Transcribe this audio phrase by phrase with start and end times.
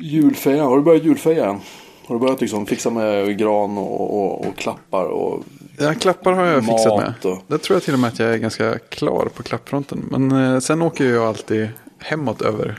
[0.00, 1.58] Julfejan, har du börjat julfeja än?
[2.06, 5.44] Har du börjat liksom fixa med gran och, och, och klappar och
[5.78, 7.32] Ja, klappar har jag fixat med.
[7.32, 10.04] och- Där tror jag till och med att jag är ganska klar på klappfronten.
[10.10, 11.68] Men eh, sen åker jag alltid
[11.98, 12.78] hemåt över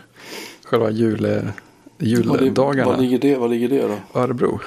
[0.63, 1.47] själva jule,
[1.97, 2.91] vad, juldagarna.
[2.91, 4.19] vad, ligger det, vad ligger det då?
[4.19, 4.59] Örebro.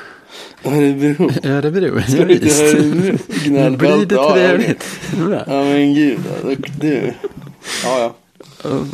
[0.64, 1.30] Örebro.
[1.45, 3.57] Örebro, Ska du till.
[3.57, 3.77] Örebro?
[3.79, 4.84] Blir det trevligt?
[5.30, 6.21] Ja, Ja men gud,
[6.80, 7.12] du.
[7.84, 8.14] Ja ja.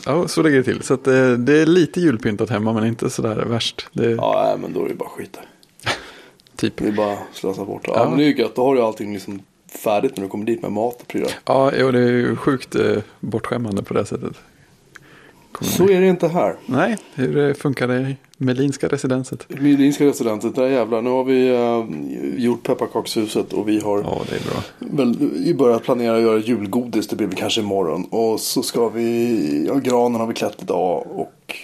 [0.06, 0.82] Ja, så ligger det till.
[0.82, 3.88] Så att det, det är lite julpyntat hemma men inte sådär värst.
[3.92, 5.44] Det Ja men då är det bara skit där.
[6.56, 6.76] typ.
[6.76, 7.90] Det är bara slösa bort det.
[7.90, 8.08] Ja, Ja.
[8.08, 9.40] men det är ju gött, då har du allting liksom
[9.84, 11.30] färdigt när du kommer dit med mat och prylar.
[11.44, 14.32] Ja, jo, det är ju sjukt eh, bortskämmande på det sättet.
[15.60, 16.54] Så är det inte här.
[16.66, 19.60] Nej, hur eh, funkar det i Melinska residenset?
[19.60, 21.02] Midinska restaurantet, där jävlar.
[21.02, 24.62] Nu har vi uh, gjort pepparkakshuset och vi har Ja, det är bra.
[24.78, 27.08] väl vi börjar planera att göra julgodis.
[27.08, 28.04] Det blir väl kanske imorgon.
[28.04, 31.06] Och så ska vi, ja granen har vi klätt idag.
[31.14, 31.56] Och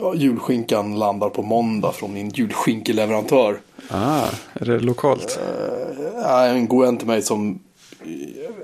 [0.00, 3.60] ja, julskinkan landar på måndag från min julskinkeleverantör.
[3.90, 5.40] Ah, är det lokalt?
[6.22, 7.58] Ja, en god vän till mig som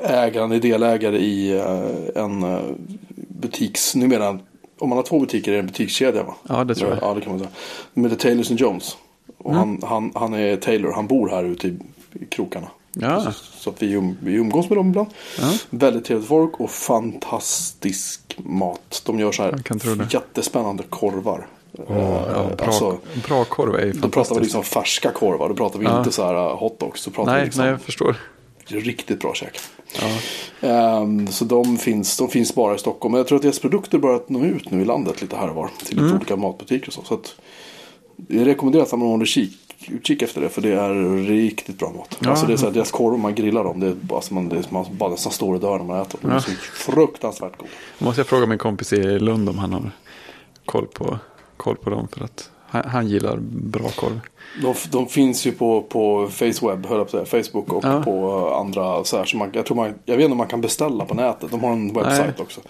[0.02, 2.42] ägare, han är delägare i eh, en
[3.41, 4.39] butiks, numera,
[4.78, 6.34] om man har två butiker är det en butikskedja va?
[6.48, 6.98] Ja, det tror jag.
[7.03, 7.50] Ja, det kan man säga.
[7.95, 8.97] De heter Taylors and Jones.
[9.39, 11.78] Och han, han, han är Taylor, han bor här ute i,
[12.12, 12.69] i krokarna.
[12.92, 13.33] Ja.
[13.33, 15.08] Så, att vi, um, vi umgås med dem ibland.
[15.41, 15.53] Ja.
[15.70, 19.03] Väldigt trevligt folk och fantastisk mat.
[19.06, 20.14] De gör så här Jag kan tro det.
[20.14, 21.47] jättespännande korvar.
[21.78, 21.86] Åh,
[22.34, 24.42] ja, bra, alltså, bra korv är ju då pratar vi fantastiskt.
[24.42, 25.48] liksom färska korvar.
[25.48, 25.98] Då pratar vi Ja.
[25.98, 27.05] inte så här uh, hotdogs.
[27.05, 28.17] Då pratar vi Nej, liksom nej, jag förstår.
[28.67, 29.58] riktigt bra käk.
[30.00, 30.08] Ja.
[30.69, 33.12] Ehm, så de finns, de finns bara i Stockholm.
[33.12, 35.55] Men jag tror att deras produkter börjat nå ut nu i landet lite här och
[35.55, 35.70] var.
[35.84, 36.05] Till Mm.
[36.05, 37.03] lite olika matbutiker och så.
[37.05, 37.34] så att,
[38.17, 39.58] det är rekommenderat att man håller kik,
[39.89, 40.48] utkik efter det.
[40.48, 42.19] För det är riktigt bra mat.
[42.20, 42.30] Ja.
[42.30, 43.80] Alltså det är så här, deras korv man grillar dem.
[43.80, 46.00] Det är bara, alltså man, det är, man bara nästan står och dör när man
[46.00, 46.30] äter dem.
[46.30, 47.70] De är så fruktansvärt goda.
[47.98, 49.91] Måste jag fråga min kompis i Lund om han har
[50.64, 51.19] koll på,
[51.56, 52.08] koll på dem.
[52.12, 54.20] För att han, han gillar bra korv.
[54.62, 58.02] De, de finns ju på, på Faceweb, höll jag på att säga, Facebook och Ja.
[58.02, 60.61] på andra så här, så man, jag, tror man, jag vet inte om man kan
[60.61, 61.51] beställa på nätet.
[61.51, 62.34] De har en webbsajt Nej.
[62.39, 62.61] också.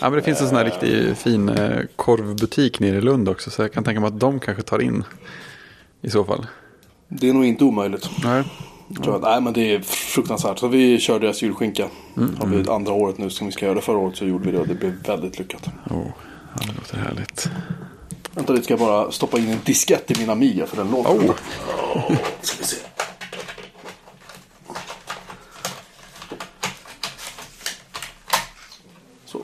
[0.00, 3.50] Ja, men det finns en sån här riktigt fin eh, korvbutik nere i Lund också.
[3.50, 5.04] Så jag kan tänka mig att de kanske tar in
[6.00, 6.46] i så fall.
[7.08, 8.10] Det är nog inte omöjligt.
[8.24, 8.44] Nej.
[9.04, 9.22] Jag.
[9.22, 10.58] Nej men det är fruktansvärt.
[10.58, 11.86] Så vi kör deras julskinka.
[12.16, 13.80] Mm, Har vi andra året nu som vi ska göra det.
[13.80, 15.66] Förra året så gjorde vi det och det blev väldigt lyckat.
[15.90, 16.06] Oh,
[16.54, 17.48] ja, det låter härligt.
[18.34, 21.10] Vänta lite ska jag bara stoppa in en diskett i min Amiga för den låter.
[21.10, 21.34] Oh.
[22.40, 22.76] Ska vi se.
[29.24, 29.38] Så.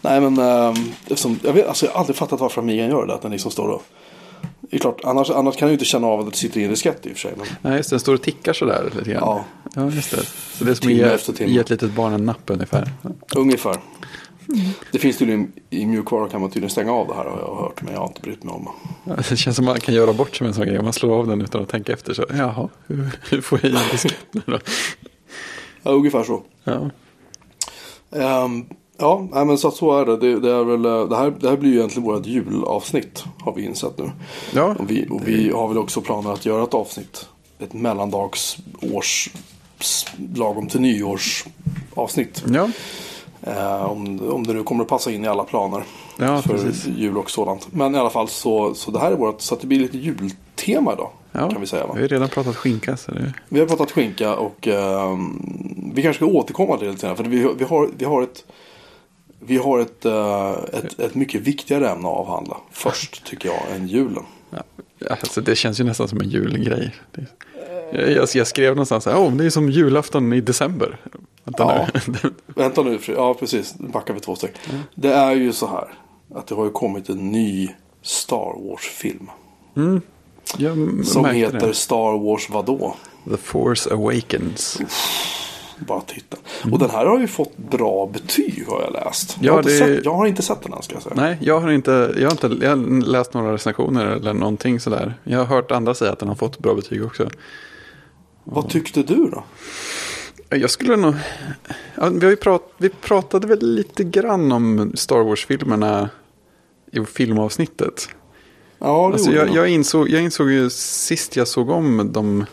[0.00, 3.14] Nej men ähm, eftersom, jag, vet, alltså, jag har aldrig fattat varför Amigan gör det.
[3.14, 3.82] Att den liksom står och...
[4.60, 6.64] Det är klart, annars, annars kan jag ju inte känna av att det sitter i
[6.64, 7.32] en diskett i och för sig.
[7.36, 7.46] Men...
[7.62, 7.94] Nej, just det.
[7.94, 9.22] Den står och tickar sådär lite grann.
[9.24, 9.44] Ja.
[9.74, 10.24] ja just det.
[10.58, 12.90] Så det är som att ge ett litet barn en napp ungefär.
[13.36, 13.76] Ungefär.
[14.92, 17.82] Det finns tydligen i mjukvara kan man tydligen stänga av det här har jag hört.
[17.82, 18.68] Men jag har inte brytt mig om.
[19.04, 20.82] Ja, Det känns som att man kan göra bort sig med en sån grej.
[20.82, 22.14] Man slår av den utan att tänka efter.
[22.14, 24.58] Så, jaha, hur, hur får jag i en diskett nu då?
[25.82, 26.42] Ja, ungefär så.
[26.64, 26.90] Ja.
[28.10, 28.64] Ehm,
[28.98, 30.16] ja, men så, att så är det.
[30.16, 33.24] Det, det, är väl, eh, det, här, det här blir ju egentligen vårt julavsnitt.
[33.40, 34.10] Har vi insett nu.
[34.54, 34.74] Ja.
[34.78, 37.28] Och vi, och vi har väl också planer att göra ett avsnitt.
[37.58, 39.30] Ett mellandags års
[39.80, 41.44] s- lagom till nyårs
[41.94, 42.44] avsnitt.
[42.54, 42.68] Ja,
[43.42, 45.82] Eh, om, om det nu kommer att passa in i alla planer.
[46.18, 46.86] Ja, för precis.
[46.86, 47.72] jul och sådant.
[47.72, 49.98] Men i alla fall så, så det här är vårt, så att det blir lite
[49.98, 51.10] jultema idag.
[51.32, 51.50] ja.
[51.50, 51.92] Kan vi säga va?
[51.94, 52.96] Vi har redan pratat skinka.
[52.96, 53.32] Så det...
[53.48, 57.16] Vi har pratat skinka och ehm, vi kanske ska återkomma till det lite senare.
[57.16, 58.44] För vi, vi, har, vi har ett
[59.40, 63.88] vi har ett, eh, ett, ett mycket viktigare ämne att avhandla först tycker jag än
[63.88, 64.24] julen.
[64.50, 64.62] Ja,
[65.10, 66.94] alltså det känns ju nästan som en julgrej.
[67.92, 68.12] Det...
[68.12, 70.98] Jag, jag, skrev någonstans att oh, det är som julafton i december.
[71.44, 71.62] Vänta
[71.94, 72.00] Ja.
[72.06, 72.30] nu.
[72.46, 74.50] Vänta nu, ja precis, nu backar vi två steg.
[74.94, 75.88] Det är ju så här
[76.34, 77.68] att det har ju kommit en ny
[78.02, 79.30] Star Wars-film.
[80.58, 81.74] jag m- Som heter det.
[81.74, 82.94] Star Wars vadå?
[83.30, 84.78] The Force Awakens.
[85.78, 86.36] Bara titta.
[86.72, 89.36] Och den här har ju fått bra betyg har jag läst.
[89.40, 91.14] Ja, jag, har det- sett, jag har inte sett den än ska jag säga.
[91.16, 95.14] Nej, jag har inte, jag har inte jag har läst några recensioner eller någonting sådär.
[95.24, 97.28] Jag har hört andra säga att den har fått bra betyg också.
[98.50, 99.44] Vad tyckte du då?
[100.48, 101.14] Jag skulle nog...
[101.94, 106.10] Ja, vi, har ju prat, vi pratade väl lite grann om Star Wars-filmerna
[106.92, 108.08] i filmavsnittet.
[108.78, 112.46] Ja, det Alltså jag, jag, insåg, jag insåg ju sist jag såg om de,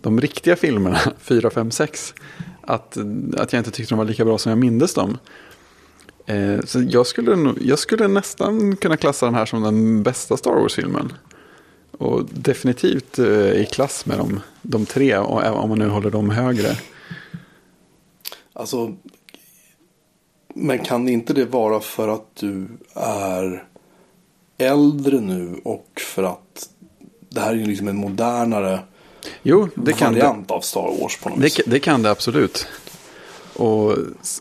[0.00, 2.14] de riktiga filmerna, 4, 5, 6,
[2.60, 2.96] att,
[3.36, 5.18] att jag inte tyckte de var lika bra som jag mindes dem.
[6.26, 10.54] Eh, så jag skulle, jag skulle nästan kunna klassa den här som den bästa Star
[10.54, 11.12] Wars-filmen.
[11.98, 16.76] Och definitivt eh, i klass med de, de tre, om man nu håller dem högre.
[18.52, 18.94] Alltså,
[20.54, 23.64] men kan inte det vara för att du är
[24.58, 26.68] äldre nu och för att
[27.28, 28.80] det här är ju liksom en modernare
[29.42, 30.20] Jo, det kan det.
[30.20, 31.56] variant av Star Wars på något vis.
[31.56, 32.66] Det, det kan det absolut.
[33.56, 33.96] Och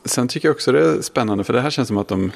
[0.05, 2.31] sen tycker jag också det är spännande för det här känns som att de,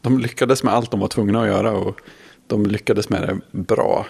[0.00, 2.00] de lyckades med allt de var tvungna att göra och
[2.46, 4.06] de lyckades med det bra.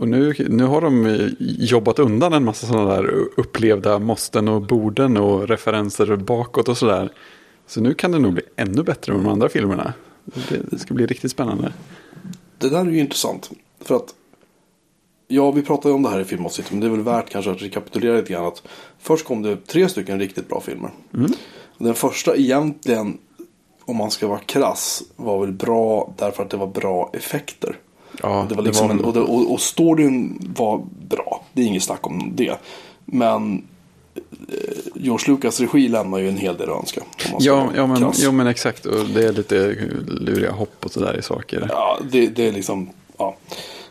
[0.00, 3.04] Och nu, nu har de eh, jobbat undan en massa sådana där
[3.36, 7.12] upplevda måsten och borden och referenser bakåt och sådär.
[7.66, 9.94] Så nu kan det nog bli ännu bättre med de andra filmerna.
[10.70, 11.72] Det, ska bli riktigt spännande.
[12.58, 13.50] Det där är ju intressant.
[13.80, 14.14] För att
[15.28, 16.72] Ja, vi pratade om det här i filmavsnittet.
[16.72, 18.44] Men det är väl värt kanske att rekapitulera lite grann.
[18.44, 18.62] Att
[18.98, 20.90] först kom det tre stycken riktigt bra filmer.
[21.78, 23.18] Den första egentligen,
[23.84, 27.76] om man ska vara krass, var väl bra därför att det var bra effekter.
[28.22, 31.44] Ja, det var liksom det var- en, och, det, och, och storyn var bra.
[31.52, 32.54] Det är inget snack om det.
[33.04, 33.62] Men
[34.14, 34.22] eh,
[34.94, 37.00] George Lucas regi lämnar ju en hel del att önska.
[37.38, 38.18] Ja, ja, men, krass.
[38.22, 38.86] ja, men exakt.
[38.86, 39.76] Och det är lite
[40.06, 41.66] luriga hopp och sådär i saker.
[41.70, 43.36] Ja, det, det är liksom, ja.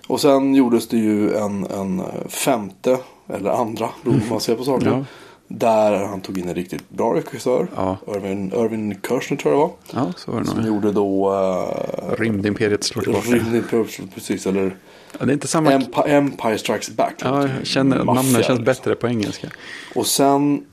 [0.08, 2.98] Och sen gjordes det ju en, en femte,
[3.34, 4.86] eller andra, beroende på hur man ser på saker.
[4.88, 5.06] Ja.
[5.52, 7.68] Där han tog in en riktigt bra regissör.
[7.76, 7.98] Ja.
[8.08, 10.06] Irvin, Irvin Kershner tror jag det var.
[10.06, 10.68] Ja, så var det Som nog.
[10.68, 13.30] gjorde då uh, Rymdimperiet slår tillbaka.
[13.30, 14.48] Rymdimperiet, precis.
[14.48, 14.76] Eller
[15.20, 15.72] Ja, det är inte samma...
[15.72, 17.16] Empire, Empire Strikes Back.
[17.24, 18.64] Ja, jag känner att namnet känns liksom.
[18.64, 19.48] bättre på engelska.
[19.96, 20.66] Och sen,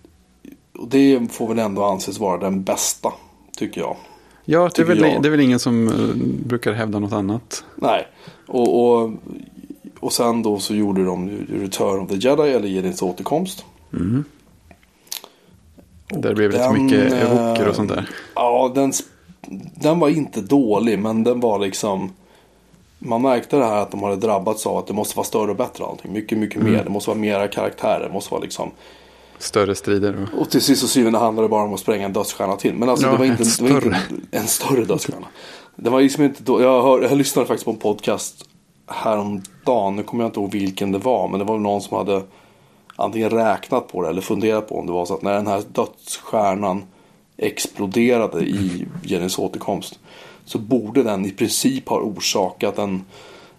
[0.79, 3.12] och det får väl ändå anses vara den bästa,
[3.56, 3.96] tycker jag.
[4.44, 5.22] Ja, det är, väl, jag.
[5.22, 5.94] det är väl ingen som eh,
[6.46, 7.64] brukar hävda något annat.
[7.76, 8.06] Nej,
[8.46, 9.12] och, och,
[10.00, 13.64] och sen då så gjorde de Return of the Jedi, eller Jedins återkomst.
[16.08, 18.11] Där blev det lite mycket eh, evoker och sånt där.
[18.35, 18.93] Ja, den,
[19.75, 22.12] den var inte dålig, men den var liksom...
[22.99, 25.56] Man märkte det här att de hade drabbats av att det måste vara större och
[25.56, 26.12] bättre allting.
[26.12, 26.73] Mycket, mycket Mm.
[26.73, 26.85] mer.
[26.85, 28.06] Det måste vara mera karaktärer.
[28.06, 28.70] Det måste vara liksom...
[29.38, 30.29] Större strider.
[30.35, 30.41] Och...
[30.41, 32.75] Och till sist och syvende handlar det bara om att spränga en dödsstjärna till.
[32.75, 33.97] Men alltså Ja, det var inte, en det var större.
[34.11, 35.26] inte en större dödsstjärna.
[35.76, 38.44] Det var liksom inte då, jag, hör, jag lyssnade faktiskt på en podcast
[38.87, 39.97] häromdagen.
[39.97, 41.29] Nu kommer jag inte ihåg vilken det var.
[41.29, 42.23] Men det var någon som hade
[42.96, 45.62] antingen räknat på det eller funderat på om det var så att när den här
[45.72, 46.82] dödsstjärnan
[47.38, 49.98] exploderade i Jennys återkomst.
[50.44, 53.04] Så borde den i princip ha orsakat en,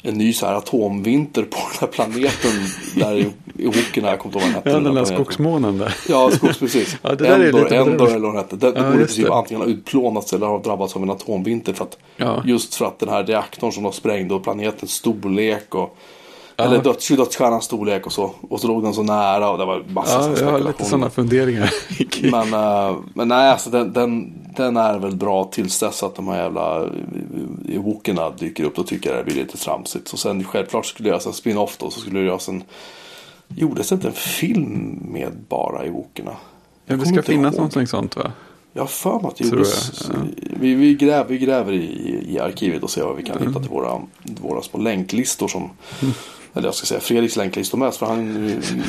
[0.04, 2.52] en ny så här atomvinter på den här planeten.
[2.96, 3.28] där i,
[3.64, 4.70] i Wokerna, jag kommer inte ihåg vad den hette.
[4.70, 5.96] Ja, den där skogsmånen där.
[6.10, 6.98] Ja, skogs precis.
[7.02, 8.56] Ja, det Endor, Endor eller vad den hette.
[8.56, 9.34] Det, det Ja, borde i princip det.
[9.34, 11.74] antingen ha utplånats eller ha drabbats av en atomvinter.
[11.74, 12.42] För att, Ja.
[12.46, 15.98] Just för att den här reaktorn som de sprängde och planetens storlek och.
[16.60, 18.32] Eller döds, dödsstjärnans storlek och så.
[18.50, 21.10] Och så låg den så nära och det var massa Ja, jag har lite sådana
[21.10, 21.74] funderingar.
[22.32, 26.28] Men, eh, men nej, alltså den, den, den är väl bra tills dess att de
[26.28, 26.84] här jävla
[27.70, 28.76] eh, wokerna dyker upp.
[28.76, 30.08] Då tycker jag det blir lite tramsigt.
[30.08, 31.90] Så sen självklart skulle det göras en spin-off då.
[31.90, 32.64] Så skulle det göras en...
[33.48, 36.32] Gjordes inte en film med bara i wokerna?
[36.86, 38.32] ja, det ska finnas någonting sånt va?
[38.74, 40.10] Jag har för mig att det gjordes.
[40.10, 40.16] jag,
[40.60, 43.48] Vi, vi, gräver, vi gräver i, i arkivet och ser vad vi kan Mm.
[43.48, 44.02] hitta till våra,
[44.42, 45.70] våra små länklistor som
[46.54, 48.34] Eller jag ska säga Fredriks länklistor mest för han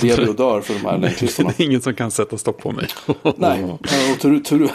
[0.02, 1.52] lever och dör för de här länklistorna.
[1.56, 2.88] Det är ingen som kan sätta stopp på mig.
[3.36, 4.70] Nej, och tur, tur,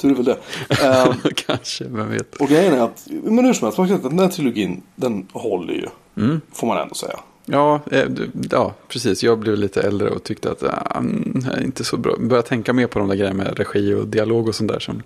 [0.00, 0.38] tur är väl det.
[0.68, 2.36] Ehm, Kanske, vem vet.
[2.36, 4.82] och grejen är att, men hur som helst, man kan säga att den här trilogin,
[4.96, 5.86] den håller ju.
[6.16, 6.40] Mm.
[6.52, 7.18] Får man ändå säga.
[7.44, 8.08] Ja, eh,
[8.50, 9.22] ja, precis.
[9.22, 12.16] Jag blev lite äldre och tyckte att är inte så bra.
[12.20, 14.78] Började tänka mer på de där grejerna med regi och dialog och sånt där.
[14.78, 15.02] Som,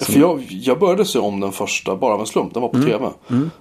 [0.00, 2.54] För jag, jag började se om den första bara av en slump.
[2.54, 2.88] Den var på Mm.
[2.88, 3.10] tv.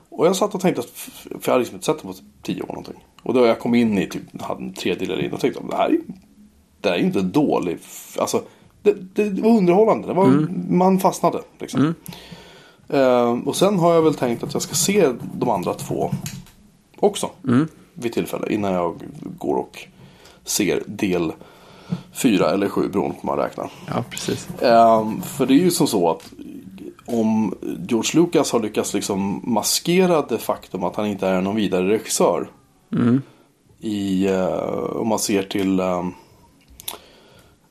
[0.09, 2.61] Och jag satt och tänkte att, för jag hade liksom inte sett den på tio
[2.61, 3.03] år någonting.
[3.23, 5.75] Och då jag kom in i typ, hade en tredjedel in och tänkte att det
[5.77, 5.99] här är,
[6.81, 7.77] det här är ju inte dålig.
[8.19, 8.41] Alltså,
[8.81, 10.07] det, det, det var underhållande.
[10.07, 10.65] Det var, Mm.
[10.69, 11.39] Man fastnade.
[11.59, 11.93] Liksom.
[12.89, 16.11] Ehm, och sen har jag väl tänkt att jag ska se de andra två
[16.99, 17.29] också.
[17.47, 17.67] Mm.
[17.93, 18.53] Vid tillfälle.
[18.53, 19.01] Innan jag
[19.37, 19.79] går och
[20.43, 21.31] ser del
[22.13, 23.69] fyra eller sju beroende på hur man räknar.
[23.87, 24.47] ja, precis.
[24.61, 26.31] Ehm, för det är ju som så att
[27.05, 27.55] om
[27.87, 32.49] George Lucas har lyckats liksom maskera det faktum att han inte är någon vidare regissör.
[33.79, 36.13] I, eh, om man ser till ehm,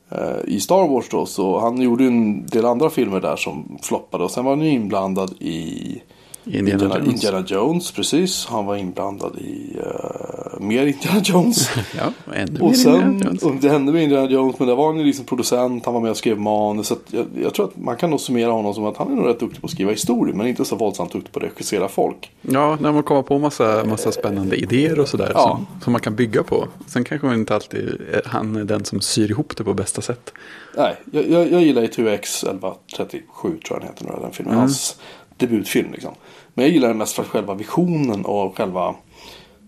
[0.09, 1.27] eh, i Star Wars då.
[1.27, 4.25] Så han gjorde ju en del andra filmer där som floppade.
[4.25, 6.03] Och sen var han ju inblandad i
[6.47, 7.13] Indiana Indiana, Jones.
[7.25, 7.93] Indiana Jones.
[7.93, 8.47] Precis.
[8.47, 11.71] Han var inblandad i eh, mer Indiana Jones.
[11.97, 13.43] Ja, ännu mer Och Indiana sen, Jones.
[13.43, 16.01] och det hände med Indiana Jones, men där var han ju liksom producent, han var
[16.01, 16.87] med och skrev manus.
[16.87, 19.27] Så jag, jag tror att man kan nog summera honom som att han är nog
[19.27, 22.31] rätt duktig på att skriva historier, men inte så våldsamt duktig på att regissera folk.
[22.43, 25.33] Ja, när man kommer på massa, massa spännande idéer och sådär.
[25.35, 25.43] Ja.
[25.43, 26.69] Som, som man kan bygga på.
[26.87, 30.03] Sen kanske man inte alltid är, han är den som syr ihop det på bästa
[30.03, 30.33] sätt.
[30.77, 34.53] Nej, jag, jag, jag gillar ju TUX 1137 tror jag den heter, den filmen.
[34.55, 34.61] Mm.
[34.61, 34.97] Hans
[35.37, 36.15] debutfilm liksom.
[36.55, 38.95] Men jag gillar den mest för själva visionen och själva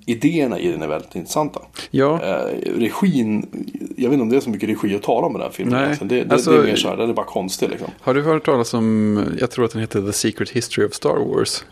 [0.06, 1.60] idéerna i den är väldigt intressanta.
[1.90, 3.46] Ja, Eh, regin,
[3.96, 5.74] jag vet inte om det är så mycket regi att tala om den här filmen.
[5.74, 6.08] Nej, egentligen.
[6.08, 7.88] Det, det, alltså- det är mer så här, den är bara konstig liksom.
[8.00, 11.16] har du hört talas om, jag tror att den heter The Secret History of Star
[11.34, 11.64] Wars?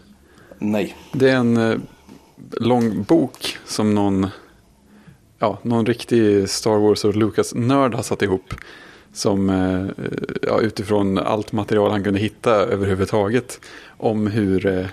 [0.58, 0.94] Nej.
[1.12, 1.78] Det är en eh,
[2.52, 4.26] lång bok som någon,
[5.38, 8.54] ja, någon riktig Star Wars och Lucas-nörd har satt ihop.
[9.16, 10.04] Som eh,
[10.42, 13.60] ja, utifrån allt material han kunde hitta överhuvudtaget.
[13.96, 14.86] Om hur eh,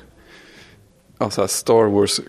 [1.20, 2.22] ja, Star Wars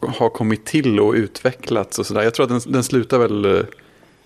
[0.00, 2.22] ha- har kommit till och utvecklats och sådär.
[2.22, 3.66] Jag tror att den, den slutar väl, eh, jag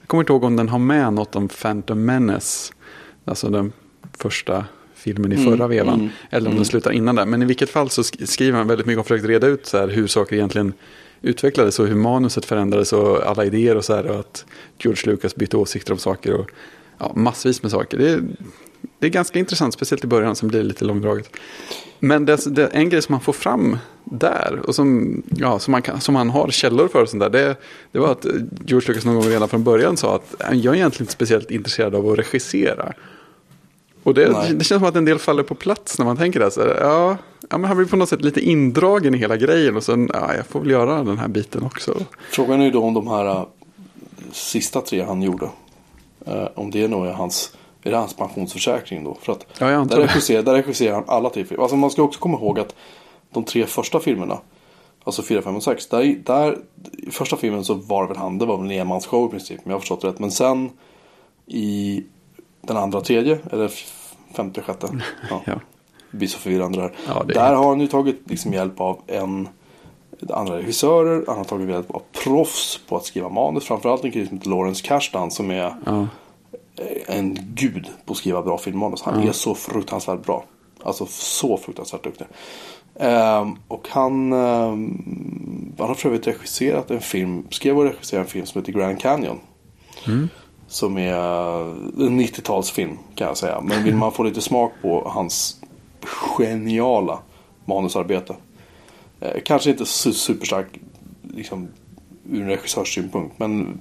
[0.06, 2.73] kommer inte ihåg om den har med något om Phantom Menace.
[3.25, 3.73] Alltså den
[4.18, 5.94] första filmen i Mm, förra vevan.
[6.00, 6.56] mm, eller om mm.
[6.56, 7.26] den slutar innan där.
[7.26, 9.78] Men i vilket fall så sk- skriver han väldigt mycket och försökt reda ut så
[9.78, 10.73] här, hur saker egentligen
[11.23, 14.06] utvecklades och hur manuset förändrades och alla idéer och så här.
[14.06, 14.44] Och att
[14.78, 16.50] George Lucas bytte åsikter om saker och
[17.02, 17.99] ja, massvis med saker.
[17.99, 18.23] Det är,
[18.99, 21.37] det är ganska intressant, speciellt i början som blir lite långdraget.
[21.99, 25.82] Men det, det, en grej som man får fram där och som, ja, som, man
[25.82, 27.56] kan, som han har källor för och sånt där, det,
[27.92, 28.26] det var att
[28.66, 31.94] George Lucas någon gång redan från början sa att jag är egentligen inte speciellt intresserad
[31.94, 32.92] av att regissera.
[34.02, 34.52] Och det, Nej.
[34.54, 36.50] det känns som att en del faller på plats när man tänker det.
[36.50, 37.16] Så, ja,
[37.50, 40.35] ja, men han blir på något sätt lite indragen i hela grejen och sen, ja,
[40.35, 41.97] jag får väl göra den här biten också.
[42.30, 43.47] Frågan är ju då om de här äh,
[44.32, 45.49] sista tre han gjorde.
[46.26, 49.14] Äh, om det nog är hans, är det hans pensionsförsäkring då?
[49.21, 51.62] För att Ja, jag där, regisserar, där regisserar han alla tre filmer.
[51.62, 52.75] Alltså man ska också komma ihåg att
[53.31, 54.38] de tre första filmerna.
[55.05, 55.87] Alltså 4, 5 och 6.
[55.87, 56.59] Där, där,
[56.93, 58.38] I första filmen så var det väl han.
[58.38, 59.61] Det var väl en enmansshow i princip.
[59.64, 60.19] Men jag har förstått det rätt.
[60.19, 60.71] Men sen
[61.47, 62.05] i
[62.61, 63.38] den andra tredje.
[63.50, 63.71] Eller
[64.35, 64.88] femte, sjätte.
[65.31, 65.43] Ja.
[65.45, 65.61] Ja.
[66.11, 66.93] Det blir så förvirrande där.
[67.07, 69.49] Ja, där har han ju tagit liksom hjälp av en
[70.31, 71.25] andra regissörer.
[71.26, 73.64] Han har tagit hjälp av proffs på att skriva manus.
[73.64, 76.07] Framförallt en kille som heter Lawrence Kasdan som är Ja.
[77.07, 79.02] en gud på att skriva bra filmmanus.
[79.02, 80.45] Han är så fruktansvärt bra.
[80.85, 82.26] Alltså så fruktansvärt duktig.
[83.00, 88.31] Ehm, och han, ehm, han har för övrigt regisserat en film, skrev och regisserade en
[88.31, 89.38] film som heter Grand Canyon.
[90.67, 91.14] Som är
[92.07, 93.61] en 90-talsfilm kan jag säga.
[93.61, 95.57] Men vill man få lite smak på hans
[96.37, 97.19] geniala
[97.64, 98.35] manusarbete.
[99.23, 100.67] Eh, kanske inte su- superstark
[101.35, 101.69] liksom,
[102.31, 103.38] ur en regissörssynpunkt.
[103.38, 103.81] Men,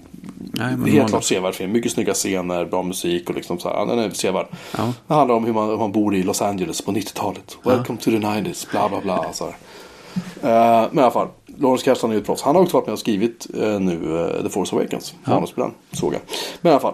[0.54, 1.72] Nej, men helt klart sevärd film.
[1.72, 3.76] Mycket snygga scener, bra musik och liksom så här.
[3.76, 4.48] Ja, Den är sevärd.
[4.78, 4.94] Ja.
[5.08, 7.58] Det handlar om hur man, hur man bor i Los Angeles på 90-talet.
[7.64, 9.34] Welcome to the 90s, bla bla bla.
[9.34, 9.54] Så här.
[10.42, 12.42] Eh, men i alla fall, Lawrence Kasdan är ju ett proffs.
[12.42, 15.14] Han har också varit med och skrivit eh, nu eh, The Force Awakens.
[15.24, 16.22] Manus på den, såg jag.
[16.62, 16.94] Men i alla fall,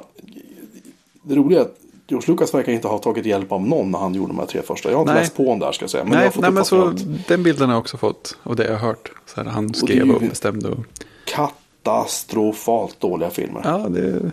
[1.23, 1.77] det roliga är att
[2.07, 4.61] George Lucas verkar inte ha tagit hjälp av någon när han gjorde de här tre
[4.61, 4.89] första.
[4.89, 5.21] Jag har inte Nej.
[5.21, 6.03] läst på om det här ska jag säga.
[6.03, 8.37] Men jag nej, har fått nej men så, att den bilden har jag också fått.
[8.43, 9.11] Och det har jag hört.
[9.25, 10.69] Så här, han skrev ju- och bestämde.
[10.69, 10.85] Och,
[11.25, 13.61] katastrofalt dåliga filmer.
[13.63, 14.31] ja, det är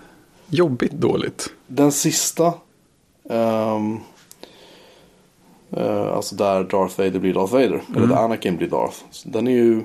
[0.49, 1.51] jobbigt dåligt.
[1.67, 2.53] Den sista.
[3.31, 3.99] ehm,
[5.77, 7.67] eh, alltså där Darth Vader blir Darth Vader.
[7.67, 7.83] Mm.
[7.97, 8.97] Eller där Anakin blir Darth.
[9.25, 9.83] Den är ju.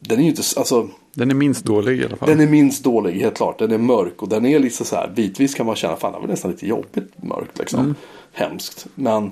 [0.00, 0.42] Den är ju inte.
[0.56, 0.88] Alltså.
[1.14, 2.28] Den är minst dålig i alla fall.
[2.28, 3.58] Den är minst dålig helt klart.
[3.58, 4.22] Den är mörk.
[4.22, 5.12] Och den är lite så här.
[5.16, 5.96] Bitvis kan man känna.
[5.96, 7.80] Fan det var nästan lite jobbigt mörkt liksom.
[7.80, 7.94] Mm.
[8.32, 8.86] Hemskt.
[8.94, 9.30] Men.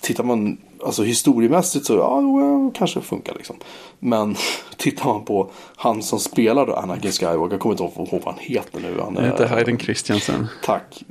[0.00, 0.58] Tittar man.
[0.84, 1.94] Alltså historiemässigt så.
[1.94, 3.56] Ja jo, kanske funkar liksom.
[3.98, 4.36] Men.
[4.76, 5.50] Tittar man på.
[5.76, 7.54] Han som spelar då Anakin Skywalker.
[7.54, 9.00] Jag kommer inte ihåg vad han heter nu.
[9.00, 10.46] Han Den heter Hayden Christiansen.
[10.64, 11.04] Tack.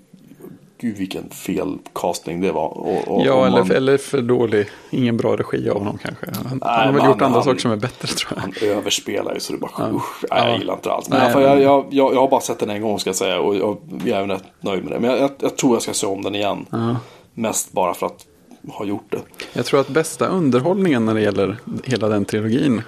[0.81, 2.67] Gud vilken fel casting det var.
[2.77, 4.67] Och, och, Ja, eller, man, eller för dålig.
[4.89, 6.25] Ingen bra regi av honom kanske.
[6.49, 8.41] Han, han har väl gjort andra han- saker som är bättre tror jag.
[8.41, 9.89] han överspelar ju så det bara Ja.
[9.95, 10.57] usch, nej, jag Ja.
[10.57, 11.09] gillar inte alls.
[11.09, 13.15] Men Nej, men- jag, jag, jag, jag har bara sett den en gång ska jag
[13.15, 13.39] säga.
[13.39, 14.99] Och jag, jag är rätt nöjd med det.
[14.99, 16.65] Men jag, jag, tror jag ska se om den igen.
[16.69, 16.95] Ja.
[17.33, 18.25] Mest bara för att
[18.73, 19.19] ha gjort det.
[19.53, 22.81] Jag tror att bästa underhållningen när det gäller hela den trilogin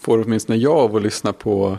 [0.00, 1.78] får åtminstone jag av att lyssna på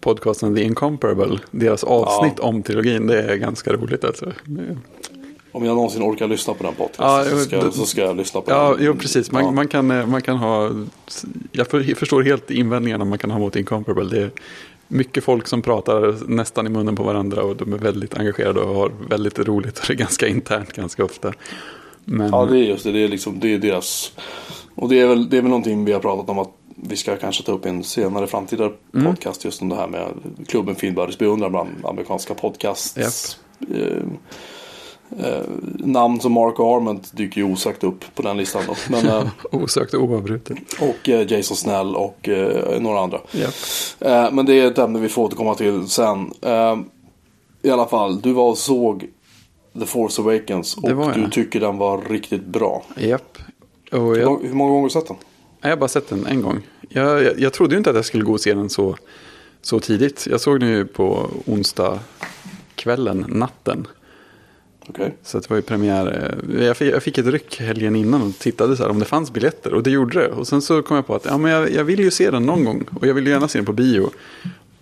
[0.00, 1.38] podcasten The Incomparable.
[1.50, 4.32] Deras avsnitt om trilogin, det är ganska roligt alltså.
[5.52, 8.40] Om jag någonsin orkar lyssna på den podcasten Ja, så, ska, så ska jag lyssna
[8.40, 8.86] på Ja, den.
[8.86, 9.32] jo, precis.
[9.32, 9.50] Man, Ja.
[9.50, 10.70] man, kan, eh, man kan ha...
[11.52, 14.04] Jag för- förstår helt invändningarna man kan ha mot Incomparable.
[14.04, 14.30] Det är
[14.88, 18.74] mycket folk som pratar nästan i munnen på varandra och de är väldigt engagerade och
[18.74, 19.78] har väldigt roligt.
[19.78, 21.32] Och det är ganska internt ganska ofta.
[22.04, 22.92] Men, Ja, det är just det.
[22.92, 24.12] Det är, liksom, det är deras...
[24.74, 26.50] Och det är, väl, det är väl någonting vi har pratat om att
[26.82, 29.06] vi ska kanske ta upp en senare framtida Mm.
[29.06, 29.44] podcast.
[29.44, 30.08] Just om det här med
[30.48, 33.36] klubben Filmbörders beundran bland amerikanska podcasts.
[33.74, 34.02] Eh,
[35.18, 35.42] eh,
[35.78, 38.62] namn som Mark Arment dyker ju osagt upp på den listan.
[38.66, 38.74] Då.
[38.90, 40.58] Men, eh, osökt och oavbrutet.
[40.80, 43.20] och eh, Jason Snell och eh, några andra.
[43.32, 43.54] Japp.
[44.00, 46.32] Eh, men det är ett ämne vi får återkomma till sen.
[46.42, 46.76] Eh,
[47.62, 49.06] I alla fall, du var och såg
[49.80, 52.82] The Force Awakens och du tycker den var riktigt bra.
[52.96, 53.38] Japp.
[53.92, 55.16] Och Hur, jag, många- hur många gånger har du sett den?
[55.62, 56.60] jag har bara sett den en gång.
[56.88, 58.96] Jag, jag, jag trodde ju inte att jag skulle gå och se den så,
[59.62, 60.26] så tidigt.
[60.30, 61.98] Jag såg den ju på onsdag
[62.74, 63.86] kvällen, natten.
[64.88, 65.10] Okay.
[65.22, 66.34] Så det var ju premiär.
[66.48, 69.04] Eh, jag fick, jag fick ett ryck helgen innan och tittade så här om det
[69.04, 69.74] fanns biljetter.
[69.74, 70.28] Och det gjorde det.
[70.28, 72.46] Och sen så kom jag på att ja, men jag, jag vill ju se den
[72.46, 72.84] någon gång.
[73.00, 74.10] Och jag vill ju gärna se den på bio.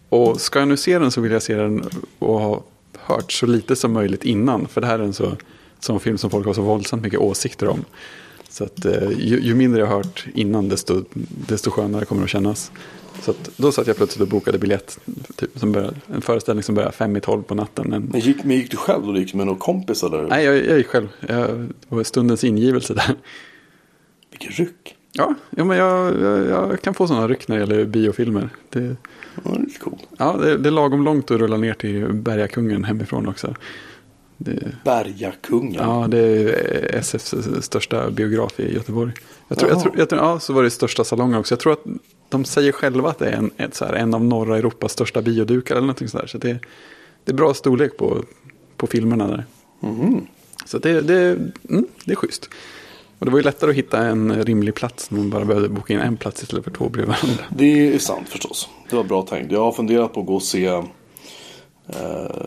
[0.09, 1.85] Och ska jag nu se den så vill jag se den
[2.19, 2.63] och ha
[2.99, 4.67] hört så lite som möjligt innan.
[4.67, 5.37] För det här är en
[5.81, 7.85] så, film som folk har så våldsamt mycket åsikter om.
[8.49, 11.05] Så att eh, ju, ju mindre jag har hört innan desto,
[11.49, 12.73] desto skönare kommer det att kännas.
[13.23, 14.99] Så då satt jag plötsligt och bokade biljett.
[15.37, 17.93] Typ, som började, en föreställning som började fem i tolv på natten.
[17.93, 19.17] En, Men gick, men gick du själv då?
[19.17, 20.23] Gick du med någon kompis eller?
[20.23, 21.09] nej, jag, jag gick själv.
[21.21, 23.15] Jag, det var stundens ingivelse där.
[24.31, 24.95] Vilken ryck.
[25.13, 28.49] Ja, ja men jag, jag, jag kan få sådana ryck när det gäller biofilmer.
[28.71, 28.97] Det,
[29.45, 30.09] Ja, det är coolt.
[30.19, 33.55] ja, det, det är lagom långt att rulla ner till Bergakungen hemifrån också.
[34.37, 35.75] Det, Bergakungen.
[35.75, 39.13] Ja, det är SFs största biograf i Göteborg.
[39.49, 41.53] Jag tror, jag tror, jag tror, ja, så var det största salongen också.
[41.53, 41.85] Jag tror att
[42.29, 45.23] de säger själva att det är en, ett, så här, en av norra Europas största
[45.23, 46.27] biodukar eller någonting sådär.
[46.27, 46.59] Så det,
[47.25, 48.25] det är bra storlek på,
[48.77, 49.45] på filmerna där.
[49.81, 50.27] Mhm.
[50.65, 51.31] Så det, det,
[51.69, 52.51] mm, det är schysst.
[53.19, 55.93] Och det var ju lättare att hitta en rimlig plats när man bara behövde boka
[55.93, 57.45] in en plats istället för två bredvid varandra.
[57.51, 58.69] Det är sant förstås.
[58.91, 59.53] Det var bra tänkt.
[59.53, 60.83] Jag har funderat på att gå och se eh,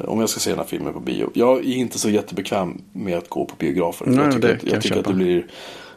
[0.06, 1.30] om jag ska se den här filmen på bio.
[1.34, 4.06] Jag är inte så jättebekväm med att gå på biografer.
[4.06, 5.48] Nej, jag tycker, att, jag tycker att det blir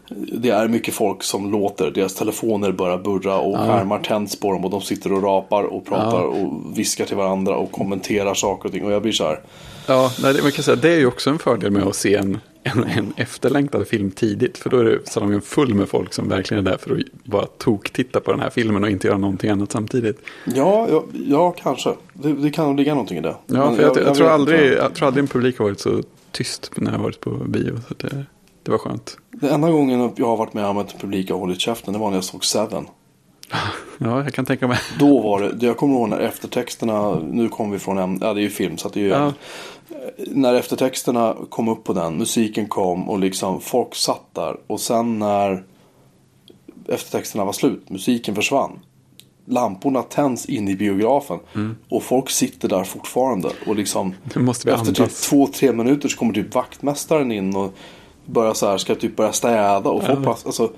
[0.09, 1.91] det är mycket folk som låter.
[1.91, 4.65] Deras telefoner börjar burra och skärmar tänds på dem.
[4.65, 8.73] Och de sitter och rapar och pratar och viskar till varandra och kommenterar saker och
[8.73, 8.85] ting.
[8.85, 9.41] Och jag blir så här.
[9.87, 12.15] Ja, nej, det, man kan säga, det är ju också en fördel med att se
[12.15, 14.59] en, en, en efterlängtad film tidigt.
[14.59, 17.47] För då är det salongen full med folk som verkligen är där för att bara
[17.47, 20.19] tok-titta på den här filmen och inte göra någonting annat samtidigt.
[20.45, 21.95] Ja, ja, ja kanske.
[22.13, 23.37] Det, det kan ligga någonting i det.
[23.47, 24.33] Ja, Men för jag, jag, vet tror inte.
[24.33, 27.31] aldrig, jag tror aldrig en publik har varit så tyst när jag har varit på
[27.31, 27.81] bio.
[27.89, 28.27] Så det,
[28.65, 29.17] det var skönt.
[29.31, 31.93] Den enda gången jag har varit med om att publik har hållit käften.
[31.93, 32.87] Det var när jag såg Seven.
[33.99, 34.79] Ja, jag kan tänka mig.
[34.99, 38.41] Då var det, jag kommer ihåg när eftertexterna, nu kommer vi från en, ja det
[38.41, 39.33] är ju film så det är ju Ja.
[40.19, 44.57] När eftertexterna kom upp på den, musiken kom och liksom folk satt där.
[44.67, 45.65] Och sen när
[46.89, 48.79] eftertexterna var slut, musiken försvann.
[49.47, 51.39] Lamporna tänds in i biografen.
[51.89, 53.51] Och folk sitter där fortfarande.
[53.67, 57.57] Och liksom Nu måste vi efter typ två, tre minuter så kommer typ vaktmästaren in
[57.57, 57.75] och
[58.27, 59.91] börjar så här, ska typ börja städa.
[59.91, 60.71] Och bara, alltså,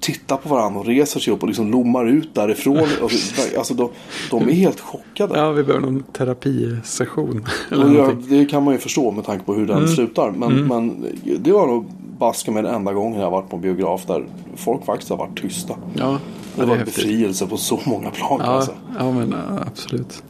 [0.00, 2.78] tittar på varandra och reser sig upp och liksom lommar ut därifrån.
[3.02, 3.90] Alltså, alltså de,
[4.30, 5.38] de är helt chockade.
[5.38, 7.44] Ja, vi behöver någon terapisession.
[7.70, 8.38] Eller någonting.
[8.38, 10.30] det kan man ju förstå med tanke på hur den slutar.
[10.30, 11.06] Men, men
[11.40, 11.84] det var nog
[12.18, 14.24] baske med den enda gången jag varit på en biograf där
[14.56, 15.74] folk faktiskt har varit tysta.
[15.94, 16.18] Ja,
[16.56, 18.76] Det det var en befrielse på så många plan Ja, säga.
[18.98, 20.22] ja, men ja, absolut.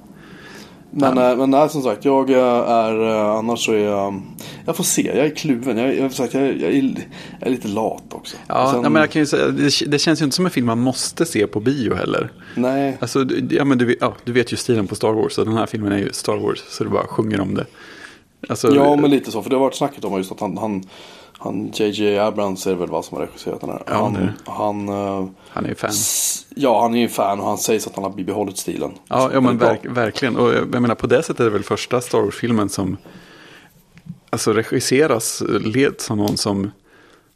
[0.94, 2.38] Men, äh, men nej, som sagt, jag äh,
[2.70, 4.22] är äh, annars så är jag...
[4.66, 5.78] Jag får se, jag är kluven.
[5.78, 6.94] Jag, jag, sagt, jag, jag, är,
[7.40, 8.36] jag är lite lat också.
[8.46, 10.66] Ja, Sen- ja, men jag kan säga, det, det känns ju inte som en film
[10.66, 12.30] man måste se på bio heller.
[12.56, 15.38] Nej, Alltså, du- ja, men du, vet- ja, du vet ju stilen på Star Wars
[15.38, 17.66] och den här filmen är ju Star Wars så du bara sjunger om det.
[18.48, 19.42] Alltså, ja men lite så.
[19.42, 20.84] För det har varit snacket om just att han, han,
[21.42, 23.82] han JJ Abrams är väl vad som har regisserat den här.
[23.86, 24.32] Ja, han, det det.
[24.44, 25.90] han, äh, Han är ju fan.
[26.56, 28.90] ja, han är ju fan och han säger att han har bibehållit stilen.
[29.08, 30.36] Ja, ja men verk, verkligen.
[30.36, 32.96] Och jag menar på det sättet är det väl första Star Wars-filmen som
[34.30, 36.70] alltså regisseras, leds av någon som,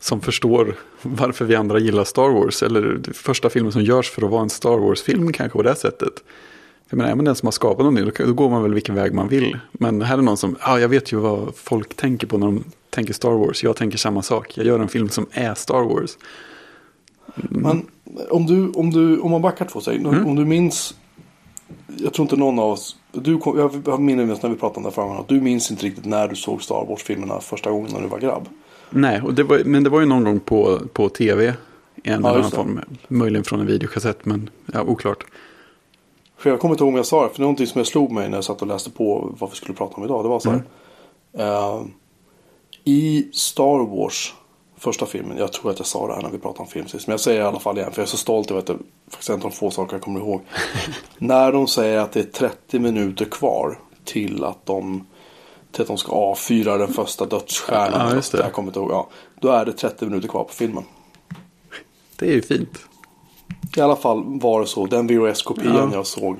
[0.01, 2.63] som förstår varför vi andra gillar Star Wars.
[2.63, 5.75] Eller det första filmen som görs för att vara en Star Wars-film kanske på det
[5.75, 6.13] sättet.
[6.89, 8.95] Jag menar, är man den som har skapat någonting, då, då går man väl vilken
[8.95, 9.59] väg man vill.
[9.73, 12.65] Men här är någon som, ja, jag vet ju vad folk tänker på när de
[12.97, 13.65] tänker Star Wars.
[13.65, 14.57] Jag tänker samma sak.
[14.57, 16.19] Jag gör en film som är Star Wars.
[17.35, 17.87] Men
[18.31, 20.01] om, du, om, du, om man backar två steg.
[20.01, 20.27] Mm.
[20.27, 20.95] Om du minns.
[21.97, 22.97] Jag tror inte någon av oss.
[23.13, 25.19] Du, kom- jag jag minns när vi pratade om det förra.
[25.19, 28.19] Att du minns inte riktigt när du såg Star Wars-filmerna första gången när du var
[28.19, 28.49] grabb.
[28.91, 31.45] Nej, det var, men det var ju någon gång på, på tv.
[31.45, 31.55] I en
[32.05, 32.81] Ja, eller annan form.
[33.09, 35.25] Möjligen från en videokassett, men ja, oklart.
[36.39, 37.29] För jag kommer inte ihåg om jag sa det.
[37.29, 39.51] För det är någonting som jag slog mig när jag satt och läste på vad
[39.51, 40.25] vi skulle prata om idag.
[40.25, 40.63] Det var så här.
[41.35, 41.49] Mm.
[41.49, 41.87] eh,
[42.89, 44.35] I Star Wars.
[44.79, 45.39] Första filmen.
[45.39, 47.07] Jag tror att jag sa det här när vi pratade om film sist.
[47.07, 47.93] Men jag säger det i alla fall igen.
[47.93, 49.95] För jag är så stolt över att det faktiskt är en av de få saker
[49.95, 50.41] jag kommer ihåg.
[51.19, 53.79] när de säger att det är 30 minuter kvar.
[54.05, 55.07] Till att de.
[55.73, 58.09] Till att de ska avfyra den första dödsstjärnan.
[58.09, 58.39] Ja, just det.
[58.39, 58.91] Jag kommer inte ihåg.
[58.91, 59.09] Ja,
[59.41, 60.85] då är det 30 minuter kvar på filmen.
[62.17, 62.79] Det är ju fint.
[63.77, 64.87] I alla fall var det så.
[64.87, 65.91] Den VHS-kopian Ja.
[65.93, 66.37] jag såg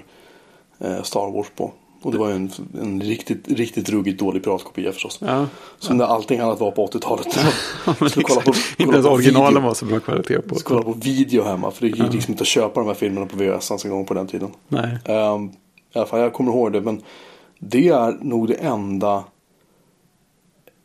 [0.79, 1.73] eh, Star Wars på.
[2.07, 5.19] Och det var en, en riktigt, riktigt ruggigt dålig piratkopia förstås.
[5.21, 5.47] Ja.
[5.79, 7.39] Som när allting annat var på 80-talet.
[8.01, 8.77] Men Skulle kolla på, exakt.
[8.77, 9.69] kolla Inte ens originalen video.
[9.69, 10.55] var så bra kvalitet på.
[10.55, 11.71] Skulle kolla på video hemma.
[11.71, 14.15] För det gick liksom inte att köpa de här filmerna på VHS en gång på
[14.15, 14.51] den tiden.
[14.69, 14.99] Nej.
[15.05, 15.53] Um,
[15.95, 16.81] I alla fall, jag kommer ihåg det.
[16.81, 17.03] Men
[17.59, 19.25] det är nog det enda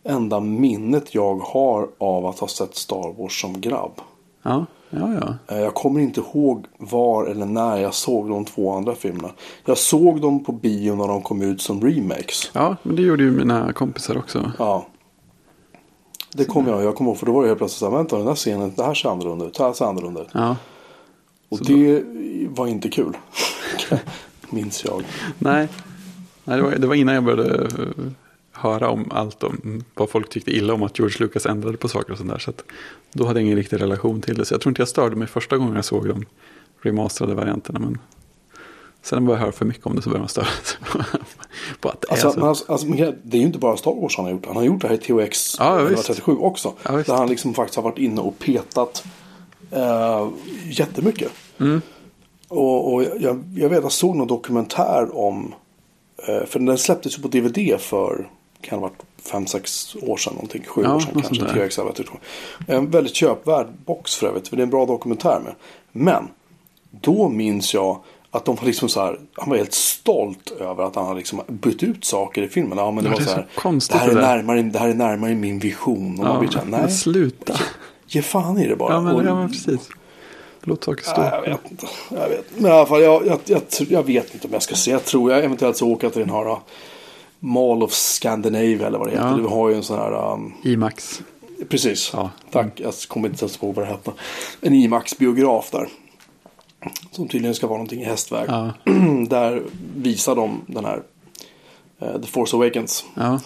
[0.04, 4.02] enda minnet jag har av att ha sett Star Wars som grabb.
[4.44, 5.56] Ja, ja, ja.
[5.56, 9.30] Eh, Jag kommer inte ihåg var eller när jag såg de två andra filmerna.
[9.66, 12.52] Jag såg dem på bio när de kom ut som remakes.
[12.54, 14.52] Ja, men det gjorde ju mina kompisar också.
[14.60, 14.86] Ja.
[16.34, 18.18] Det kommer jag, jag kommer ihåg för då var det helt plötsligt så här, vänta
[18.18, 20.28] den här scenen, det här ser annorlunda ut, det här ser annorlunda ut.
[20.34, 20.56] Ja.
[21.50, 22.04] Och det
[22.50, 23.18] var inte kul.
[24.50, 25.04] Minns jag.
[25.38, 25.68] Nej,
[26.44, 28.12] Nej det, var, det var innan jag började eh,
[28.62, 32.12] höra om allt om vad folk tyckte illa om att George Lucas ändrade på saker
[32.12, 32.40] och sånt där.
[32.40, 32.64] Så att
[33.14, 34.46] då hade jag ingen riktig relation till det.
[34.46, 36.26] Så jag tror inte jag störde mig första gången jag såg de
[36.82, 37.80] remasterade varianterna.
[37.80, 37.98] Men
[39.02, 40.80] sen när man börjar höra för mycket om det så börjar man störa sig
[41.80, 42.46] på att det Alltså, är så.
[42.46, 42.88] alltså, alltså,
[43.24, 44.46] det är ju inte bara Star Wars han har gjort.
[44.46, 46.10] Han har gjort det här i THX Ja, ja, visst.
[46.10, 46.74] 137 också.
[46.84, 49.04] Ja, där han liksom faktiskt har varit inne och petat
[49.72, 50.30] eh,
[50.70, 51.32] jättemycket.
[51.60, 51.82] Mm.
[52.48, 55.54] Och, och jag, jag vet, jag såg någon dokumentär om,
[56.28, 58.30] eh, för den släpptes ju på DVD för,
[58.62, 59.04] kan ha varit
[59.48, 61.36] 5-6 år sedan någonting, 7 Ja, år sedan kanske.
[61.36, 61.66] sånt där.
[61.68, 62.18] THX 137.
[62.68, 65.54] En väldigt köpvärd box för övrigt, för det är en bra dokumentär med.
[65.92, 66.28] Men,
[66.92, 68.00] då minns jag
[68.32, 71.42] att de var liksom så här, han var helt stolt över att han hade liksom
[71.48, 72.78] bytt ut saker i filmen.
[72.78, 74.62] Ja, men det Ja, var det är så här, konstigt det här, är det närmare,
[74.62, 76.12] det här är närmare min vision.
[76.20, 77.54] Och man Ja, blir så här, nej, sluta.
[78.08, 78.94] ge fan i det bara.
[78.94, 79.90] Ja, men, Och- ja, men precis.
[80.64, 81.22] Låt saker stå.
[81.22, 81.88] Jag vet inte.
[82.10, 82.46] Jag vet.
[82.56, 84.92] Men i alla fall, jag, jag, jag, jag vet inte om jag ska se.
[84.92, 86.58] Jag tror jag eventuellt så åka till den här
[87.44, 89.28] Mall of Scandinavia eller vad det heter.
[89.30, 89.36] Ja.
[89.38, 91.22] Du har ju en sån här, um, IMAX.
[91.70, 92.10] precis.
[92.14, 92.30] Ja.
[92.52, 94.12] Tack, jag kommer inte ens ihåg vad det hette.
[94.62, 95.88] En IMAX-biograf där.
[97.12, 98.46] Som tydligen ska vara någonting i hästväg.
[98.50, 98.72] Ja.
[99.30, 99.64] där
[99.96, 101.04] visar de den här
[102.00, 103.06] eh, The Force Awakens.
[103.16, 103.40] Ja.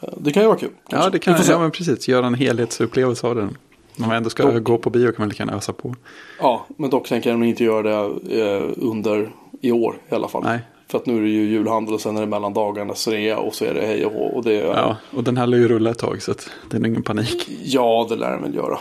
[0.00, 0.70] Eh, Det kan ju vara kul.
[0.74, 1.10] ja, kanske.
[1.10, 2.08] det kan ja, men precis.
[2.08, 3.56] Göra en helhetsupplevelse av den.
[3.98, 5.94] Om man ändå ska Då- gå på bio kan man lika gärna ösa på.
[6.40, 10.42] Ja, men dock tänker jag inte göra det eh, under i år i alla fall.
[10.44, 10.58] Nej.
[10.90, 13.54] För att nu är det ju julhandel och sen är det mellan dagarna rea och
[13.54, 14.24] så är det hej och hå.
[14.24, 14.74] Och det, ja.
[14.76, 17.48] Ja, och den här lär ju rulla ett tag så att det är ingen panik.
[17.64, 18.78] ja, det lär den väl göra.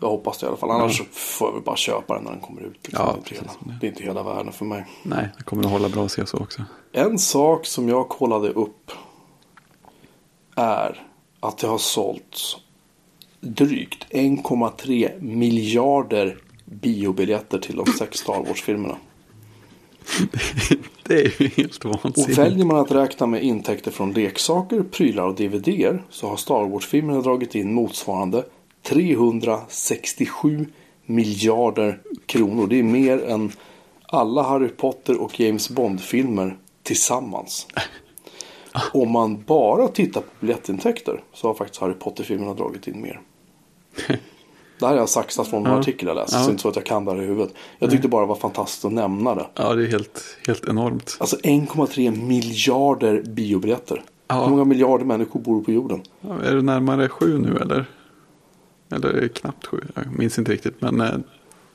[0.00, 0.70] Jag hoppas det i alla fall.
[0.70, 2.78] Annars så får jag väl bara köpa den när den kommer ut.
[2.82, 3.06] Liksom.
[3.06, 3.38] Ja, det, precis.
[3.38, 4.86] hela, det är inte hela världen för mig.
[5.02, 6.62] Nej, det kommer att hålla bra att se så också.
[6.92, 8.90] En sak som jag kollade upp
[10.54, 11.02] är
[11.40, 12.56] att det har sålts
[13.40, 18.96] drygt 1,3 miljarder biobiljetter till de sex Star Wars-filmerna.
[21.12, 22.38] Det är ju helt Och vansinnigt.
[22.38, 27.20] väljer man att räkna med intäkter från leksaker, prylar och DVDer så har Star Wars-filmerna
[27.20, 28.44] dragit in motsvarande
[28.82, 30.66] 367
[31.06, 32.66] miljarder kronor.
[32.66, 33.52] Det är mer än
[34.02, 37.66] alla Harry Potter och James Bond-filmer tillsammans.
[38.92, 43.20] Om man bara tittar på biljettintäkter så har faktiskt Harry Potter-filmerna dragit in mer.
[44.82, 45.78] Det här är jag saxat från en Ja.
[45.78, 46.40] artikel jag läste, Ja.
[46.40, 47.54] så det är inte så att jag kan det här i huvudet.
[47.78, 49.46] Jag tyckte bara det var fantastiskt att nämna det.
[49.54, 51.16] Ja, det är helt, helt enormt.
[51.20, 54.02] Alltså 1,3 miljarder biobiljetter.
[54.28, 54.42] Ja.
[54.44, 56.02] Hur många miljarder människor bor på jorden?
[56.20, 57.84] Ja, är det närmare sju nu eller?
[58.90, 59.80] Eller knappt sju?
[59.94, 60.80] Jag minns inte riktigt.
[60.80, 61.10] Men eh,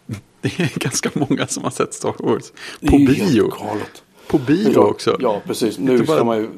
[0.41, 2.51] det är ganska många som har sett Star Wars.
[2.87, 3.43] På bio.
[3.49, 4.03] galet.
[4.27, 5.17] På bio Ja, också.
[5.19, 5.79] Ja, precis.
[5.79, 6.49] Nu bara- ska, man ju,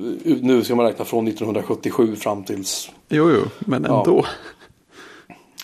[0.41, 2.89] nu ska man räkna från 1977 fram tills...
[3.09, 4.25] Jo, jo, men Ja.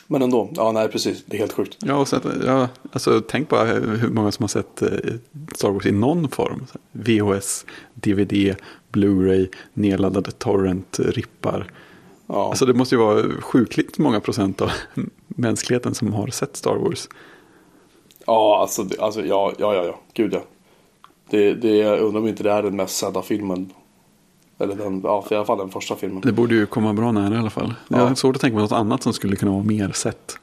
[0.08, 0.50] Men ändå.
[0.56, 1.24] Ja, nej, precis.
[1.26, 1.78] Det är helt sjukt.
[1.80, 4.89] Ja, och sen, ja, alltså, tänk bara hur många som har sett eh,
[5.56, 6.65] Star Wars i någon form.
[6.91, 8.56] VHS, DVD,
[8.91, 11.72] Blu-ray, nedladdade torrent, rippar.
[12.28, 12.50] Ja.
[12.50, 14.72] Alltså det måste ju vara sjukligt många procent av
[15.28, 17.10] mänskligheten som har sett Star Wars.
[18.26, 20.00] Ja, alltså, alltså ja, ja, ja, ja.
[20.13, 20.44] Gud ja.
[21.30, 23.74] Det, det, jag undrar om inte det är den mest sedda filmen.
[24.60, 26.22] Eller den, ja, i alla fall den första filmen.
[26.22, 27.74] Det borde ju komma bra nära i alla fall.
[27.88, 28.08] Jag Ja.
[28.08, 30.38] har svårt att tänka mig något annat som skulle kunna vara mer sett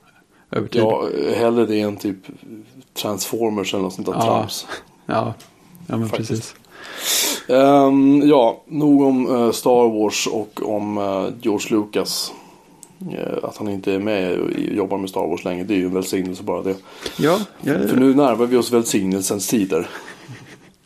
[0.51, 0.83] över tid.
[0.83, 2.17] Ja, hellre det än typ
[3.03, 4.21] Transformers eller något sånt där Ja.
[4.23, 4.67] trams.
[5.07, 5.35] ja,
[5.87, 6.31] ja men Faktiskt.
[6.31, 6.55] precis.
[7.49, 12.33] Ehm, ja, nog om eh, Star Wars och om eh, George Lucas.
[13.13, 15.65] Eh, att han inte är med och jobbar med Star Wars längre.
[15.65, 16.75] Det är ju en välsignelse bara det.
[17.19, 19.89] Ja, jag, För nu närmar vi oss välsignelsens tider.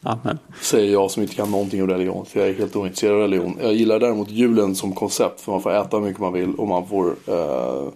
[0.02, 0.38] Amen.
[0.60, 2.26] Säger jag som inte kan någonting om religion.
[2.26, 3.58] För jag är helt ointresserad av religion.
[3.62, 5.40] Jag gillar däremot julen som koncept.
[5.40, 6.54] För man får äta hur mycket man vill.
[6.54, 7.88] Och man får eh,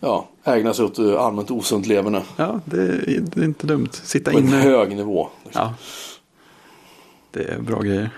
[0.00, 2.22] ja, ägna sig åt eh, allmänt osunt leverne.
[2.36, 3.88] Ja, det är, det är inte dumt.
[3.92, 4.56] Sitta På en inne.
[4.56, 5.28] hög nivå.
[5.44, 5.62] liksom.
[5.62, 5.74] Ja.
[7.30, 8.10] Det är bra grejer.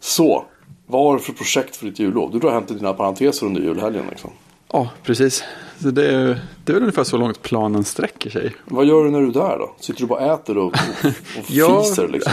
[0.00, 0.44] Så.
[0.86, 2.32] Vad har du för projekt för ditt jullov?
[2.32, 4.04] Du drar hem till dina parenteser under julhelgen.
[4.10, 4.30] Liksom.
[4.76, 5.44] Ja, precis.
[5.82, 8.54] Så det, är, det är väl ungefär så långt planen sträcker sig.
[8.64, 9.74] Vad gör du när du är där då?
[9.80, 11.06] Sitter du bara äter och, och,
[11.38, 11.82] och Ja.
[11.82, 12.32] fiser liksom?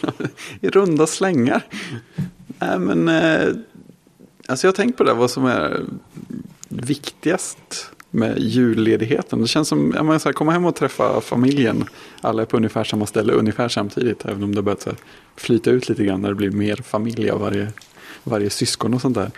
[0.60, 1.62] I runda slängar.
[2.58, 3.08] Nej, men...
[3.08, 3.48] Eh,
[4.46, 5.80] alltså jag har tänkt på det, vad som är
[6.68, 9.42] viktigast med julledigheten.
[9.42, 11.84] Det känns som, så här, komma hem och träffa familjen.
[12.20, 14.24] Alla är på ungefär samma ställe, ungefär samtidigt.
[14.24, 14.98] Även om det har börjat så här,
[15.36, 17.68] flyta ut lite grann när det blir mer familj av varje,
[18.24, 19.30] varje syskon och sånt där.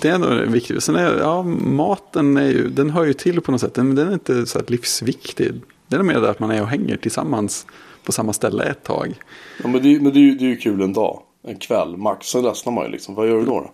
[0.00, 0.82] Det är nog viktigt.
[0.82, 3.74] Sen är, ja, maten är ju, den hör ju till på något sätt.
[3.74, 5.52] Den, den är inte så livsviktig.
[5.88, 7.66] Det är mer det att man är och hänger tillsammans
[8.04, 9.14] på samma ställe ett tag.
[9.62, 11.22] Ja, men det, men det, är det är ju kul en dag.
[11.44, 12.26] En kväll max.
[12.26, 13.14] Sen ledsnar man ju liksom.
[13.14, 13.60] Vad gör du då?
[13.60, 13.70] då?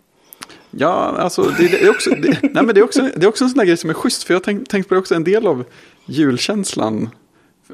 [0.71, 3.45] Ja, alltså det, det är också, det, nej, men det är också, det är också
[3.45, 4.23] en sån där grej som är schysst.
[4.25, 5.65] För jag har tänkt, tänkt på det också, en del av
[6.07, 7.09] julkänslan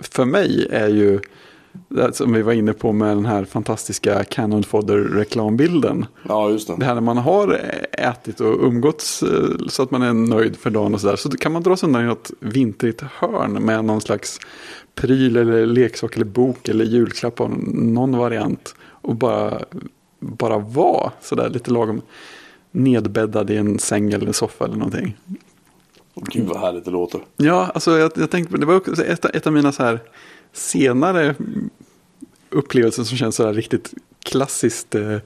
[0.00, 1.20] för mig är ju
[2.12, 6.06] som vi var inne på med den här fantastiska Canon Fodder reklambilden.
[6.28, 6.74] Ja, just det.
[6.78, 7.60] Det här när man har
[7.92, 11.16] ätit och umgåtts eh, så att man är nöjd för dagen och sådär.
[11.16, 14.40] Så kan man dra sig undan i något vintrigt hörn med någon slags
[14.94, 18.74] pryl eller leksak eller bok eller julklapp av någon variant.
[18.80, 19.60] Och bara,
[20.20, 22.02] bara vara sådär lite lagom
[22.70, 25.16] nedbäddad i en säng eller en soffa eller någonting.
[26.14, 27.20] Gud vad härligt det låter.
[27.36, 30.00] Ja, alltså jag, jag tänkte det var också ett, ett av mina så här
[30.54, 31.34] senare
[32.50, 35.18] upplevelser som känns så här riktigt klassiskt eh,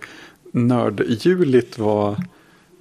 [0.52, 2.16] nördjuligt var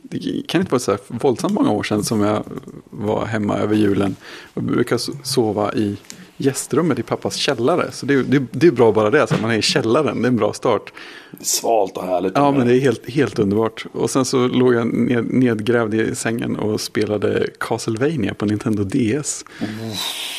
[0.10, 2.44] det kan inte vara så här våldsamt många år sedan som jag
[2.90, 4.16] var hemma över julen.
[4.54, 5.98] Jag brukar sova i
[6.38, 7.92] gästrummet i pappas källare.
[7.92, 10.30] Så det, det, det är bra bara det, så man är i källaren, det är
[10.30, 10.94] en bra start.
[11.40, 12.34] Svalt och härligt.
[12.36, 13.86] Ja, men det är helt, helt underbart.
[13.92, 19.46] Och sen så låg jag ned, nedgrävd i sängen och spelade Castlevania på Nintendo DS.
[19.60, 19.90] Mm.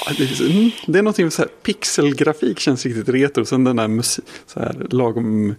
[0.06, 3.40] Ja, det, är, mm, det är någonting så här, pixelgrafik känns riktigt retro.
[3.40, 5.54] Och sen den där musik, så här lagom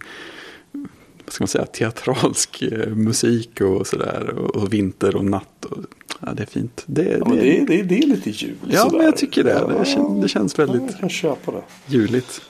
[1.29, 4.33] vad ska man säga, teatralsk eh, musik och sådär.
[4.37, 5.65] Och, och vinter och natt.
[5.65, 5.77] Och,
[6.19, 6.83] ja, det är fint.
[6.85, 8.55] Det, ja, det, det, det, det är lite jul.
[8.69, 8.97] Ja, sådär.
[8.97, 9.77] men jag tycker det.
[9.79, 11.61] Det, känns, det känns väldigt ja, jag kan köpa det.
[11.85, 12.41] juligt.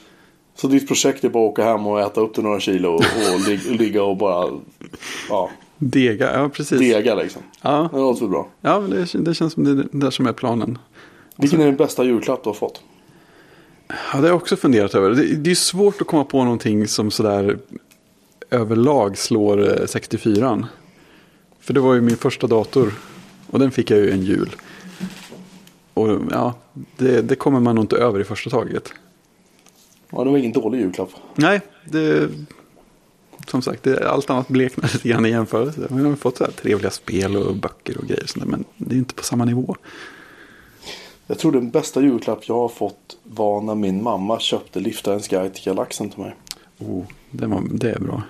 [0.56, 2.96] Så ditt projekt är bara att åka hem och äta upp till några kilo och,
[3.00, 4.50] och ligga och bara
[5.30, 5.50] ja.
[5.78, 6.80] Dega, ja precis.
[6.80, 7.42] Dega liksom.
[7.62, 7.90] Ja.
[7.94, 8.48] Det låter väl bra.
[8.62, 10.78] Ja, men det, det känns som det, det där som är planen.
[11.36, 12.82] Vilken är den bästa julklapp du har fått?
[13.88, 15.10] Ja, det har jag också funderat över.
[15.10, 17.58] Det, det är svårt att komma på någonting som sådär
[18.50, 20.68] överlag slår 64.
[21.60, 22.94] För det var ju min första dator.
[23.50, 24.56] Och den fick jag ju en jul.
[25.94, 26.54] Och ja,
[26.98, 28.94] det, det kommer man nog inte över i första taget.
[30.10, 31.10] Ja, det var ingen dålig julklapp.
[31.36, 32.30] Nej, det...
[33.48, 35.88] Som sagt, det, allt annat bleknar lite grann i jämförelse.
[35.90, 38.26] Man har fått så här trevliga spel och böcker och grejer.
[38.26, 39.76] Sådär, men det är inte på samma nivå.
[41.28, 45.54] Jag tror den bästa julklapp jag har fått var när min mamma köpte Liftarens guide
[45.54, 46.36] till galaxen till mig.
[46.80, 48.22] Oh, det, var, det är bra.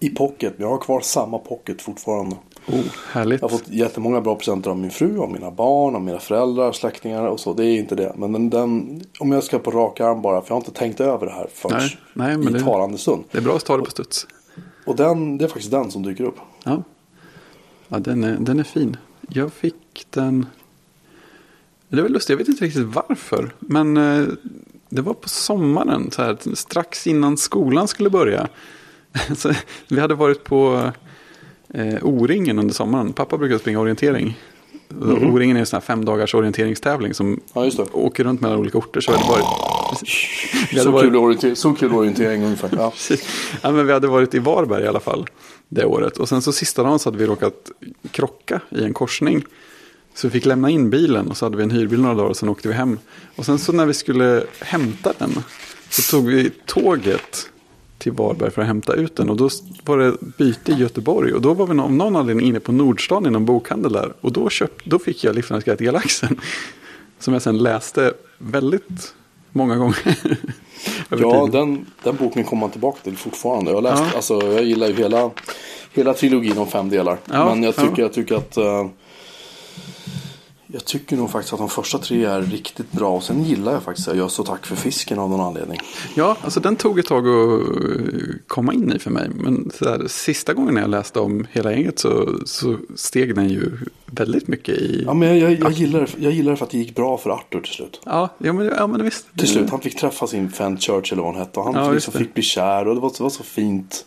[0.00, 2.36] I pocket, jag har kvar samma pocket fortfarande.
[2.72, 3.40] Oh, härligt.
[3.40, 6.72] Jag har fått jättemånga bra presenter av min fru, av mina barn, av mina föräldrar,
[6.72, 7.52] släktingar och så.
[7.52, 8.12] Det är inte det.
[8.16, 11.00] Men den, den om jag ska på rak arm bara, för jag har inte tänkt
[11.00, 13.24] över det här förrän nej, nej, men i det, talande stund.
[13.30, 14.26] Det är bra att ta det på studs.
[14.86, 16.36] Och den, det är faktiskt den som dyker upp.
[16.64, 16.82] Ja,
[17.88, 18.96] ja den, är, den är fin.
[19.28, 20.46] Jag fick den...
[21.88, 23.54] Det var lustigt, jag vet inte riktigt varför.
[23.58, 24.26] Men eh,
[24.88, 28.48] det var på sommaren, så här, strax innan skolan skulle börja.
[29.36, 29.52] Så
[29.88, 30.92] vi hade varit på
[31.74, 33.12] eh, O-ringen under sommaren.
[33.12, 34.38] Pappa brukar springa orientering.
[34.90, 35.32] Mm -hmm.
[35.32, 39.00] O-ringen är en sån här fem dagars orienteringstävling som ja, åker runt mellan olika orter.
[39.00, 39.44] Så, hade varit,
[40.70, 42.70] vi hade så, varit, kul orientering, så kul orientering ungefär.
[42.76, 42.92] Ja.
[43.62, 45.26] ja, men vi hade varit i Varberg i alla fall
[45.68, 46.16] det året.
[46.16, 47.70] Och sen så sista dagen så hade vi råkat
[48.10, 49.44] krocka i en korsning.
[50.14, 52.36] Så vi fick lämna in bilen och så hade vi en hyrbil några dagar och
[52.36, 52.98] sen åkte vi hem.
[53.36, 55.30] Och sen så när vi skulle hämta den
[55.90, 57.50] så tog vi tåget
[57.98, 59.30] till Varberg för att hämta ut den.
[59.30, 59.48] Och då
[59.84, 61.32] var det byte i Göteborg.
[61.32, 64.12] Och då var vi av någon anledning inne på Nordstan i någon bokhandel där.
[64.20, 66.40] Och då, köpt, då fick jag Livsfarens guide till galaxen.
[67.18, 69.14] Som jag sen läste väldigt
[69.52, 70.18] många gånger.
[71.08, 73.70] ja, den, den boken kommer man tillbaka till fortfarande.
[73.70, 74.16] Jag, läst, ja.
[74.16, 75.30] alltså, jag gillar ju hela,
[75.92, 77.18] hela trilogin om fem delar.
[77.24, 78.02] Ja, Men jag tycker, ja.
[78.02, 78.86] jag tycker att uh,
[80.72, 83.16] jag tycker nog faktiskt att de första tre är riktigt bra.
[83.16, 85.78] Och sen gillar jag faktiskt Jag så tack för fisken av någon anledning.
[86.14, 87.62] Ja, alltså den tog ett tag att
[88.46, 89.28] komma in i för mig.
[89.34, 93.72] Men så här, sista gången jag läste om hela gänget så, så steg den ju
[94.06, 95.02] väldigt mycket i...
[95.06, 97.60] Ja, men jag, jag, jag, gillar, jag gillar för att det gick bra för Arthur
[97.60, 98.00] till slut.
[98.04, 99.26] Ja, ja, men, ja men visst.
[99.36, 101.60] Till slut, han fick träffa sin Fent Church eller vad hon hette.
[101.60, 104.04] Och han ja, liksom fick bli kär och det var, det var så fint.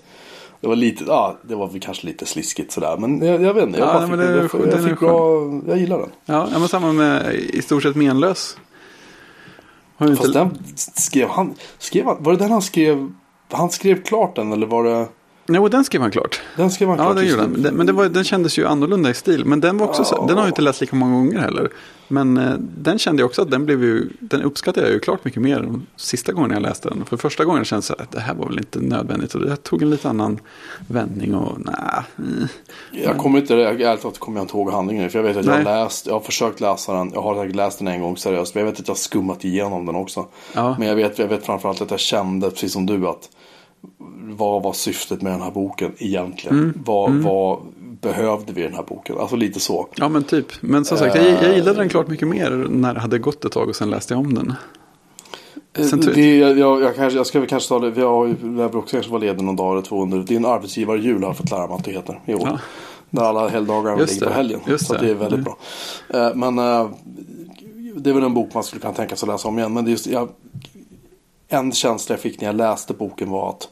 [0.62, 2.98] Det var lite, ja, det var kanske lite sliskigt sådär.
[2.98, 6.00] Men jag, jag vet inte, jag, ja, fick, det, jag, jag, fick bra, jag gillar
[6.00, 6.10] den.
[6.26, 8.58] Ja, men samma med i stort sett menlös.
[9.98, 10.40] Fast inte...
[10.40, 13.14] den skrev han, skrev han, var det den han skrev,
[13.52, 15.08] han skrev klart den eller var det?
[15.46, 16.42] Nej, den skrev han klart.
[16.58, 17.08] Den skrev han klart.
[17.10, 17.52] Ja, den gjorde han.
[17.52, 19.46] Men var, den kändes ju annorlunda i stil.
[19.46, 20.26] Men den var också, ja.
[20.28, 21.70] den har jag inte läst lika många gånger heller.
[22.08, 25.26] Men eh, den kände jag också att den blev ju, den uppskattade jag ju klart
[25.26, 27.06] mycket mer än sista gången jag läste den.
[27.06, 29.36] För första gången kändes det att det här var väl inte nödvändigt.
[29.36, 30.40] Och det tog en lite annan
[30.88, 32.04] vändning och nej.
[32.18, 32.48] Mm.
[32.92, 35.10] Jag kommer inte, ärligt talat kommer jag inte ihåg handlingen.
[35.10, 37.12] För jag vet att jag har läst, jag har försökt läsa den.
[37.14, 38.56] Jag har säkert läst den en gång seriöst.
[38.56, 40.26] Men jag vet att jag har skummat igenom den också.
[40.54, 40.76] Ja.
[40.80, 43.30] Men jag vet, jag vet framförallt att jag kände, precis som du, att
[44.20, 46.60] vad var syftet med den här boken egentligen?
[46.60, 46.74] Mm.
[46.86, 47.24] Vad, mm.
[47.24, 47.60] vad
[48.02, 49.18] behövde vi den här boken?
[49.20, 49.88] Alltså lite så.
[49.96, 50.46] Ja men typ.
[50.62, 53.52] Men som sagt, jag, jag gillade den klart mycket mer när det hade gått ett
[53.52, 54.54] tag och sen läste jag om den.
[55.78, 58.76] Eh, sen det, jag, jag, kanske, jag ska väl kanske ta det, vi har, jag
[58.76, 60.32] också kanske vara ledig någon dag eller två under.
[60.32, 62.42] En arbetsgivarjul har jag fått lära mig att det heter i år.
[62.52, 62.60] Ja.
[63.10, 64.60] Där alla helgdagar ligger på helgen.
[64.80, 65.00] Så det.
[65.00, 65.44] det är väldigt mm.
[65.44, 65.58] bra.
[66.10, 66.90] Eh, men eh,
[67.96, 69.74] det är väl en bok man skulle kunna tänka sig att läsa om igen.
[69.74, 70.30] Men det är just, jag,
[71.52, 73.70] en känsla jag fick när jag läste boken var att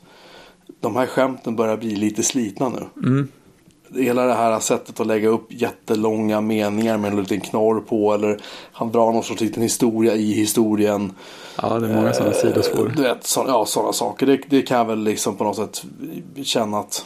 [0.80, 2.86] de här skämten börjar bli lite slitna nu.
[3.08, 3.28] Mm.
[3.96, 8.14] Hela det här sättet att lägga upp jättelånga meningar med en liten knorr på.
[8.14, 11.14] Eller han drar någon sorts liten historia i historien.
[11.62, 12.94] Ja, det är många sådana sidospår.
[12.96, 14.26] Du vet, så, ja, sådana saker.
[14.26, 15.84] Det, det kan jag väl liksom på något sätt
[16.44, 17.06] känna att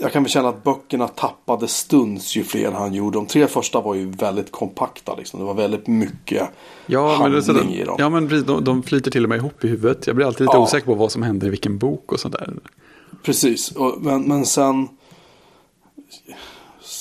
[0.00, 3.18] jag kan väl känna att böckerna tappade stuns ju fler han gjorde.
[3.18, 5.14] De tre första var ju väldigt kompakta.
[5.16, 5.40] Liksom.
[5.40, 6.48] Det var väldigt mycket
[6.86, 7.96] Ja, handling det, är så de, i dem.
[7.98, 10.06] ja, men precis, de, de flyter till och med ihop i huvudet.
[10.06, 10.62] Jag blir alltid lite Ja.
[10.62, 12.54] osäker på vad som händer i vilken bok och sådär.
[13.22, 14.88] Precis, och, men, men sen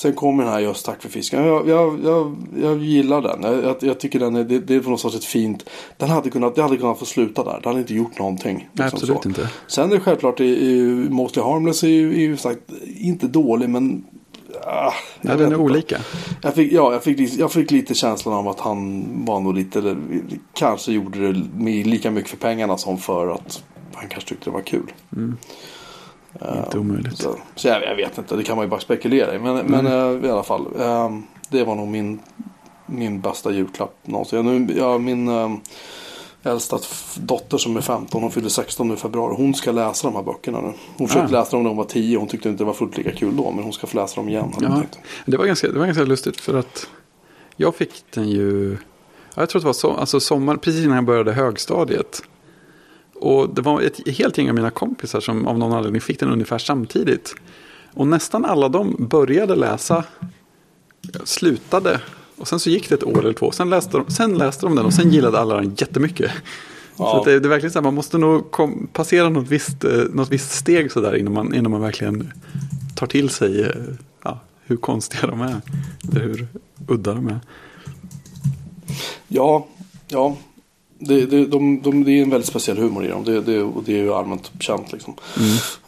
[0.05, 1.45] Sen kommer den här just tack för fisken.
[1.45, 3.63] Jag, jag, jag, jag gillar den.
[3.63, 5.69] Jag, jag, tycker den är, det, det är på något sätt ett fint.
[5.97, 7.53] Den hade kunnat, det hade kunnat få sluta där.
[7.53, 8.69] Den hade inte gjort någonting.
[8.71, 9.29] Liksom absolut så.
[9.29, 9.49] inte.
[9.67, 12.59] Sen är det självklart, i, i, Mostly Harmless är ju, är ju sagt,
[12.97, 14.05] inte dålig men...
[14.63, 15.97] Ah, Ja, den är olika.
[16.41, 19.79] Jag fick, ja, jag fick, jag fick lite känslan av att han var nog lite,
[19.79, 19.97] eller,
[20.53, 23.63] kanske gjorde det med lika mycket för pengarna som för att
[23.93, 24.93] han kanske tyckte det var kul.
[26.65, 27.17] Inte omöjligt.
[27.17, 29.39] Så, så jag, jag vet inte, det kan man ju bara spekulera i.
[29.39, 31.09] Men, men eh, i alla fall, eh,
[31.49, 32.19] det var nog min,
[32.85, 34.37] min bästa julklapp någonsin.
[34.37, 35.51] Jag, nu, ja, min eh,
[36.43, 36.79] äldsta
[37.15, 39.35] dotter som är 15, hon fyller 16 nu i februari.
[39.37, 40.73] Hon ska läsa de här böckerna nu.
[40.97, 41.39] Hon försökte Ah.
[41.39, 42.17] läsa dem när hon var 10.
[42.17, 43.51] Hon tyckte inte det var fullt lika kul då.
[43.51, 44.51] Men hon ska få läsa dem igen.
[44.61, 44.81] jag Ja,
[45.25, 46.87] det, var ganska, det var ganska lustigt för att
[47.55, 48.77] jag fick den ju,
[49.35, 52.21] ja, jag tror det var så, alltså sommar, precis innan jag började högstadiet.
[53.15, 56.29] Och det var ett helt gäng av mina kompisar som av någon anledning fick den
[56.31, 57.35] ungefär samtidigt.
[57.93, 60.03] Och nästan alla de började läsa,
[61.23, 62.01] slutade
[62.37, 63.51] och sen så gick det ett år eller två.
[63.51, 66.31] Sen läste de, sen läste de den och sen gillade alla den jättemycket.
[66.97, 67.19] Så Ja.
[67.19, 69.91] att det, det är verkligen så här, man måste nog kom, passera något visst, eh,
[70.13, 72.31] något visst steg sådär innan man, innan man verkligen
[72.95, 73.69] tar till sig eh,
[74.23, 75.61] ja, hur konstiga de är.
[76.11, 76.47] Eller hur
[76.87, 77.39] udda de är.
[79.27, 79.67] Ja,
[80.07, 80.37] ja.
[80.99, 83.23] Det, det, de, de, det är en väldigt speciell humor i dem.
[83.23, 85.13] Det, det, och det är ju allmänt känt liksom.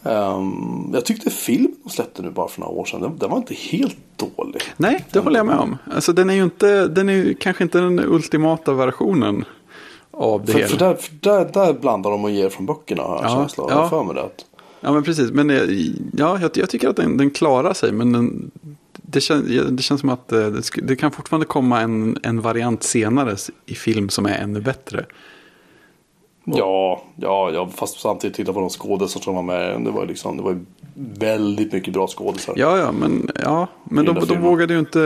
[0.04, 3.02] Ehm, jag tyckte filmen de släppte nu bara för några år sedan.
[3.02, 4.62] Den, den var inte helt dålig.
[4.78, 5.78] Nej, det håller jag med om.
[5.96, 9.46] Alltså, den är ju inte, den är ju kanske inte den ultimata versionen
[10.12, 10.70] av det För, hela.
[10.70, 13.64] för, där, för där, där blandar de och ger från böckerna har jag Ja, känsla
[13.64, 13.72] av.
[13.72, 13.90] ja.
[13.90, 14.30] För mig det.
[14.82, 15.32] Ja, men precis.
[15.32, 15.58] Men eh,
[16.18, 17.92] ja, jag, jag tycker att den, den klarar sig.
[17.92, 18.52] Men den,
[19.10, 22.84] det, kän, det känns som att eh, det, det kan fortfarande komma en, en variant
[22.84, 25.06] senare i film som är ännu bättre.
[26.44, 29.82] Ja, ja, ja, fast samtidigt titta på de skådisar som var med.
[29.82, 30.60] Det var ju liksom, det var
[31.20, 32.54] väldigt mycket bra skådisar.
[32.58, 35.00] Ja, ja, men, ja, men de, de, vågade ju inte,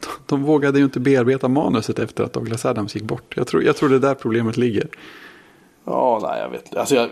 [0.00, 3.34] de, de vågade ju inte bearbeta manuset efter att Douglas Adams gick bort.
[3.36, 4.88] Jag tror, jag tror det är där problemet ligger.
[5.90, 6.80] Ja, nej, jag vet inte.
[6.80, 7.08] Alltså, jag,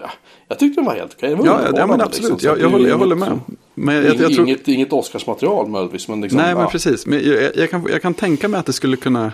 [0.49, 1.35] jag tyckte den var helt okej.
[1.35, 2.31] Var Ja, ja, men absolut.
[2.31, 2.49] liksom.
[2.49, 3.41] Jag, att jag, håller, jag håller med.
[3.75, 6.09] Men jag, jag, jag tror, inget, inget Oscarsmaterial möjligtvis.
[6.09, 6.71] Men liksom, nej, men ja.
[6.71, 7.07] precis.
[7.07, 9.33] Men jag, jag, kan, jag kan tänka mig att det skulle kunna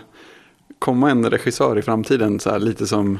[0.79, 2.41] komma en regissör i framtiden.
[2.41, 3.19] Så här, lite, som,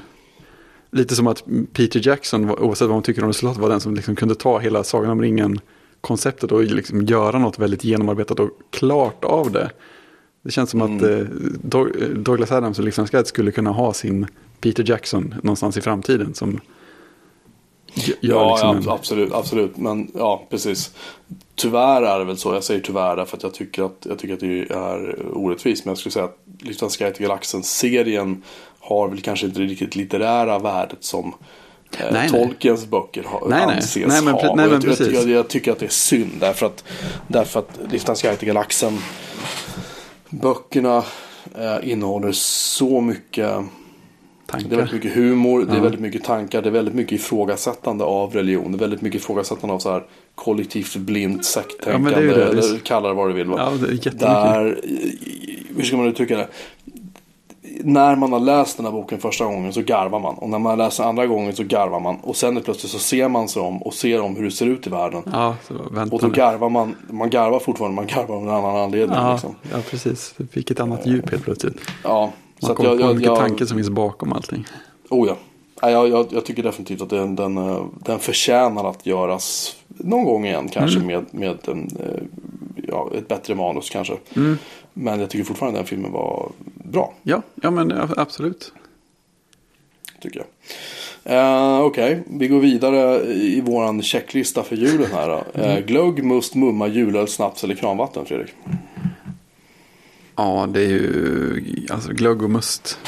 [0.91, 4.17] lite som att Peter Jackson, oavsett vad man tycker om resultatet, var den som liksom
[4.17, 9.53] kunde ta hela Sagan om ringen-konceptet och liksom göra något väldigt genomarbetat och klart av
[9.53, 9.71] det.
[10.45, 11.21] Det känns som att Mm.
[11.21, 11.27] eh,
[11.63, 14.27] Doug- Douglas Adams och Liksom Skydd skulle kunna ha sin
[14.63, 16.35] Peter Jackson någonstans i framtiden.
[16.35, 16.61] Som
[17.95, 19.77] gör Ja, liksom ja absolut, absolut.
[19.77, 20.91] Men ja, precis.
[21.55, 22.55] Tyvärr är det väl så.
[22.55, 25.85] Jag säger tyvärr därför att jag tycker att, jag tycker att det är orättvist.
[25.85, 28.43] Men jag skulle säga att Lyftan Sky till Galaxen-serien
[28.81, 31.35] har väl kanske inte riktigt litterära värdet som
[31.99, 32.29] eh, Nej, nej.
[32.29, 33.77] Tolkiens böcker har, Nej, nej.
[33.77, 34.55] anses Nej, men pre- ha.
[34.55, 35.13] nej, jag, jag, precis.
[35.13, 36.85] jag, jag tycker att det är synd därför att,
[37.29, 38.99] därför att Lyftan Sky till Galaxen
[40.31, 41.05] böckerna
[41.59, 43.57] eh, innehåller så mycket
[44.53, 44.77] det är tankar.
[44.77, 48.73] väldigt mycket humor, det är väldigt mycket tankar, det är väldigt mycket ifrågasättande av religion.
[48.73, 52.11] Det är väldigt mycket ifrågasättande av så här kollektivt blint sekttänkande.
[52.11, 52.47] Ja.
[52.47, 53.47] Eller kalla det vad du vill.
[53.47, 53.73] Va?
[54.03, 54.11] Ja.
[54.13, 54.81] Där,
[55.77, 56.49] hur ska man uttrycka det?
[57.85, 60.35] När man har läst den här boken första gången så garvar man.
[60.35, 62.17] Och när man läser andra gången så garvar man.
[62.17, 64.87] Och sen plötsligt så ser man sig om och ser om hur det ser ut
[64.87, 65.23] i världen.
[65.33, 65.57] Ja,
[66.11, 66.95] Och då garvar man.
[67.11, 69.17] Man garvar fortfarande, man garvar av en annan anledning.
[69.19, 69.55] Ja, Liksom.
[69.73, 70.35] ja, precis.
[70.37, 71.77] Det fick ett annat djup helt plötsligt.
[72.05, 74.65] Ja, Man kommer jag- på jag- jag- tanke som finns bakom allting.
[75.09, 75.37] Oh ja.
[75.91, 80.47] Jag, jag, jag tycker definitivt att den, den, eh, den förtjänar att göras någon gång
[80.47, 81.07] igen kanske Mm.
[81.07, 82.23] med, med en, eh,
[82.89, 84.15] ja, ett bättre manus kanske.
[84.37, 84.59] Mm.
[84.95, 86.53] Men jag tycker fortfarande den filmen var
[86.85, 87.15] bra.
[87.23, 88.73] Ja, ja men absolut.
[90.21, 90.47] Tycker jag.
[91.25, 95.45] Eh, Okej, vi går vidare i våran checklista för julen här.
[95.55, 98.55] Eh, glögg, must, mumma, julöl, snaps eller kranvatten Fredrik?
[100.37, 102.99] Ja, det är ju alltså glögg och must.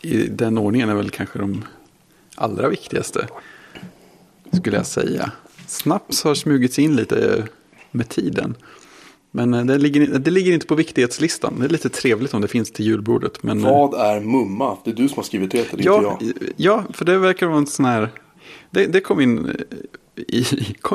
[0.00, 1.64] I den ordningen är väl kanske de
[2.34, 3.28] allra viktigaste.
[4.52, 5.32] Skulle jag säga.
[5.66, 7.46] Snaps har smugits in lite
[7.90, 8.54] med tiden.
[9.30, 11.54] Men eh, det ligger, det ligger inte på viktighetslistan.
[11.58, 13.42] Det är lite trevligt om det finns till julbordet.
[13.42, 14.76] Men, eh, Vad är mumma?
[14.84, 16.32] Det är du som har skrivit det, inte ja, jag.
[16.56, 18.10] ja, för det verkar vara en sån här...
[18.70, 19.52] Det, det kom in eh,
[20.18, 20.46] i,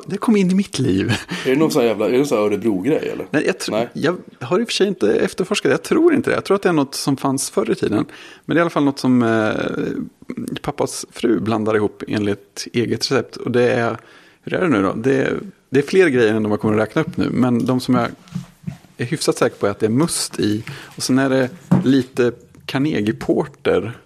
[0.06, 1.14] det kom in i mitt liv.
[1.46, 3.26] Är det någon sån jävla, är det Örebro-grej eller?
[3.32, 3.90] Nej, jag, Nej.
[3.94, 5.74] jag har i och för sig inte efterforskat det.
[5.74, 6.34] Jag tror inte det.
[6.34, 8.06] Jag tror att det är något som fanns förr i tiden.
[8.46, 9.52] Men det är i alla fall något som eh,
[10.62, 13.36] pappas fru blandar ihop enligt eget recept.
[13.36, 13.98] Och det är,
[14.42, 14.94] hur är det nu då?
[14.94, 17.30] Det är, det är fler grejer än de jag kommer att räkna upp nu.
[17.32, 18.08] Men de som jag
[18.98, 20.64] är hyfsat säker på är att det är must i.
[20.96, 21.50] Och sen är det
[21.84, 22.32] lite
[22.66, 23.98] Carnegie Porter.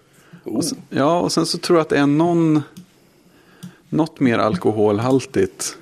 [0.44, 0.56] Oh.
[0.56, 2.62] Och sen, ja, och sen så tror jag att det är någon,
[3.88, 5.76] något mer alkoholhaltigt.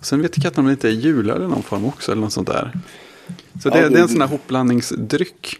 [0.00, 2.32] Sen vet jag inte om det inte är julöl i någon form också eller något
[2.32, 2.72] sånt där.
[3.62, 5.56] Så det, Ja, det- det är en sån här hopblandningsdryck.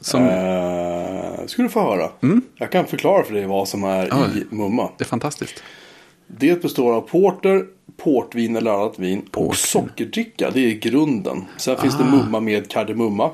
[0.00, 2.10] Som, Eh, ska du få höra.
[2.54, 4.26] Jag kan förklara för dig vad som är Ja.
[4.26, 4.90] i mumma.
[4.98, 5.62] Det är fantastiskt.
[6.26, 7.64] Det består av porter,
[7.96, 9.54] portvin eller annat vin och Portvin.
[9.54, 10.50] sockerdricka.
[10.50, 11.44] Det är grunden.
[11.56, 13.30] Sen finns det mumma med kardemumma.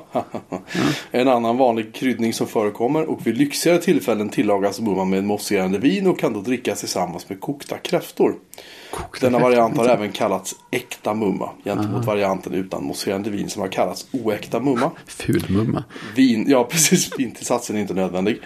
[1.11, 3.03] En annan vanlig kryddning som förekommer.
[3.09, 7.39] Och vid lyxigare tillfällen tillagas mumma med mousserande vin och kan då drickas tillsammans med
[7.39, 8.35] kokta kräftor.
[8.91, 13.69] Kokta Denna variant har även kallats äkta mumma gentemot varianten utan mousserande vin som har
[13.69, 14.91] kallats oäkta mumma.
[15.07, 15.83] Fulmumma.
[16.15, 18.39] Vin, ja precis, vintillsatsen är inte nödvändig.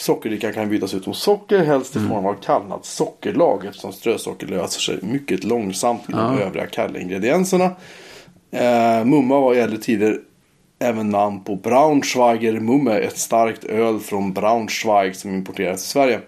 [0.00, 4.80] Sockerdrickan kan bytas ut mot socker, helst i form av kallnat sockerlag eftersom strösocker löser
[4.80, 7.70] sig mycket långsamt i de övriga kalla ingredienserna.
[8.50, 10.20] Eh, mumma var i äldre tider
[10.78, 16.20] även namn på Braunschweiger Mumme, ett starkt öl från Braunschweig som importerades till Sverige.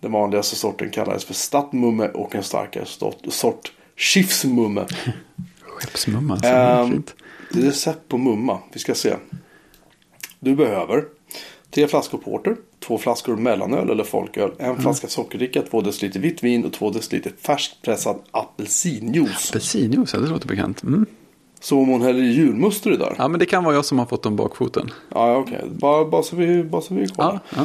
[0.00, 2.84] Den vanligaste sorten kallades för Stadtmumme och en starkare
[3.30, 4.86] sort, Schiffsmumme.
[5.62, 6.34] Skeppsmumma.
[6.34, 7.14] Alltså, fint.
[7.50, 8.58] Recept på mumma.
[8.72, 9.14] Vi ska se.
[10.40, 11.04] Du behöver
[11.70, 12.56] tre flaskor porter,
[12.88, 14.80] två flaskor mellanöl eller folköl, en Mm.
[14.82, 19.50] flaska sockerdricka, två deciliter vitt vin och två deciliter färskpressad apelsinjuice.
[19.50, 20.82] Apelsinjuice, ja, det låter bekant.
[20.82, 21.06] Mm.
[21.60, 23.14] Så om hon häller i julmuster i där?
[23.18, 24.90] Ja, men det kan vara jag som har fått dem bakfoten.
[25.14, 25.60] Ja, okej.
[25.70, 27.40] Bara, bara så vi, bara så vi kollar.
[27.56, 27.64] Ja,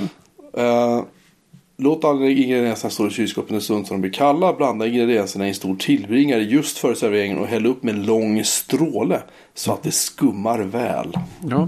[0.54, 0.98] ja.
[0.98, 1.04] Eh,
[1.78, 4.54] låt alla ingredienserna stå i kylskåpet en stund så de blir kalla.
[4.54, 8.44] Blanda ingredienserna i en stor tillbringare just före serveringen och häll upp med en lång
[8.44, 9.22] stråle
[9.54, 11.14] så att det skummar väl.
[11.50, 11.68] ja.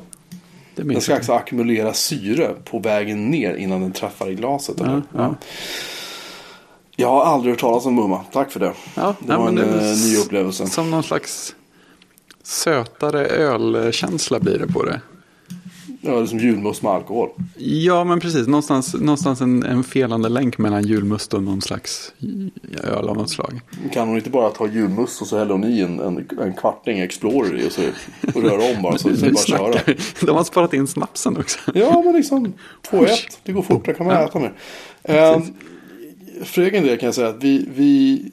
[0.75, 4.81] Den ska alltså ackumulera syre på vägen ner innan den träffar i glaset.
[4.81, 5.01] Eller?
[5.13, 5.35] ja.
[6.95, 8.21] Jag har aldrig hört talas om mumma.
[8.31, 8.73] Tack för det.
[8.95, 10.67] Ja, det nej, var en det eh, ny upplevelse.
[10.67, 11.55] Som någon slags
[12.43, 15.01] sötare ölkänsla blir det på det.
[16.05, 17.29] Ja, det är som julmust med alkohol.
[17.57, 18.47] Ja, men precis.
[18.47, 22.13] Någonstans, någonstans en, en felande länk mellan julmust och någon slags
[22.83, 23.61] öl av något slag.
[23.93, 26.99] Kan hon inte bara ta julmust och så häller hon i en, en, en kvarting
[26.99, 27.81] Explorer i och, så,
[28.35, 28.97] och röra om bara.
[28.97, 29.95] Så, det bara köra.
[30.21, 31.59] De har sparat in snapsen också.
[31.73, 32.53] Ja, men liksom
[32.91, 33.07] 2-1.
[33.43, 33.85] Det går fort.
[33.85, 34.53] Det kan man äta mer.
[35.03, 35.39] Eh,
[36.43, 38.31] för egen del kan jag säga att vi, vi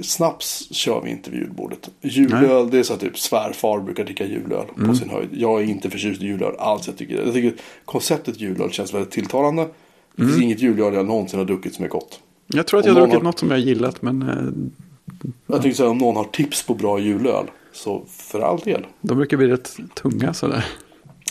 [0.00, 1.88] Snaps kör vi inte vid julbordet.
[2.00, 4.88] Julöl, det är så att typ svärfar brukar dricka julöl Mm.
[4.88, 5.28] på sin höjd.
[5.32, 6.86] Jag är inte förtjust i julöl alls.
[6.86, 9.68] Jag tycker, jag tycker konceptet julöl känns väldigt tilltalande.
[10.16, 10.32] Det Mm.
[10.34, 12.20] finns inget julöl jag någonsin har druckit som är gott.
[12.46, 15.28] Jag tror att Om jag har druckit har- något som jag har gillat, men eh,
[15.46, 17.46] Jag tycker så här, om någon har tips på bra julöl.
[17.72, 18.86] Så för all del.
[19.00, 20.64] de brukar bli rätt tunga sådär.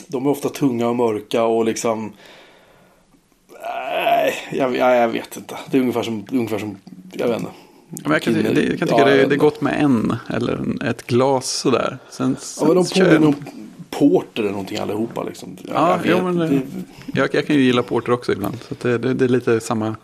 [0.08, 2.12] De är ofta tunga och mörka och liksom...
[3.94, 5.58] Nej, jag, jag, jag vet inte.
[5.72, 6.78] Det är ungefär som, ungefär som
[7.14, 7.52] jag vet inte.
[7.90, 9.84] Men jag kan, ty- det, jag kan tycka Ja, det, jag det är gott med
[9.84, 11.98] en eller en, ett glas sådär.
[12.10, 13.36] Sen, Ja, sen men de jag påminner om
[13.90, 15.58] porter eller någonting allihopa liksom.
[15.64, 18.58] Ja, Ja, jag jo, men det- Det- jag, jag kan ju gilla porter också ibland.
[18.70, 19.96] Så det, det, det är lite samma,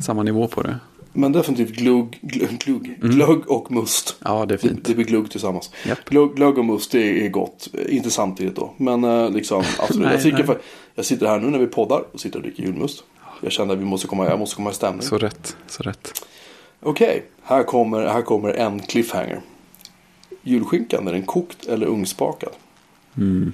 [0.00, 0.76] samma nivå på det.
[1.12, 4.16] Men definitivt glugg, glugg, glugg, glögg och must.
[4.24, 4.84] Ja, det är Det, fint.
[4.84, 5.70] det blir glugg tillsammans.
[5.86, 6.04] Japp.
[6.10, 7.68] Glögg, glögg och must det är gott.
[7.88, 8.74] Inte samtidigt då.
[8.76, 10.02] Men eh, liksom absolut.
[10.06, 10.58] Nej, jag, tycker för,
[10.94, 13.04] jag sitter här nu när vi poddar och sitter och dricker julmust.
[13.40, 15.02] Jag känner att vi måste komma, jag måste komma i stämning.
[15.02, 16.26] Så rätt, så rätt.
[16.86, 19.40] Okej, här, kommer, här kommer en cliffhanger.
[20.42, 22.52] Julskinkan, är den kokt eller ugnsbakad?
[23.16, 23.52] Mm.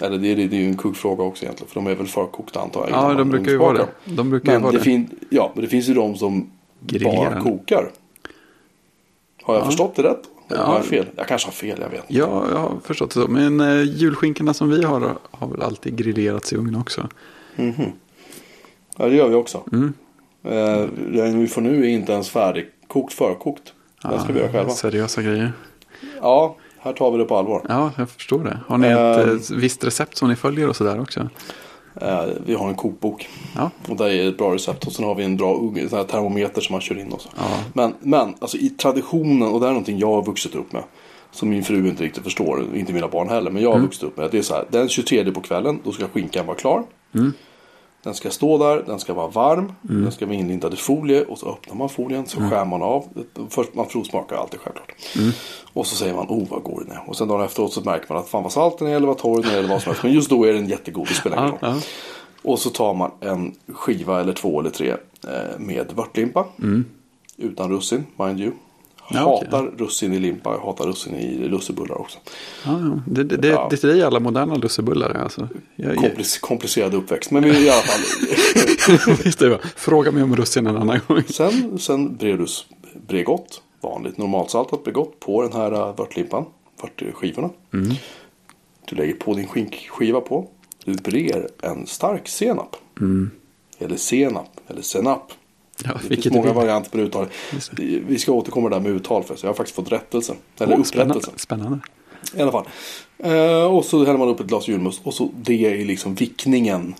[0.00, 1.68] Eller det, är- det är ju en kuggfråga också egentligen.
[1.68, 3.10] För de är väl förkokta antar jag.
[3.10, 3.88] Ja, de brukar ju vara det.
[4.04, 4.84] De brukar ju Men vara det, det.
[4.84, 6.50] fin, ja, men det finns ju de som
[6.80, 7.30] Grillerar.
[7.30, 7.90] bara kokar.
[9.42, 9.66] Har jag Ja.
[9.66, 10.22] förstått det rätt?
[10.48, 10.66] Eller Ja.
[10.66, 11.06] Har jag fel?
[11.16, 12.14] Jag kanske har fel, jag vet inte.
[12.14, 13.28] Ja, jag har förstått det så.
[13.28, 17.08] Men eh, julskinkorna som vi har har väl alltid grillerats i ugn också.
[18.96, 19.62] Ja, det gör vi också.
[19.72, 19.92] Mm.
[20.44, 23.72] Eh, den vi får nu är inte ens färdigkokt, förkokt.
[24.02, 24.70] Den ska vi göra själva.
[24.70, 25.52] Seriösa grejer.
[26.20, 27.62] Ja, här tar vi det på allvar.
[27.68, 28.58] Ja, jag förstår det.
[28.66, 29.30] Har ni ett Ehm.
[29.30, 31.28] eh, visst recept som ni följer och sådär också?
[32.00, 33.28] Eh, vi har en kokbok.
[33.56, 34.86] Ja, Och där är ett bra recept.
[34.86, 37.28] Och sen har vi en bra sån här termometer som man kör in och så.
[37.36, 37.42] Ja.
[37.72, 40.82] Men, men alltså i traditionen, och det här är någonting jag har vuxit upp med.
[41.30, 43.50] Som min fru inte riktigt förstår, inte mina barn heller.
[43.50, 43.86] Men jag har Mm.
[43.86, 44.28] vuxit upp med.
[44.30, 46.84] Det är så här, den 23 på kvällen, då ska skinkan vara klar.
[48.04, 50.02] Den ska stå där, den ska vara varm, Mm.
[50.02, 53.04] den ska vara inlindad i folie och så öppnar man folien så skär man av.
[53.50, 54.92] Först man provsmakar alltid självklart.
[55.18, 55.30] Mm.
[55.72, 57.02] Och så säger man, oh vad god den är.
[57.06, 59.18] Och sen dagen efteråt så märker man att fan vad salt den är eller vad
[59.18, 60.02] torr den är eller vad som helst.
[60.02, 61.80] Men just då är den jättegod, det spelar ingen roll.
[62.42, 64.90] Och så tar man en skiva eller två eller tre
[65.28, 66.44] eh, med vörtlimpa.
[67.36, 68.52] Utan russin, mind you.
[69.10, 69.22] Mm.
[69.22, 72.18] Ja, hatar russin i limpa, jag hatar russin i lussebullar också.
[72.66, 73.00] Ja, ja.
[73.06, 73.66] Det, det, det, Ja.
[73.70, 75.48] det är dig alla moderna lussebullar är alltså.
[75.76, 77.30] Jag, Komplic- komplicerad uppväxt.
[77.30, 78.00] Men i alla fall.
[79.24, 79.58] visst är det.
[79.76, 81.22] Fråga mig om russin en annan gång.
[81.22, 82.64] Sen, sen brer du s-
[83.06, 86.44] Bregott, vanligt normalsaltat Bregott på den här äh, vörtlimpan,
[86.82, 87.50] vörtskivorna.
[88.90, 90.48] Du lägger på din skinkskiva på.
[90.84, 92.76] Du brer en stark senap.
[93.78, 95.32] Eller senap, eller senap.
[95.84, 97.26] Ja, det finns många varianter på uttal.
[98.06, 100.34] Vi ska återkomma där med uttal för jag har faktiskt fått rättelse.
[100.58, 101.30] Eller Åh, upprättelse.
[101.36, 101.36] spännande.
[101.36, 101.80] spännande.
[102.36, 102.66] I alla fall.
[103.18, 105.00] Eh, och så häller man upp ett glas julmust.
[105.04, 106.94] Och så det är liksom vickningen.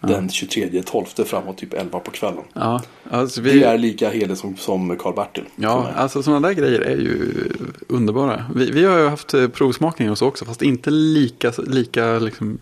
[0.00, 2.42] Den 23-12 framåt typ 11 på kvällen.
[2.52, 5.44] Ja, alltså Det vi, är lika helig som, som Karl-Bertil.
[5.56, 7.34] ja, alltså sådana där grejer är ju
[7.88, 8.44] underbara.
[8.54, 12.58] Vi, vi har ju haft eh, provsmakningar och så också, fast inte lika, lika liksom,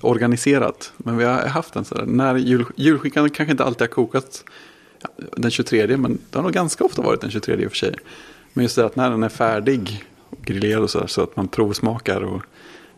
[0.00, 0.92] organiserat.
[0.96, 2.06] Men vi har haft en sådär.
[2.06, 4.50] När jul, julskinkan kanske inte alltid har kokat ja,
[5.36, 7.94] den 23, men det har nog ganska ofta varit den 23 i och för sig.
[8.52, 11.48] Men just det att när den är färdig och grillerad och sådär, så att man
[11.48, 12.42] provsmakar och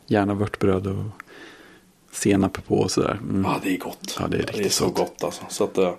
[0.06, 1.04] gärna vörtbröd och
[2.12, 3.18] senap på och sådär.
[3.22, 3.42] Mm.
[3.44, 4.16] Ja, det är gott.
[4.20, 4.96] Ja, det är riktigt så gott.
[4.96, 5.42] gott alltså.
[5.48, 5.92] Så att, eh,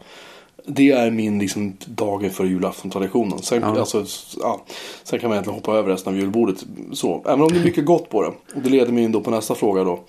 [0.66, 3.40] det är min liksom, dagen för julafton-traditionen.
[3.42, 3.80] Sen, Ja.
[3.80, 4.06] alltså,
[4.40, 4.66] ja,
[5.04, 6.66] sen kan man egentligen hoppa över resten av julbordet.
[6.94, 8.28] Så, även om det är mycket gott på det.
[8.56, 10.04] Och det leder mig in då på nästa fråga då.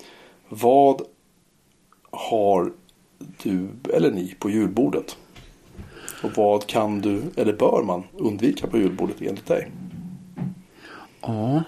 [0.49, 1.01] Vad
[2.11, 2.71] har
[3.43, 5.17] du eller ni på julbordet?
[6.25, 9.71] Och vad kan du, eller bör man, undvika på julbordet enligt dig?
[11.21, 11.63] Ja,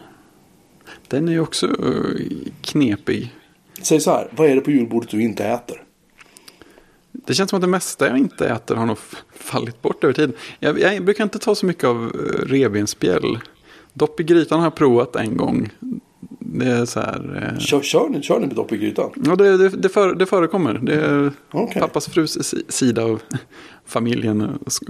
[1.07, 3.35] den är ju också eh, knepig.
[3.81, 5.83] Säg så här, vad är det på julbordet du inte äter?
[7.11, 8.97] Det känns som att det mesta jag inte äter har nog
[9.35, 10.33] fallit bort över tiden.
[10.59, 13.39] Jag, jag brukar inte ta så mycket av eh, revbensspjäll.
[13.93, 15.69] Dopp i grytan har jag provat en gång.
[16.53, 17.51] Det är så här...
[17.53, 19.11] Eh, Kör, kör, ni, kör ni med dopp i grytan?
[19.25, 20.73] ja, det, det, det, för, det förekommer.
[20.83, 21.81] Det är Okej.
[21.81, 23.21] pappas frus si- sida av
[23.85, 24.41] familjen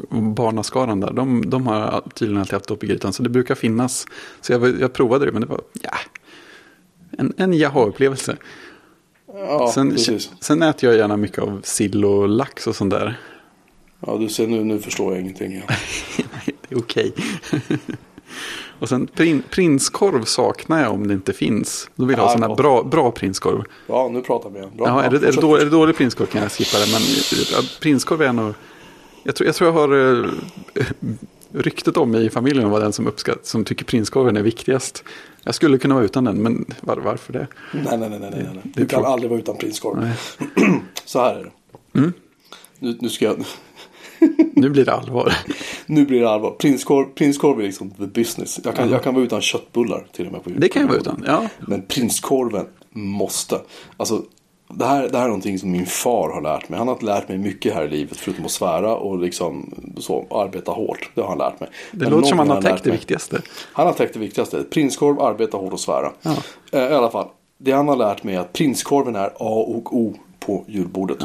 [0.10, 1.14] och barnaskaran där.
[1.14, 3.14] De, de har tydligen alltid haft dopp i grytan.
[3.14, 4.05] Så det brukar finnas.
[4.41, 5.91] Så jag, jag provade det men det var ja,
[7.18, 8.38] en, en jaha-upplevelse.
[9.34, 10.32] Ja, sen, precis.
[10.41, 13.20] sen äter jag gärna mycket av sill och lax och sånt där.
[14.05, 15.49] Ja, du ser nu, nu förstår jag ingenting.
[16.18, 17.14] Nej, det är okej.
[18.80, 21.89] och sen prin, prinskorv saknar jag om det inte finns.
[21.95, 22.57] Då vill jag Ja, ha gott.
[22.57, 23.63] bra, bra prinskorv.
[23.88, 24.59] Ja, nu pratar vi.
[24.59, 24.88] Bra.
[24.88, 26.91] Ja, är, det, är, det dålig, är det dålig prinskorv kan jag skippa det.
[26.91, 27.01] Men
[27.82, 28.53] prinskorv är nog...
[29.23, 30.30] Jag tror jag, tror jag har eh,
[31.51, 35.03] ryktet om mig i familjen att vara den som, uppskatt, som tycker prinskorven är viktigast.
[35.43, 37.47] Jag skulle kunna vara utan den, men var, varför det?
[37.71, 38.61] Nej, nej, nej, nej, nej.
[38.63, 40.11] Du kan aldrig vara utan prinskorv.
[41.05, 41.99] Så här är det.
[41.99, 42.13] Mm.
[42.80, 43.45] Nu, nu ska jag...
[44.53, 45.34] Nu blir det allvar.
[45.86, 46.51] Nu blir det allvar.
[46.51, 48.59] Prinskorv, prinskorv är liksom the business.
[48.63, 50.43] Jag kan, jag kan vara utan köttbullar till och med.
[50.43, 51.24] På Det kan jag vara utan.
[51.28, 53.61] Ja, Men prinskorven måste.
[53.97, 54.22] Alltså,
[54.70, 56.80] det här, det här är någonting som min far har lärt mig.
[56.80, 58.18] Han har lärt mig mycket här i livet.
[58.18, 61.09] Förutom att svära och liksom så, arbeta hårt.
[61.13, 61.70] Det har han lärt mig.
[61.91, 63.41] det Men låter som han har täckt det viktigaste.
[63.74, 64.63] Han har täckt det viktigaste.
[64.63, 66.11] Prinskorv, arbeta hårt och svära.
[66.22, 66.36] Ja.
[66.72, 67.28] Eh, I alla fall.
[67.57, 71.18] Det han har lärt mig är att prinskorven är A och O på julbordet.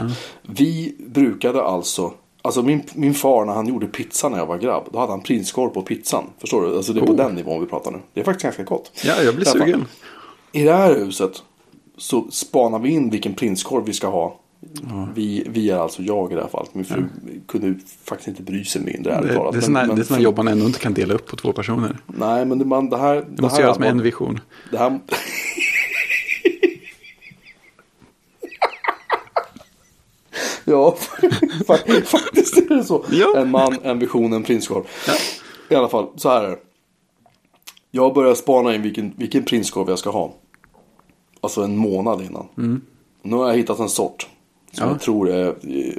[0.43, 2.13] Vi brukade alltså.
[2.45, 4.89] Alltså min, min far när han gjorde pizza när jag var grabb.
[4.93, 6.25] Då hade han prinskorv på pizzan.
[6.39, 6.77] Förstår du?
[6.77, 7.17] Alltså det är på Oh.
[7.17, 7.99] den nivån vi pratar nu.
[8.15, 8.91] Det är faktiskt ganska gott.
[9.05, 9.59] Ja, jag blir fall.
[9.61, 9.85] sugen.
[10.53, 11.33] I det här huset
[11.97, 14.39] så spanar vi in vilken prinskorv vi ska ha.
[15.15, 16.75] Vi, vi är alltså jag i det här fallet.
[16.75, 17.05] Min fru
[17.49, 17.75] kunde
[18.05, 20.49] faktiskt inte bry sig mindre Det, det är sådana men det är för- jobb man
[20.49, 21.99] ändå inte kan dela upp på två personer.
[22.07, 23.25] Nej men det, man, det här.
[23.31, 24.41] Det måste göras med en vision.
[24.71, 25.01] Det här...
[30.65, 30.97] ja,
[31.67, 33.05] fa- faktiskt är det så.
[33.11, 33.37] Ja.
[33.37, 34.85] En man, en vision, en prinskorv.
[35.69, 36.59] I alla fall, så här är det.
[37.91, 40.35] Jag börjar spana in vilken, vilken prinskorv jag ska ha.
[41.41, 42.47] Alltså en månad innan.
[43.23, 44.27] Nu har jag hittat en sort.
[44.73, 44.91] Som Mm.
[44.91, 44.95] Ja.
[44.95, 45.95] jag tror är eh,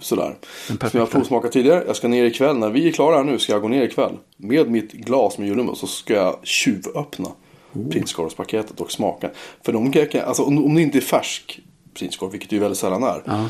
[0.00, 0.34] sådär.
[0.66, 1.84] Som jag har provsmakat tidigare.
[1.86, 2.58] Jag ska ner ikväll.
[2.58, 4.12] När vi är klara här nu ska jag gå ner ikväll.
[4.36, 7.28] Med mitt glas med julmust så ska jag tjuvöppna
[7.74, 7.88] Oh.
[7.90, 9.30] prinskorvspaketet och smaka.
[9.62, 11.60] För de kan- alltså, om, om det inte är färsk
[11.94, 13.22] prinskorv, vilket det ju väldigt sällan är.
[13.26, 13.48] Ja.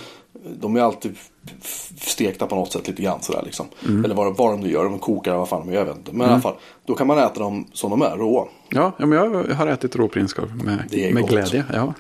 [0.61, 1.17] De är alltid
[2.01, 3.67] stekta på något sätt lite grann sådär liksom.
[3.89, 4.05] Mm.
[4.05, 6.13] Eller vad, vad de nu gör, de kokar vad fan de gör, jag vet inte.
[6.13, 8.45] Men i alla fall, då kan man äta dem som de är, råa.
[8.69, 11.65] Ja, men jag har ätit råprinskorv med, med glädje.
[11.73, 11.95] Ja.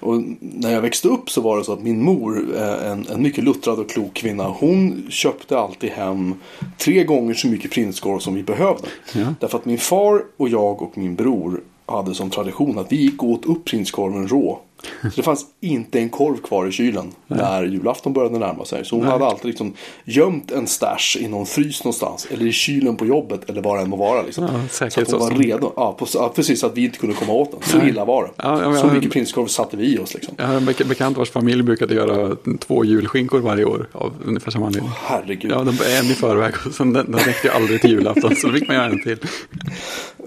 [0.00, 3.22] Och när jag växte upp så var det så att min mor, eh, en, en
[3.22, 6.34] mycket luttrad och klok kvinna, hon köpte alltid hem
[6.78, 8.88] tre gånger så mycket prinskorv som vi behövde.
[9.14, 9.34] Ja.
[9.40, 13.22] Därför att min far och jag och min bror hade som tradition att vi gick
[13.22, 14.60] och åt upp prinskorven rå.
[15.02, 18.84] Så det fanns inte en korv kvar i kylen när julafton började närma sig.
[18.84, 19.72] Så hon hade alltid liksom
[20.04, 22.26] gömt en stash i någon frys någonstans.
[22.30, 24.22] Eller i kylen på jobbet eller var det än må vara.
[24.22, 24.44] Liksom.
[24.44, 25.72] Ja, så att hon var redo.
[25.76, 26.60] Ja, på, ja, precis.
[26.60, 27.60] Så att vi inte kunde komma åt den.
[27.62, 28.30] Så illa var det.
[28.36, 30.34] Ja, ja, så mycket prinskorv satte vi i oss liksom.
[30.38, 34.50] Jag har en bek- bekant vars familj brukade göra två julskinkor varje år av ungefär
[34.50, 34.90] samma anledning.
[35.04, 35.50] Herregud.
[35.52, 38.46] Ja, den en i förväg och sen den, den räckte ju aldrig till julafton så
[38.46, 39.18] då fick man göra en till.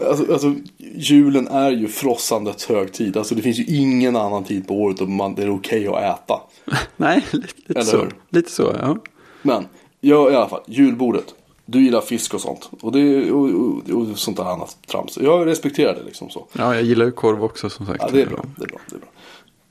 [0.09, 0.55] Alltså, alltså,
[0.95, 3.17] julen är ju frossandets högtid.
[3.17, 6.19] Alltså, det finns ju ingen annan tid på året då man, det är okej att
[6.19, 6.41] äta.
[6.97, 7.97] Nej, lite, lite så.
[7.97, 8.15] hur?
[8.29, 8.97] Lite så, ja.
[9.41, 9.67] Men,
[10.01, 11.35] jag i alla fall, julbordet.
[11.65, 12.69] Du gillar fisk och sånt.
[12.81, 15.17] Och, det, och, och, och sånt där annat trams.
[15.21, 16.45] Jag respekterar det liksom så.
[16.53, 17.99] Ja, jag gillar ju korv också som sagt.
[18.01, 18.45] Ja, det är bra.
[18.57, 19.09] Det är bra, det är bra.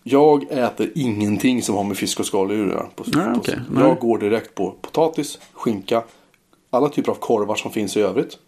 [0.03, 2.87] Jag äter ingenting som har med fisk och skaldjur att göra.
[2.95, 3.61] På, Nej, på, okej.
[3.75, 3.97] jag Nej.
[4.01, 6.03] går direkt på potatis, skinka,
[6.70, 8.39] alla typer av korvar som finns i övrigt.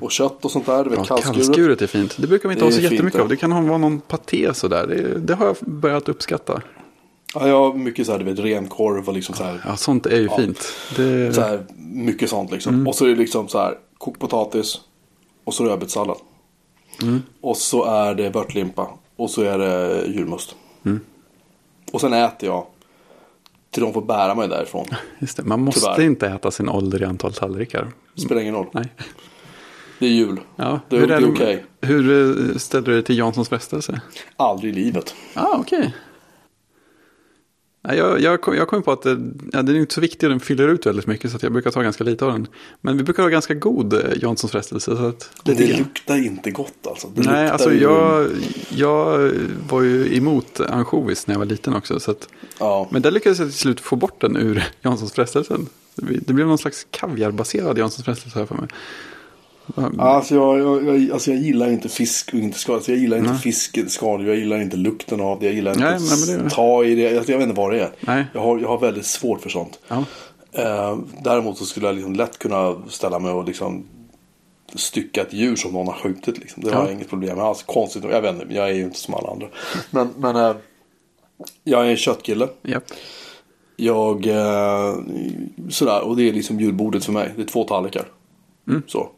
[0.00, 0.84] Och kött och sånt där.
[0.84, 1.06] Du vet, Mm.
[1.08, 1.46] Ja, kallskuret.
[1.46, 2.16] kallskuret är fint.
[2.18, 3.22] Det brukar vi inte Det ha så jättemycket ja.
[3.22, 3.28] av.
[3.28, 4.86] Det kan ha- vara någon paté sådär.
[4.86, 6.62] Det, det har jag börjat uppskatta.
[7.34, 9.62] Ja, jag har mycket så här, du vet, renkorv och liksom så här.
[9.66, 10.72] Ja, sånt är ju fint.
[10.96, 12.74] Det, Så här, mycket sånt liksom.
[12.74, 12.86] Mm.
[12.86, 14.80] Och så är det liksom så här kokt potatis.
[15.44, 16.16] Och så rödbetssallad.
[17.02, 17.22] Mm.
[17.40, 18.88] Och så är det vörtlimpa.
[19.16, 20.54] Och så är det julmust.
[20.84, 21.00] Mm.
[21.92, 22.66] Och sen äter jag.
[23.70, 24.86] Till de får bära mig därifrån.
[25.18, 25.42] just det.
[25.42, 26.00] Man måste Tyvärr.
[26.02, 27.92] inte äta sin ålder i antal tallrikar.
[28.16, 28.66] Spelar ingen roll.
[28.72, 28.92] Nej.
[30.02, 30.40] Det är jul.
[30.56, 31.64] Ja, Det hur är det- okej.
[31.80, 32.10] Hur
[32.50, 34.00] eh, ställer du dig till Janssons frestelse?
[34.36, 35.14] Aldrig i livet.
[35.34, 35.94] Ah, okej.
[37.84, 39.10] Nej, Jag, jag, kom, jag kom på att det,
[39.52, 41.82] ja, den är inte så viktig den fyller ut väldigt mycket så jag brukar ta
[41.82, 42.46] ganska lite av den.
[42.80, 44.96] Men vi brukar ha ganska god eh, Janssons frestelse.
[44.96, 47.08] Så att, Det, det luktar inte gott alltså.
[47.14, 48.28] Det Nej, alltså jag,
[48.68, 49.30] jag
[49.68, 52.00] var ju emot ansjovis när jag var liten också.
[52.00, 52.28] Så att,
[52.58, 52.88] Ja.
[52.90, 55.66] men där lyckades jag till slut få bort den ur Janssons frestelsen.
[55.94, 58.68] Det blev någon slags kaviarbaserad Janssons frestelse här för mig.
[59.98, 62.76] Alltså jag, jag, jag, alltså jag gillar inte fisk och inte skaldjur.
[62.76, 64.28] Alltså jag gillar inte fisk, skaldjur.
[64.28, 65.46] Jag gillar inte lukten av det.
[65.46, 67.16] Jag gillar inte Nej, att nej, det- ta i det.
[67.16, 67.90] Alltså jag vet inte vad det är.
[68.00, 68.24] Nej.
[68.34, 69.78] Jag, har, jag har väldigt svårt för sånt.
[69.88, 70.04] Ja.
[70.52, 73.84] Eh, däremot så skulle jag liksom lätt kunna ställa mig och liksom
[74.74, 76.38] stycka ett djur som någon har skjutit.
[76.38, 76.62] Liksom.
[76.64, 76.84] Det har Ja.
[76.86, 77.46] jag inget problem med.
[77.46, 79.46] Alltså, konstigt, jag vet inte, jag är ju inte som alla andra.
[79.90, 80.56] Men, men eh,
[81.64, 82.48] jag är en köttkille.
[82.62, 82.84] Japp.
[83.76, 84.94] Jag, eh,
[85.70, 87.32] sådär, och det är liksom julbordet för mig.
[87.36, 88.04] Det är två tallrikar.
[88.68, 88.82] Mm.
[88.86, 89.08] Så.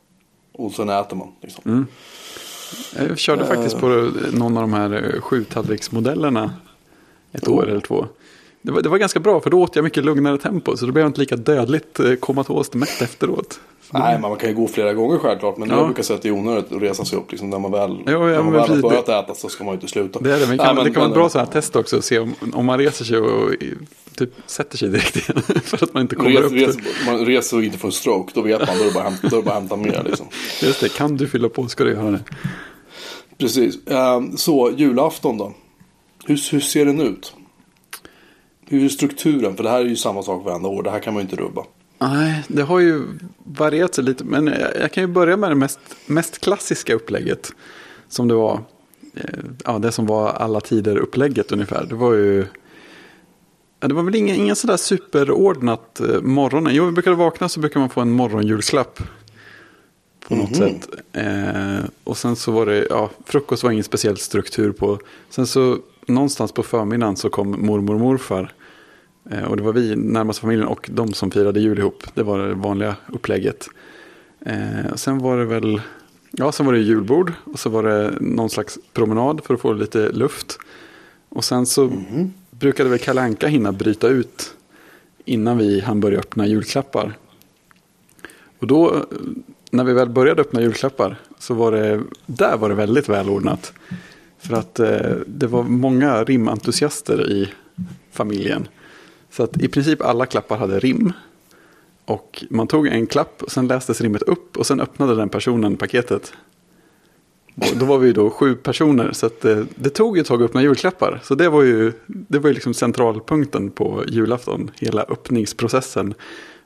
[0.54, 1.28] Och sen äter man.
[1.40, 1.86] Liksom.
[2.96, 3.86] Jag körde faktiskt på
[4.32, 6.52] någon av de här eh, sjutallriksmodellerna
[7.32, 7.70] ett år Oh.
[7.70, 8.06] eller två.
[8.66, 10.92] Det var, det var ganska bra för då åt jag mycket lugnare tempo så då
[10.92, 13.60] blev jag inte lika dödligt eh, komatost mätt efteråt.
[13.90, 15.56] Nej, men man kan ju gå flera gånger självklart.
[15.56, 15.76] Men Ja.
[15.76, 17.30] jag brukar säga att det är onödigt att resa sig upp.
[17.30, 19.64] Liksom, när man väl, ja, när man men väl har börjat det- äta så ska
[19.64, 20.18] man ju inte sluta.
[20.20, 21.76] Det är det, men, Nej, kan, det kan vara ett bra men- så här test
[21.76, 23.50] också att se om, om man reser sig och
[24.16, 25.42] typ sätter sig direkt igen.
[25.64, 26.52] för att man inte kommer Res, upp.
[26.52, 28.76] res, man reser och inte får en stroke, då vet man.
[28.78, 30.02] Då är det bara att hämta, bara hämta mer.
[30.04, 30.26] Liksom.
[30.62, 32.20] Just det, kan du fylla på ska du göra det.
[33.38, 33.86] Precis.
[33.86, 35.52] Ehm, så, julafton då.
[36.26, 37.34] Hur, hur ser den ut?
[38.68, 39.56] Hur är strukturen?
[39.56, 40.82] För det här är ju samma sak varenda år.
[40.82, 41.64] Det här kan man ju inte rubba.
[41.98, 43.02] Nej, det har ju
[43.44, 44.24] varierat sig lite.
[44.24, 44.46] Men
[44.80, 47.52] jag, kan ju börja med det mest, mest klassiska upplägget.
[48.08, 48.60] Som det var.
[49.14, 49.22] eh,
[49.64, 51.84] Ja, det som var alla tider upplägget ungefär.
[51.88, 52.46] Det var ju.
[53.80, 56.74] Ja, det var väl ingen, ingen sådär superordnat eh, morgonen.
[56.74, 59.00] Jo, vi brukade vakna så brukar man få en morgonjulklapp.
[60.28, 60.88] På något sätt.
[61.12, 64.98] Eh, och sen så var det, ja, frukost var ingen speciell struktur på.
[65.30, 68.52] Sen så någonstans på förmiddagen så kom mormor och morfar.
[69.30, 72.02] Eh, Och det var vi, närmaste familjen och de som firade jul ihop.
[72.14, 73.68] Det var det vanliga upplägget.
[74.40, 75.80] Eh, sen var det väl,
[76.30, 79.72] ja sen var det julbord och så var det någon slags promenad för att få
[79.72, 80.58] lite luft.
[81.28, 81.92] Och sen så
[82.50, 84.54] brukade väl Kalle Anka hinna bryta ut
[85.24, 87.16] innan vi hann börja öppna julklappar.
[88.58, 89.00] Och då, eh,
[89.70, 93.72] när vi väl började öppna julklappar, så var det, där var det väldigt välordnat.
[94.46, 97.52] För att eh, det var många rimentusiaster i
[98.12, 98.68] familjen.
[99.30, 101.12] Så att i princip alla klappar hade rim.
[102.04, 105.76] Och man tog en klapp och sen lästes rimmet upp och sen öppnade den personen
[105.76, 106.32] paketet.
[107.56, 110.26] Och då var vi ju då sju personer så att det, det tog ju ett
[110.26, 111.20] tag att öppna julklappar.
[111.22, 114.70] Så det var ju, det var ju liksom centralpunkten på julafton.
[114.74, 116.14] Hela öppningsprocessen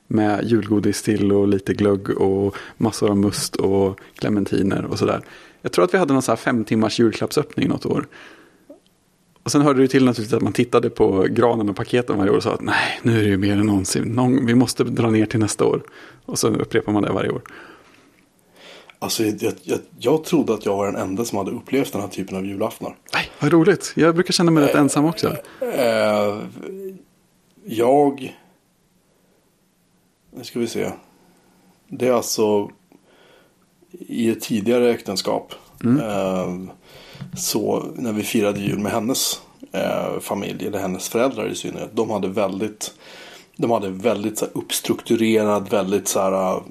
[0.07, 5.21] med julgodis till och lite glögg och massor av must och clementiner och sådär.
[5.61, 8.07] Jag tror att vi hade någon sån här fem timmars julklappsöppning något år.
[9.43, 12.35] Och sen hörde det till naturligtvis att man tittade på granen och paketen varje år
[12.35, 14.03] och sa att nej, nu är det ju mer än någonsin.
[14.03, 15.81] Någon, vi måste dra ner till nästa år.
[16.25, 17.41] Och så upprepar man det varje år.
[18.99, 22.07] Alltså, jag, jag, jag trodde att jag var den enda som hade upplevt den här
[22.07, 22.95] typen av julaftnar.
[23.13, 23.93] Nej, vad roligt.
[23.95, 25.35] Jag brukar känna mig rätt ensam också.
[25.61, 26.39] Eh,
[27.65, 28.37] jag...
[30.31, 30.91] Nu ska vi se.
[31.87, 32.71] Det är alltså
[33.91, 35.53] i ett tidigare äktenskap.
[36.01, 36.53] Eh,
[37.37, 41.89] Så när vi firade jul med hennes eh, familj, eller hennes föräldrar i synnerhet.
[41.93, 42.93] De hade väldigt,
[43.55, 46.61] de hade väldigt så här, uppstrukturerad, väldigt så här, eh,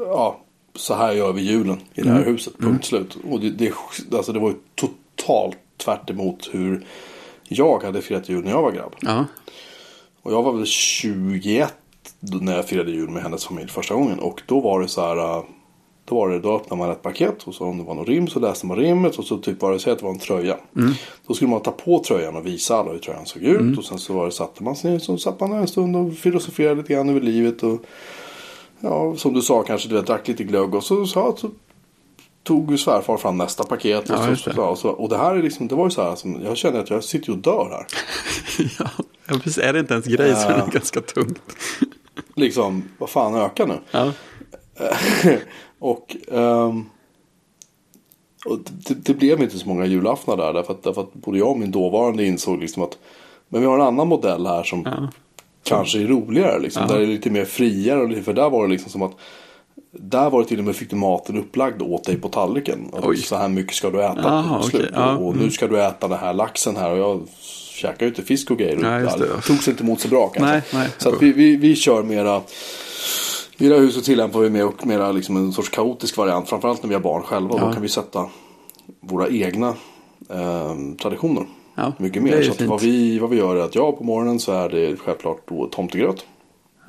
[0.00, 0.40] ja,
[0.74, 3.18] så här gör vi julen i det här huset, punkt slut.
[3.30, 3.72] Och det, det,
[4.16, 6.86] alltså det var ju totalt tvärt emot hur
[7.48, 8.94] jag hade firat jul när jag var grabb.
[9.00, 9.24] Ja.
[10.22, 11.74] Och jag var väl 21
[12.20, 14.18] då- när jag firade jul med hennes familj första gången.
[14.18, 15.42] Och då var det så här.
[16.08, 18.28] Då, var det, då öppnade man ett paket och så om det var någon rim
[18.28, 20.56] så läste man rimmet och så typ var det, att det var en tröja.
[21.26, 23.78] Då skulle man ta på tröjan och visa alla hur tröjan såg ut.
[23.78, 25.96] Och sen så var det, satte man sig ner så satt man där en stund
[25.96, 27.62] och filosoferade lite grann över livet.
[27.62, 27.80] Och
[28.80, 31.50] ja, som du sa kanske du vet, drack lite glögg och så, så, så
[32.42, 34.10] tog svärfar fram nästa paket.
[34.10, 36.02] Och, Ja, så, så, och, så, och det här är liksom, det var ju så
[36.02, 37.86] här, som, jag känner att jag sitter och dör här.
[39.28, 39.38] ja.
[39.38, 39.58] precis.
[39.58, 41.40] Är det inte ens grej så är det ganska tungt.
[42.34, 43.78] Liksom, vad fan ökar nu?
[43.90, 44.12] Ja.
[45.78, 46.84] och ehm,
[48.44, 50.52] och det, det blev inte så många julaftnar där.
[50.52, 52.98] Därför att, därför att både jag och min dåvarande insåg liksom att
[53.48, 55.08] men vi har en annan modell här som Ja.
[55.62, 56.58] kanske är roligare.
[56.58, 56.88] Liksom, Ja.
[56.92, 58.00] Där det är lite mer friare.
[58.18, 59.12] och För där var det liksom som att
[59.92, 62.90] där var det till och med fick du maten upplagd åt dig på tallriken.
[62.92, 63.16] Att Oj.
[63.16, 64.58] Så här mycket ska du äta.
[64.60, 64.90] Okej, slut.
[64.94, 66.90] ja, Och, och nu ska du äta den här laxen här.
[66.92, 67.20] Och jag
[67.72, 69.00] käkar ju inte fisk och grejer.
[69.00, 69.26] Just det.
[69.26, 70.52] det togs inte emot så bra kanske.
[70.52, 70.88] Nej, nej.
[70.98, 72.40] Så vi, vi, vi kör mera.
[73.58, 76.48] I det här huset tillämpar vi mer och mera liksom en sorts kaotisk variant.
[76.48, 77.54] Framförallt när vi har barn själva.
[77.58, 77.66] Ja.
[77.66, 78.26] Då kan vi sätta
[79.00, 79.68] våra egna
[80.30, 81.46] eh, traditioner.
[81.74, 82.42] Ja, Mycket det mer.
[82.42, 85.48] Så vad, vi, vad vi gör är att ja, på morgonen så är det självklart
[85.48, 86.24] då tomtegröt.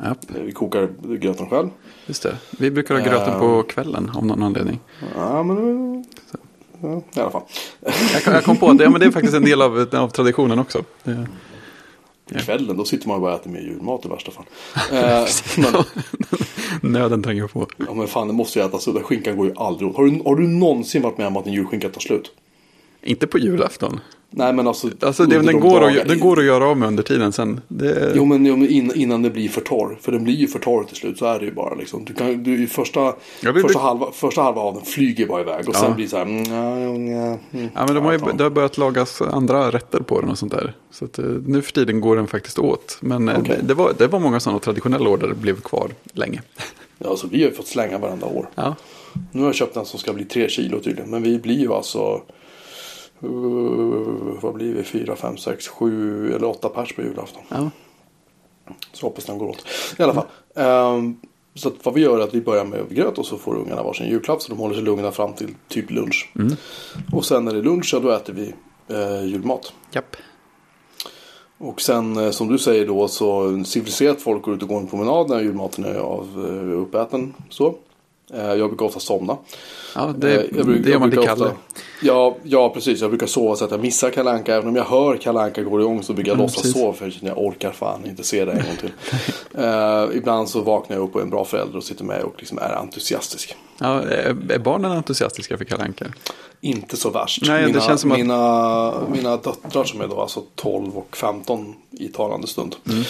[0.04, 0.16] Ja,
[0.46, 1.70] Vi kokar gröten själv.
[2.06, 2.36] just det.
[2.60, 4.80] Vi brukar ha gröten på kvällen av någon anledning.
[5.16, 6.06] Ja, men
[6.82, 7.42] ja, i alla fall.
[8.14, 10.08] Jag, kom- jag kom på att ja, men det är faktiskt en del av, av
[10.10, 10.84] traditionen också.
[11.04, 11.28] Det,
[12.38, 14.46] Kvällen, då sitter man och bara äter mer julmat i värsta fall.
[14.92, 15.28] Eh,
[15.58, 15.84] men,
[16.92, 17.68] nöden tränger på.
[17.78, 18.88] ja, men fan, det måste ju ätas.
[19.04, 19.98] Skinkan går ju aldrig åt.
[19.98, 22.32] Har du, har du någonsin varit med om att en julskinka tar slut?
[23.02, 24.00] Inte på julafton.
[24.32, 24.90] Nej, men alltså.
[25.02, 27.62] Alltså det, den, de går att, den går att göra av med under tiden sen.
[27.68, 29.98] Det, Jo men, jo, men in, innan det blir för torr.
[30.02, 31.18] För den blir ju för torr till slut.
[31.18, 32.06] Så är det ju bara liksom.
[32.06, 35.70] Du kan, du, första, det- första, halva, första halva av den flyger bara iväg.
[35.70, 35.80] Och Ja.
[35.80, 36.24] sen blir det så här.
[36.26, 37.70] Mm, ja, ja, mm.
[37.76, 40.52] Ja, men de har ju, det har börjat lagas andra rätter på den och sånt
[40.52, 40.74] där.
[40.92, 42.98] Så att, eh, nu för tiden går den faktiskt åt.
[43.02, 43.56] Men eh, Okej.
[43.62, 46.42] det, det, var, det var många sådana traditionella år där det blev kvar länge.
[46.98, 48.50] Ja, alltså, vi har ju fått slänga varenda år.
[48.56, 48.76] Ja,
[49.32, 51.10] Nu har jag köpt en som ska bli tre kilo tydligen.
[51.10, 52.22] Men vi blir ju alltså.
[53.24, 54.84] Uh, vad blir vi?
[54.84, 57.44] Fyra, fem, sex, sju eller åtta pers på julafton.
[57.50, 57.70] ja.
[58.94, 59.66] Så hoppas den går åt.
[59.98, 60.26] I alla fall.
[60.56, 61.18] ehm,
[61.56, 64.08] så vad vi gör är att vi börjar med gröt och så får ungarna varsin
[64.08, 64.42] julklapp.
[64.42, 66.32] Så de håller sig lugna fram till typ lunch.
[67.14, 68.54] Och sen när det är lunch, ja, då äter vi
[68.96, 69.74] eh, julmat.
[69.92, 70.16] Japp.
[71.58, 74.88] Och sen eh, som du säger då så civiliserat folk går ut och går en
[74.88, 77.34] promenad när julmaten är av, eh, uppäten.
[77.50, 77.76] Så.
[78.34, 79.38] Eh, jag brukar ofta somna.
[79.96, 81.46] Ja, det, Eh, jag brukar- det gör man till Kalle.
[81.46, 81.58] ofta-
[82.02, 83.02] Ja, ja, precis.
[83.02, 84.56] Jag brukar sova så att jag missar Kalle Anka.
[84.56, 86.94] Även om jag hör Kalle Anka går igång så brukar jag Mm, låtsas sova.
[86.94, 88.92] För jag orkar fan inte se det en gång till.
[89.64, 92.34] Eh, ibland så vaknar jag upp och är en bra förälder och sitter med och
[92.38, 93.56] liksom är entusiastisk.
[93.78, 96.06] Ja, är barnen entusiastiska för Kalle Anka?
[96.62, 97.42] Inte så värst.
[97.48, 101.18] Nej, det mina, känns som att- mina, mina döttrar som är då alltså 12 och
[101.18, 102.76] 15 i talande stund.
[102.90, 103.04] Mm.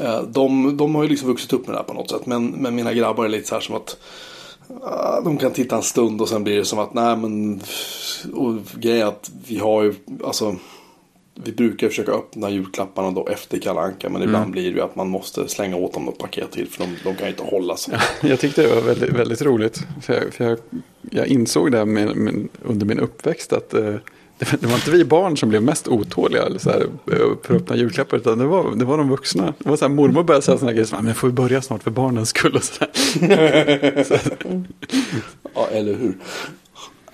[0.00, 2.26] Eh, De, de har ju liksom vuxit upp med det här på något sätt.
[2.26, 3.96] Men, men mina grabbar är lite så här som att
[5.24, 7.60] de kan titta en stund och sen blir det som att nej men
[8.34, 9.94] och grejen är att vi har ju
[10.24, 10.56] alltså
[11.34, 14.50] vi brukar försöka öppna julklapparna då efter Kalle Anka men ibland Mm.
[14.52, 17.16] blir det ju att man måste slänga åt dem något paket till för de, de
[17.16, 17.98] kan ju inte hålla sig.
[18.22, 19.80] Jag tyckte det var väldigt, väldigt roligt.
[20.02, 20.58] För jag, för jag,
[21.10, 23.94] jag insåg det med, med, under min uppväxt att eh,
[24.60, 27.62] det, var- inte vi barn som blev mest otåliga eller så här, eh, för att
[27.62, 28.16] öppna julklappar.
[28.16, 29.54] Utan det var, det var de vuxna.
[29.58, 31.82] Det var så här, mormor började säga sådana grejer som men får vi börja snart
[31.82, 32.56] för barnens skull.
[32.56, 32.90] Och så där.
[35.54, 36.14] Ja, eller hur.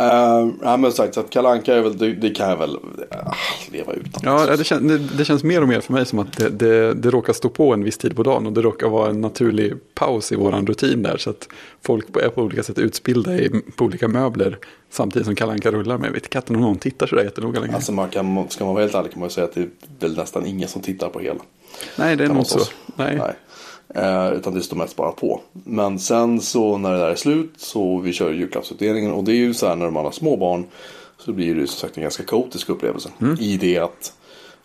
[0.00, 2.76] Uh, ja, men sagt, så att Kalle Anka är väl, det, det kan jag väl
[3.10, 3.34] ah,
[3.72, 4.22] leva utan.
[4.24, 6.94] Ja, det, kän, det, det känns mer och mer för mig som att det, det,
[6.94, 8.46] det råkar stå på en viss tid på dagen.
[8.46, 11.16] Och det råkar vara en naturlig paus i våran rutin där.
[11.16, 11.48] Så att
[11.82, 14.58] folk är på olika sätt utspillda i, på olika möbler.
[14.90, 15.98] Samtidigt som Kalle Anka rullar.
[15.98, 17.74] Men jag vet katten om någon tittar sådär jättenoga längre.
[17.74, 19.68] Alltså man kan, ska man vara helt ärlig kan man säga att det är
[20.00, 21.40] väl nästan ingen som tittar på hela.
[21.96, 22.60] Nej, det är nog så.
[22.96, 23.16] Nej.
[23.16, 23.34] Nej.
[23.94, 25.40] Eh, utan det står mest bara på.
[25.52, 29.12] Men sen så när det där är slut så vi kör julklappsutdelningen.
[29.12, 30.66] Och det är ju så här när man har små barn.
[31.18, 33.10] Så blir det ju som sagt en ganska kaotisk upplevelse.
[33.40, 34.12] I det att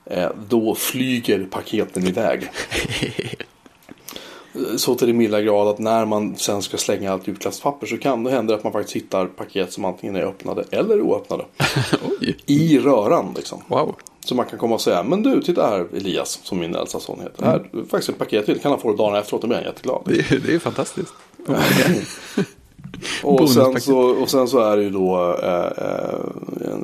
[0.05, 2.49] eh, då flyger paketen iväg.
[4.77, 8.23] Så till det milda grad att när man sen ska slänga allt julklappspapper så kan
[8.23, 11.45] det hända att man faktiskt hittar paket som antingen är öppnade eller oöppnade.
[12.45, 13.61] I röran liksom.
[13.67, 13.95] wow.
[14.25, 17.19] Så man kan komma och säga, men du, titta här Elias, som min äldsta son
[17.19, 17.43] heter.
[17.43, 19.57] Det här är faktiskt ett paket till, kan han få det dagen efteråt, då blir
[19.57, 20.01] han jätteglad.
[20.05, 21.13] Det är, det är fantastiskt.
[23.23, 26.19] Och sen, så, och sen så är det ju då eh, eh,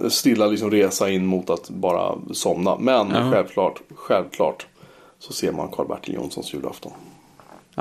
[0.03, 2.77] en stilla liksom resa in mot att bara somna.
[2.77, 3.31] Men Ja.
[3.31, 4.67] självklart, självklart
[5.19, 6.91] så ser man Karl-Bertil Jonssons julafton.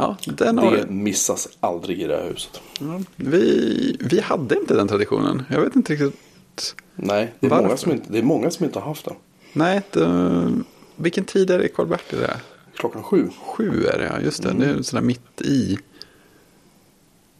[0.00, 2.60] Ja, den har, Det missas aldrig i det här huset.
[2.80, 5.42] ja, vi, vi hade inte den traditionen.
[5.50, 6.74] Jag vet inte riktigt.
[6.94, 7.64] Nej, det är, Varför?
[7.64, 9.14] många som inte, det är många som inte har haft den.
[9.52, 10.52] Nej, det,
[10.96, 12.36] vilken tid är det Karl-Bertil är?
[12.76, 13.28] Klockan sju.
[13.56, 14.20] Sju är det, ja.
[14.20, 14.52] Just det.
[14.52, 15.78] Det är sådär mitt i.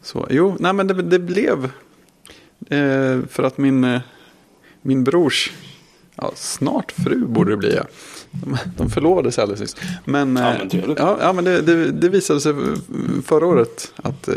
[0.02, 1.64] Så, jo, nej men det, det blev.
[2.70, 4.00] Eh, för att min, eh,
[4.82, 5.52] min brors,
[6.20, 7.74] ja, snart fru borde det bli.
[7.76, 7.84] Ja.
[8.30, 9.76] De, de förlovade sig alldeles nyss.
[10.04, 12.54] Men, Ja, eh, men ja, ja, men det, det, det visade sig
[13.24, 14.34] förra året att eh,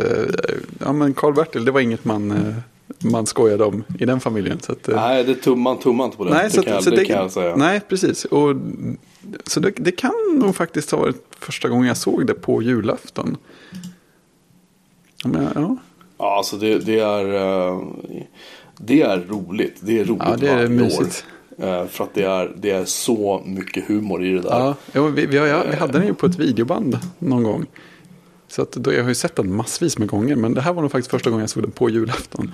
[0.79, 2.53] ja, men Karl-Bertil, det var inget man, eh,
[3.11, 4.59] man skojade om i den familjen.
[4.59, 6.31] Så att, Nej, det tum, man tummar inte på det.
[6.33, 7.55] Nej, det, så, kan, så det, kan jag säga.
[7.55, 8.25] Nej, precis.
[8.25, 8.55] Och,
[9.45, 13.37] så det, det kan nog faktiskt ha varit första gången jag såg det på julafton.
[15.23, 15.77] Ja, Men, ja.
[16.17, 17.25] Ja, alltså det, det är
[18.77, 19.75] Det är roligt.
[19.81, 21.01] Det är roligt ja, det är varje mysigt.
[21.01, 21.40] år.
[21.61, 24.73] Eh, För att det är, det är så mycket humor i det där.
[24.93, 27.65] Ja, vi, vi, har, vi hade den ju på ett videoband någon gång.
[28.47, 30.35] Så att då, jag har ju sett den massvis med gånger.
[30.35, 32.51] Men det här var nog faktiskt första gången jag såg den på julafton.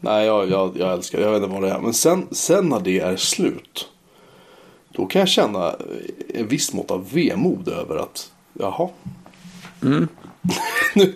[0.00, 1.78] Nej, jag, jag, jag älskar Jag vet inte vad det är.
[1.80, 3.88] Men sen, sen när det är slut.
[4.92, 5.74] Då kan jag känna
[6.34, 8.88] en viss mått av vemod över att jaha.
[9.82, 10.08] Mm.
[10.94, 11.14] nu,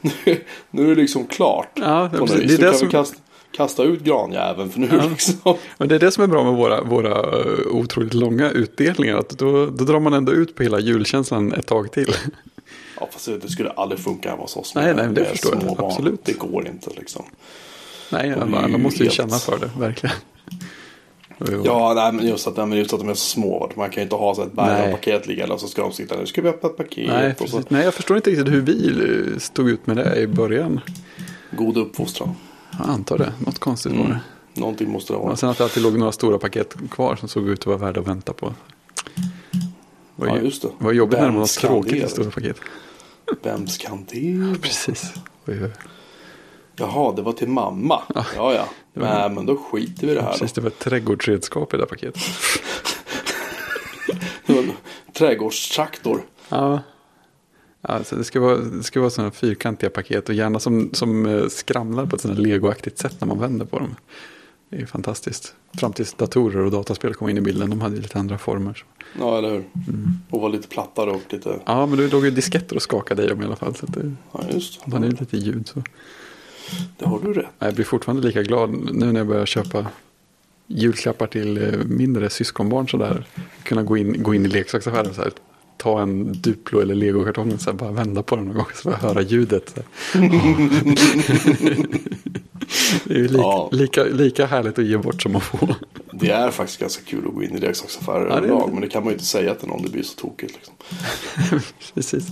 [0.00, 0.40] nu,
[0.70, 1.68] nu är det liksom klart.
[1.74, 2.10] Ja.
[2.12, 3.16] Det är det som- vi kasta,
[3.60, 4.70] kasta ut granjäveln.
[4.70, 5.56] För nu det liksom.
[5.76, 9.16] Och det är det som är bra med våra, våra eh, otroligt långa utdelningar.
[9.16, 12.14] Att då, då drar man ändå ut på hela julkänslan ett tag till.
[13.00, 14.74] Ja, fast det skulle aldrig funka hemma hos oss.
[14.74, 15.76] Nej, nej, det förstår jag.
[15.76, 15.86] barn.
[15.90, 16.24] Absolut.
[16.24, 17.24] Det går inte liksom.
[18.12, 20.16] Nej, Och alla, måste ju helt- känna för det, verkligen.
[21.64, 23.70] Ja, nej, men just att, nej, men just att de är så små.
[23.76, 24.54] Man kan ju inte ha så ett
[24.92, 27.08] paket liggande och så ska de sitta nu ska vi öppna ett paket.
[27.08, 27.70] Nej, precis.
[27.70, 30.80] Nej, jag förstår inte riktigt hur vi eh, stod ut med det i början.
[31.50, 32.34] god uppfostran.
[32.84, 33.32] Jag antar det.
[33.38, 34.04] Något konstigt Mm.
[34.06, 34.20] var det.
[34.60, 35.32] Någonting måste det vara.
[35.32, 37.76] Och sen att det alltid låg några stora paket kvar som såg ut att vara
[37.76, 38.54] värda att vänta på.
[40.16, 40.68] Var, Ja, ju- just det.
[40.78, 42.56] var jobbigt när det var något Vems kan tråkigt i stora paket.
[43.42, 44.54] Vems kan det vara?
[44.62, 45.12] Precis.
[45.46, 45.70] Oj.
[46.76, 48.02] Jaha, det var till mamma.
[48.14, 48.64] Ja, ja.
[48.94, 50.32] Nej, men då skiter vi i det här då.
[50.38, 52.22] Precis, det var ett trädgårdsredskap i det här paketet.
[54.46, 54.72] Det var en
[55.12, 56.22] Trädgårdstraktor.
[56.48, 56.80] Ja.
[57.82, 61.46] Alltså det ska vara, det ska vara sådana fyrkantiga paket och gärna som, som eh,
[61.48, 63.96] skramlar på ett sådant legoaktigt sätt när man vänder på dem.
[64.68, 65.54] Det är fantastiskt.
[65.78, 67.70] Fram tills datorer och dataspel kom in i bilden.
[67.70, 68.84] De hade lite andra former.
[69.18, 69.64] Ja, eller hur?
[69.88, 70.08] Mm.
[70.30, 71.60] Och var lite plattare och lite...
[71.66, 73.74] Ja, men det låg ju disketter och skakade i dem i alla fall.
[73.74, 75.20] Så det, Ja, just man är det.
[75.20, 75.68] lite ljud.
[75.68, 75.82] Så.
[76.98, 77.46] Det har du rätt.
[77.58, 79.86] Jag blir fortfarande lika glad nu när jag börjar köpa
[80.66, 82.88] julklappar till eh, mindre syskonbarn.
[82.88, 83.26] Sådär.
[83.62, 85.32] Kunna gå in, gå in i leksaksaffären så här,
[85.82, 88.88] ta en Duplo eller legokartong och så här, bara vända på den någon gång så
[88.90, 89.74] bara höra ljudet.
[93.04, 93.68] Det är ju lika, Ja.
[93.72, 95.74] lika, lika härligt att ge bort som att få.
[96.12, 98.68] Det är faktiskt ganska kul att gå in i leksaksaffärer Ja, överlag.
[98.68, 98.72] det.
[98.72, 99.82] Men det kan man ju inte säga till någon.
[99.82, 100.74] Det blir så tokigt liksom.
[101.94, 102.26] Precis.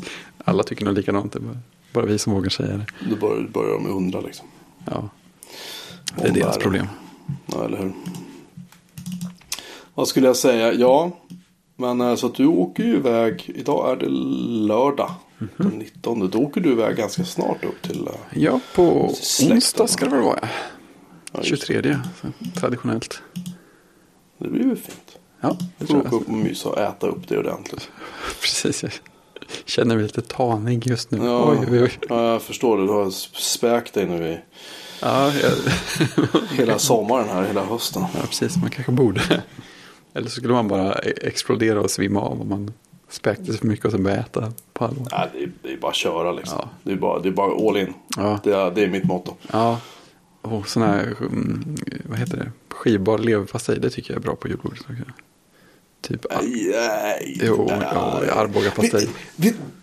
[0.44, 1.32] Alla tycker nog likadant.
[1.32, 1.58] Det är bara,
[1.92, 2.86] bara vi som vågar säga det.
[3.10, 4.46] Då börjar, börjar de undra liksom.
[4.84, 5.08] Ja.
[6.16, 6.86] Det är Om deras problem.
[7.46, 7.92] Ja, eller hur?
[9.94, 10.72] Vad skulle jag säga?
[10.72, 11.10] Ja,
[11.78, 13.50] men eh, så att du åker ju iväg.
[13.54, 14.08] Idag är det
[14.68, 15.10] lördag.
[15.38, 15.48] Mhm.
[15.56, 16.30] Den 19.
[16.30, 18.06] Då åker du iväg ganska snart upp till.
[18.06, 18.12] eh,
[18.42, 19.14] Ja, på
[19.50, 20.48] onsdag ska det väl vara.
[21.32, 21.72] Ja, just det.
[21.72, 23.22] 23, så, traditionellt.
[24.38, 25.18] det blir ju fint.
[25.40, 26.20] Ja, det tror åka jag.
[26.20, 27.90] upp och mysa och äta upp det ordentligt.
[28.40, 28.92] Precis, jag
[29.64, 31.18] känner mig lite tanig just nu.
[31.24, 31.92] Ja, Oj, oj, oj.
[32.08, 32.86] ja, jag förstår det.
[32.86, 33.10] Du har
[33.40, 34.38] späkt dig nu i
[35.02, 35.52] Ja, jag,
[36.56, 38.02] hela sommaren här, hela hösten.
[38.14, 38.56] ja, precis.
[38.56, 39.42] Man kanske borde.
[40.18, 42.72] Eller så skulle man bara e- explodera och svimma av om man
[43.08, 45.06] späkte sig för mycket och sen börja äta på allvar.
[45.12, 46.58] Nej, det, är, det är bara att köra liksom.
[46.62, 46.68] Ja.
[46.82, 47.94] Det, är bara, det är bara all in.
[48.16, 49.34] Ja, Det är, det är mitt motto.
[49.52, 49.80] ja.
[50.42, 51.76] Och sån här, mm,
[52.08, 54.80] vad heter det, skivbar leverpastej, det tycker jag är bra på julbordet.
[54.80, 54.92] också.
[56.00, 57.78] Typ, Nej, jo, nej.
[57.82, 59.08] ja, Arboga-pastej.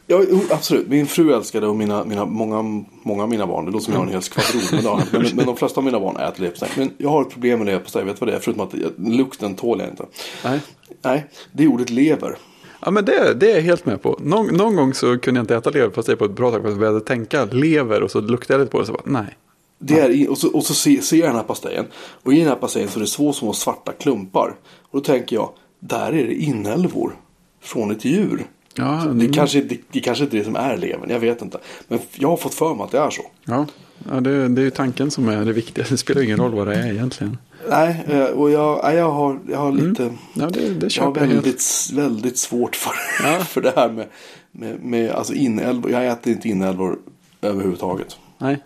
[0.07, 0.87] Ja, absolut.
[0.87, 3.99] Min fru älskade och mina, mina, många, många av mina barn, det låter som jag
[4.01, 5.01] har en hel skvadron.
[5.11, 6.69] Men, men de flesta av mina barn äter leverpastej.
[6.77, 8.39] Men jag har ett problem med leverpastej, vet du vad det är?
[8.39, 10.05] Förutom att jag- lukten tål jag inte.
[10.43, 10.59] Nej.
[11.01, 12.37] Nej, det är ordet lever.
[12.79, 14.19] Ja men det, det är jag helt med på.
[14.23, 16.73] Någon, någon gång så kunde jag inte äta leverpastej på ett bra tag för att
[16.73, 19.37] jag började tänka lever och så luktade jag lite på det och så bara nej.
[19.79, 21.85] Det är och så, och så ser, ser jag den här pastejen.
[22.23, 24.55] Och i den här pastejen så är det två små svarta klumpar.
[24.91, 25.49] Och då tänker jag,
[25.87, 27.15] där är det inälvor.
[27.61, 28.45] Från ett djur.
[28.75, 31.41] Ja, Det, mm, kanske, det, det kanske inte är det som är levern, jag vet
[31.41, 31.57] inte.
[31.87, 33.21] Men jag har fått för mig att det är så.
[33.45, 33.65] ja.
[34.11, 35.85] ja det, det är ju tanken som är det viktiga.
[35.89, 37.37] Det spelar ingen roll vad det är egentligen.
[37.69, 40.13] Nej, eh, och jag, jag har, jag har lite...
[40.33, 43.39] Ja, det, det Jag har jag väldigt, väldigt svårt för, Ja.
[43.43, 44.07] för det här med,
[44.51, 45.91] med, med alltså inälvor.
[45.91, 46.99] Jag äter inte inälvor
[47.41, 48.17] överhuvudtaget.
[48.37, 48.63] Nej,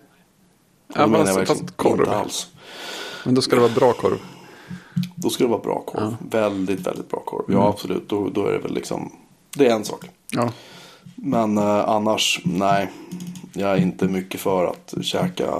[0.94, 2.00] Ja, det jag verkligen fast korv.
[2.00, 2.46] inte alls.
[3.24, 4.18] Men då ska det vara bra korv.
[5.16, 6.16] Då ska det vara bra korv.
[6.30, 7.44] Väldigt, väldigt bra korv.
[7.48, 7.66] Ja, Mm.
[7.66, 8.08] absolut.
[8.08, 9.12] Då, då är det väl liksom,
[9.56, 10.04] det är en sak.
[10.32, 10.52] Ja.
[11.14, 12.90] Men eh, annars, nej.
[13.52, 15.50] Jag är inte mycket för att käka.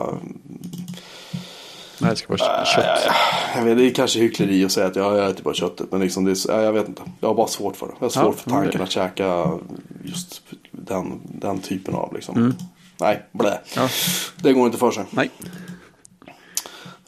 [1.99, 3.15] Nej, det ska vara kött.
[3.57, 5.93] Jag vet, det är kanske hyckleri att säga att jag, jag äter bara köttet.
[5.93, 7.03] Men liksom det är, ja, jag vet inte.
[7.21, 7.93] Jag har bara svårt för det.
[7.99, 8.83] Jag har svårt Ja, för tanken okej.
[8.83, 9.59] att käka
[10.05, 12.55] just den, den typen av liksom.
[13.01, 13.49] Nej, blä.
[13.49, 13.61] Mm.
[13.77, 13.89] Ja.
[14.43, 15.05] Det går inte för sig.
[15.11, 15.31] Nej.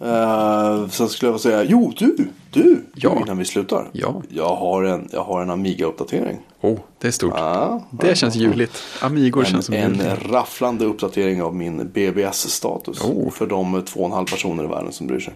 [0.03, 2.17] Uh, sen skulle jag säga, jo du,
[2.51, 3.21] du, Ja.
[3.21, 3.89] innan vi slutar.
[3.93, 4.23] Ja.
[4.29, 6.39] Jag har en, jag har en Amiga-uppdatering.
[6.61, 7.33] Oh, det är stort.
[7.37, 8.83] Ja, det känns juligt.
[9.03, 10.31] Amigor känns som en, en juligt.
[10.31, 13.01] rafflande uppdatering av min BBS-status.
[13.05, 13.31] Oh.
[13.31, 15.35] För de två och en halv personer i världen som bryr sig.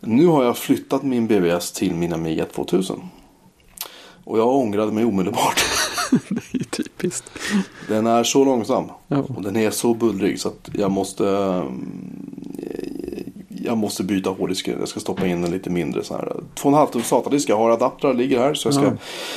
[0.00, 3.00] Nu har jag flyttat min BBS till min Amiga 2000.
[4.24, 5.64] Och jag ångrade mig omedelbart.
[6.28, 7.30] det är typiskt.
[7.88, 8.84] Den är så långsam.
[9.08, 9.16] Ja.
[9.36, 11.64] Och den är så bullrig så att jag måste eh,
[13.68, 14.76] Jag måste byta hårddisken.
[14.78, 17.48] Jag ska stoppa in en lite mindre sån här 2,5 tum SATA-disk.
[17.48, 18.54] Jag har adaptrar ligger här.
[18.54, 18.92] Så jag ska Ja.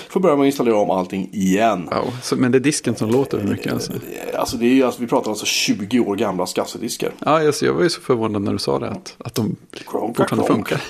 [0.09, 1.89] få börja med att installera om allting igen.
[1.91, 2.13] Wow.
[2.23, 3.93] Så, men det är disken som låter hur mycket alltså?
[4.35, 7.11] Alltså det är alltså, vi pratar alltså 20 år gamla skaffediskar.
[7.19, 8.89] Ja, alltså, jag var ju så förvånad när du sa det.
[8.89, 10.67] Att, att de Kronk, fortfarande kronk.
[10.69, 10.81] funkar.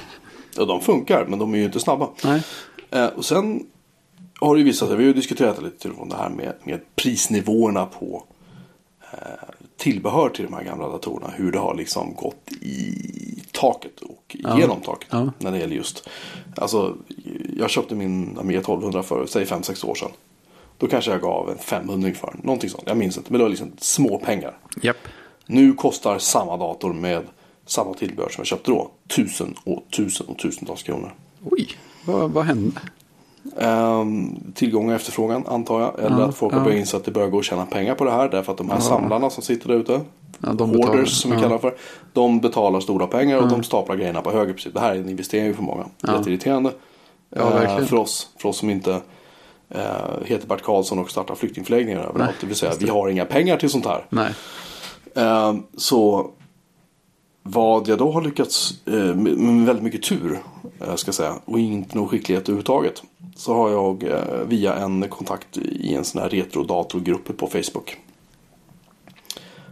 [0.58, 2.10] Ja, de funkar, men de är ju inte snabba.
[2.24, 2.44] Nej.
[2.92, 3.66] Eh, och sen
[4.40, 6.80] har det ju visat sig, vi har ju diskuterat lite till det här med, med
[6.96, 8.24] prisnivåerna på
[9.14, 9.20] eh,
[9.82, 11.34] tillbehör till de här gamla datorerna.
[11.36, 15.08] Hur det har liksom gått i taket och genom taket.
[15.12, 15.32] Ja.
[15.40, 16.10] När det gäller just,
[16.56, 16.98] alltså
[17.58, 20.12] jag köpte min Amiga 1200 för, säg 5-6 år sedan.
[20.78, 22.84] Då kanske jag gav en 500 för den, någonting sånt.
[22.86, 24.58] Jag minns inte, men det var liksom små pengar.
[24.82, 24.98] Japp.
[25.46, 27.24] Nu kostar samma dator med
[27.66, 28.92] samma tillbehör som jag köpte då.
[29.08, 31.14] Tusen och tusen och tusentals kronor.
[31.52, 31.68] Oj,
[32.06, 32.82] vad, vad hände?
[33.60, 36.00] Ehm, tillgång och efterfrågan antar jag.
[36.00, 36.64] Eller Ja, att folk har ja.
[36.64, 38.30] börjat inse att det börjar gå att tjäna pengar på det här.
[38.30, 40.02] Därför att de här samlarna som sitter där ute.
[40.40, 41.06] Ja, de hoarders betalar.
[41.06, 41.44] som vi Ja.
[41.44, 41.76] kallar för.
[42.14, 44.54] De betalar stora pengar och de staplar grejerna på höger.
[44.54, 44.74] Precis.
[44.74, 45.86] Det här är en investering för många.
[46.02, 46.18] Ja.
[46.18, 46.72] Jätteirriterande.
[47.36, 47.86] Ja, verkligen.
[47.88, 49.02] för, oss, för oss som inte
[49.70, 49.82] eh,
[50.26, 52.18] heter Bert Karlsson och startar flyktingförläggningar överallt.
[52.20, 54.06] Nej, det vill säga vi har inga pengar till sånt här.
[54.10, 54.34] Nej.
[55.16, 56.30] Eh, så
[57.44, 60.40] vad jag då har lyckats eh, med, väldigt mycket tur
[60.96, 63.04] ska jag säga och inte någon skicklighet överhuvudtaget.
[63.36, 67.98] Så har jag eh, via en kontakt i en sån här retrodatorgrupp på Facebook.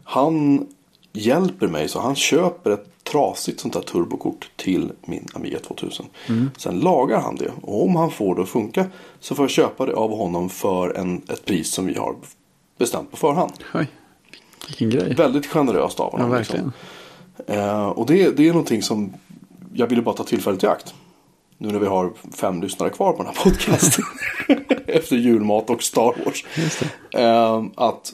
[0.04, 0.68] Han
[1.14, 6.06] hjälper mig så han köper ett trasigt sånt här turbokort till min Amiga 2000.
[6.58, 8.86] Sen lagar han det och om han får det att funka
[9.20, 12.16] så får jag köpa det av honom för en, ett pris som vi har
[12.78, 13.52] bestämt på förhand.
[13.74, 13.88] Oj.
[14.68, 15.16] Vilken grej.
[15.16, 16.32] Väldigt generöst av Ja, honom.
[16.32, 16.72] verkligen.
[17.48, 19.14] Eh, och det, det är någonting som
[19.80, 20.94] jag ville bara ta tillfället i akt.
[21.58, 24.06] Nu när vi har fem lyssnare kvar på den här podcasten.
[24.88, 26.46] Efter julmat och Star Wars.
[27.14, 28.14] Eh, att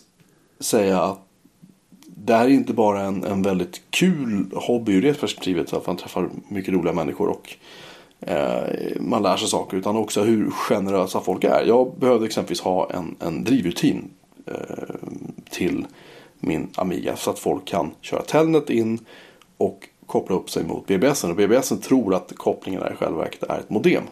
[0.60, 1.20] säga att
[2.06, 5.74] det här är inte bara en, en väldigt kul hobby ur det perspektivet.
[5.74, 7.56] Att man träffar mycket roliga människor och
[8.20, 9.78] eh, man lär sig saker.
[9.78, 11.64] Utan också hur generösa folk är.
[11.68, 14.10] Jag behövde exempelvis ha en, en drivrutin
[14.46, 14.96] eh,
[15.50, 15.86] till
[16.40, 17.16] min Amiga.
[17.16, 19.00] Så att folk kan köra Telnet in
[19.58, 21.30] och koppla upp sig mot BBSen.
[21.30, 24.04] Och BBSen tror att kopplingen i själva verket är ett modem.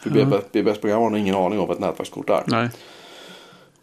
[0.00, 0.10] För
[0.52, 2.42] BBS-programvararen har ingen aning om vad ett nätverkskort är.
[2.46, 2.68] Nej.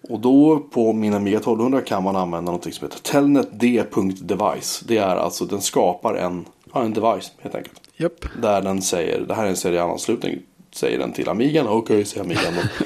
[0.09, 4.83] Och då på min Amiga 1200 kan man använda något som heter Telnet D.device.
[4.87, 7.81] Det är alltså den skapar en, ja, en device helt enkelt.
[7.97, 8.25] Japp.
[8.41, 10.39] Där den säger, det här är en serialanslutning.
[10.77, 12.53] Säger den till Amigan, okej säger Amigan.
[12.55, 12.85] då.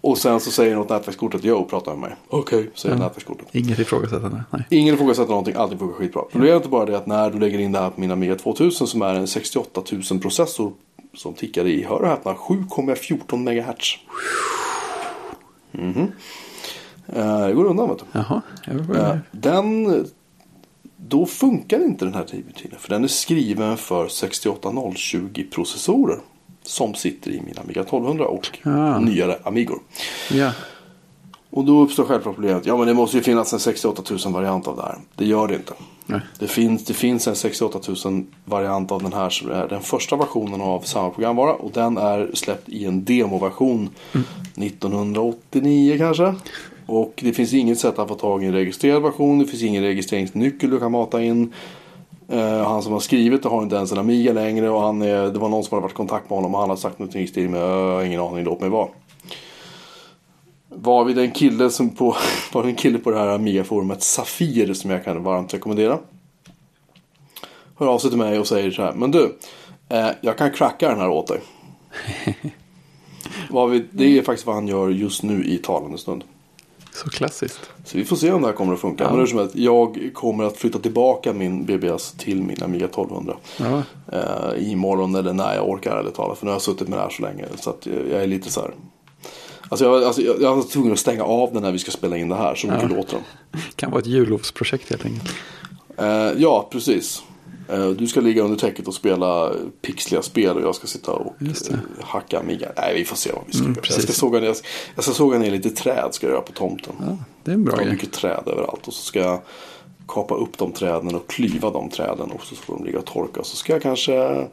[0.08, 2.16] och sen så säger något nätverkskortet, yo prata med mig.
[2.28, 3.46] Okej, säger nätverkskortet.
[3.54, 4.44] Inget ifrågasättande.
[4.50, 4.62] Nej.
[4.70, 6.22] Ingen ifrågasätter någonting, allting funkar skitbra.
[6.32, 8.86] Problemet är bara det att när du lägger in det här på min Amiga 2000
[8.86, 10.72] som är en 68 000 processor
[11.14, 13.96] som tickar i, hör och häpna, 7,14 MHz.
[15.72, 16.12] Mhm.
[17.06, 18.04] Eh, Det går undan vet du.
[18.12, 18.42] Jaha.
[18.66, 19.16] Jag Eh.
[19.30, 20.06] Den,
[20.96, 22.78] då funkar inte den här drivrutinen.
[22.78, 26.18] För den är skriven för 68020 processorer.
[26.66, 28.98] Som sitter i min Amiga 1200 och Ah.
[28.98, 29.78] nyare Amigor.
[30.32, 30.52] Ja.
[31.50, 32.66] Och då uppstår självklart problemet.
[32.66, 34.98] Ja men det måste ju finnas en 68 000 variant av det här.
[35.14, 35.72] Det gör det inte.
[36.06, 36.20] Nej.
[36.38, 40.16] Det finns, det finns en 68 000 variant av den här som är den första
[40.16, 41.54] versionen av samma programvara.
[41.54, 43.90] Och den är släppt i en demoversion
[44.56, 46.34] 1989 kanske.
[46.86, 49.38] Och det finns inget sätt att få tag i en registrerad version.
[49.38, 51.52] Det finns ingen registreringsnyckel du kan mata in.
[52.28, 54.70] Eh, han som har skrivit det har inte ens en Amiga längre.
[54.70, 56.70] Och han är, det var någon som hade varit i kontakt med honom och han
[56.70, 58.88] har sagt någonting i stil med "Äh, ingen aning, låt mig vara.
[60.68, 62.16] Var vi den kille som på,
[62.52, 65.98] var en kille på det här Amiga-forumet Safir som jag kan varmt rekommendera.
[67.78, 68.92] Hör av sig till mig och säger så här.
[68.92, 69.36] Men du,
[69.88, 71.40] eh, jag kan cracka den här åt dig.
[73.70, 76.24] Vi, det är faktiskt vad han gör just nu i talande stund.
[76.96, 77.60] Så klassiskt.
[77.84, 79.04] Så vi får se om det här kommer att funka.
[79.04, 79.10] Ja.
[79.10, 82.84] Men det är som att jag kommer att flytta tillbaka min BBS till min Amiga
[82.84, 83.36] 1200.
[83.56, 83.82] Ja,
[84.12, 86.38] Eh, imorgon eller när jag orkar ärligt talat.
[86.38, 87.44] För nu har jag suttit med det här så länge.
[87.56, 88.74] Så att jag är lite så här.
[89.68, 92.16] Alltså jag, alltså jag, jag var tvungen att stänga av den när vi ska spela
[92.16, 92.54] in det här.
[92.54, 93.18] Så mycket låter
[93.52, 93.58] de.
[93.76, 95.30] kan vara ett jullovsprojekt helt enkelt.
[95.98, 97.22] Eh, ja, precis.
[97.68, 99.52] Eh, du ska ligga under täcket och spela
[99.82, 102.68] pixliga spel och jag ska sitta och eh, hacka Amiga.
[102.76, 103.86] Nej, vi får se vad vi ska Mm, göra.
[103.94, 104.54] Jag ska, såga ner,
[104.94, 106.92] jag ska såga ner lite träd ska jag göra på tomten.
[107.00, 107.94] Ja, det är en bra Jag har grej.
[107.94, 109.40] mycket träd överallt och så ska jag
[110.08, 113.40] kapa upp de träden och klyva de träden och så får de ligga och torka.
[113.44, 114.46] Så ska jag kanske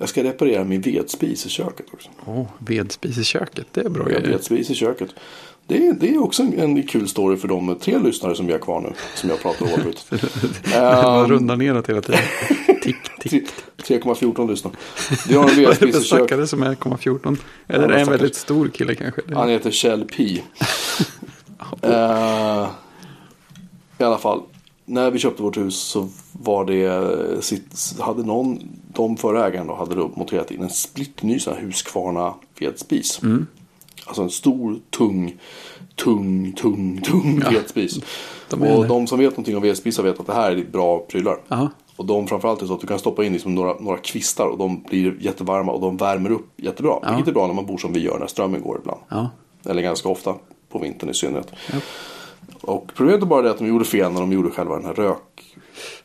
[0.00, 2.08] jag ska reparera min vedspis i köket också.
[2.26, 4.20] Åh, vedspis i köket, det är bra grejer.
[4.26, 5.08] vedspis i köket.
[5.68, 8.52] Det är, det är också en, en kul story för de tre lyssnare som vi
[8.52, 8.92] har kvar nu.
[9.14, 10.12] Som jag pratar oavbrutet.
[10.74, 12.20] Man um, rundar neråt hela tiden.
[12.82, 13.48] Tick, tick.
[13.76, 14.72] 3,14 lyssnar.
[15.28, 17.38] Vi har en Vad är det för stackare som är 1,14?
[17.66, 19.20] Eller Ja, är en väldigt stor kille kanske?
[19.34, 20.40] Han heter Kjell P.
[21.82, 22.68] Eh,
[23.98, 24.42] I alla fall.
[24.84, 28.58] När vi köpte vårt hus så var det eh, sitt, hade någon,
[28.94, 33.20] de förra ägaren då, hade då monterat in en splitterny sån här Husqvarna vedspis.
[34.08, 35.36] Alltså en stor, tung,
[35.94, 38.00] tung, tung, tung vedspis.
[38.48, 38.88] de och det.
[38.88, 41.38] de som vet någonting om vedspisar vet att det här är bra prylar.
[41.48, 41.68] Ja.
[41.96, 44.58] Och de framförallt är så att du kan stoppa in liksom några, några kvistar och
[44.58, 46.98] de blir jättevarma och de värmer upp jättebra.
[47.02, 47.08] Ja.
[47.10, 49.00] Vilket är bra när man bor som vi gör när strömmen går ibland.
[49.08, 49.30] Ja.
[49.64, 50.34] Eller ganska ofta
[50.68, 51.52] på vintern i synnerhet.
[52.60, 54.94] Och problemet är bara det att de gjorde fel när de gjorde själva den här
[54.94, 55.24] rökgången.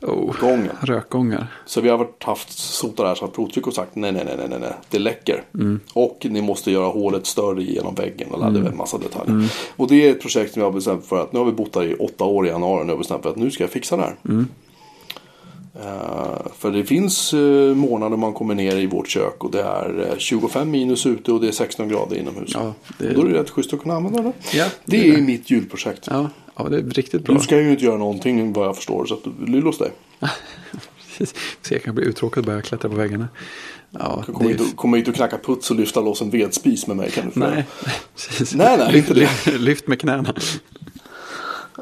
[0.01, 0.33] Oh,
[0.81, 1.47] rökgångar.
[1.65, 4.35] Så vi har varit, haft sotat där så att provtryck och sagt nej, nej, nej,
[4.49, 5.43] nej, nej, det läcker.
[5.53, 5.79] Mm.
[5.93, 8.31] Och ni måste göra hålet större genom väggen.
[8.31, 9.49] Och det är en massa detaljer.
[9.75, 11.73] Och det är ett projekt som jag har bestämt för att nu har vi bott
[11.73, 12.81] där i åtta år i januari.
[12.81, 14.15] Och nu har jag bestämt för att nu ska jag fixa det här.
[14.29, 14.47] Mm.
[15.81, 20.07] Eh, för det finns uh, månader man kommer ner i vårt kök och det är
[20.11, 22.51] eh, 25 minus ute och det är 16 grader inomhus.
[22.53, 24.33] Ja, det- Då är det rätt schysst att kunna använda det.
[24.57, 26.07] Ja, det, det är är mitt julprojekt.
[26.11, 27.35] Ja, ja, det är riktigt bra.
[27.35, 29.05] Du ska ju inte göra någonting vad jag förstår.
[29.05, 29.91] Så att lyll hos dig.
[31.17, 31.35] Precis.
[31.61, 33.27] Så jag kan bli uttråkad och börja klättra på väggarna.
[33.89, 36.97] Ja, Kom hit, och, kom hit och knacka puts och lyfta loss en vedspis med
[36.97, 37.39] mig kan du.
[37.39, 37.65] Nej,
[38.15, 38.55] precis.
[38.55, 39.19] Nej, nej, inte det.
[39.19, 40.33] Lyft, lyft med knäna.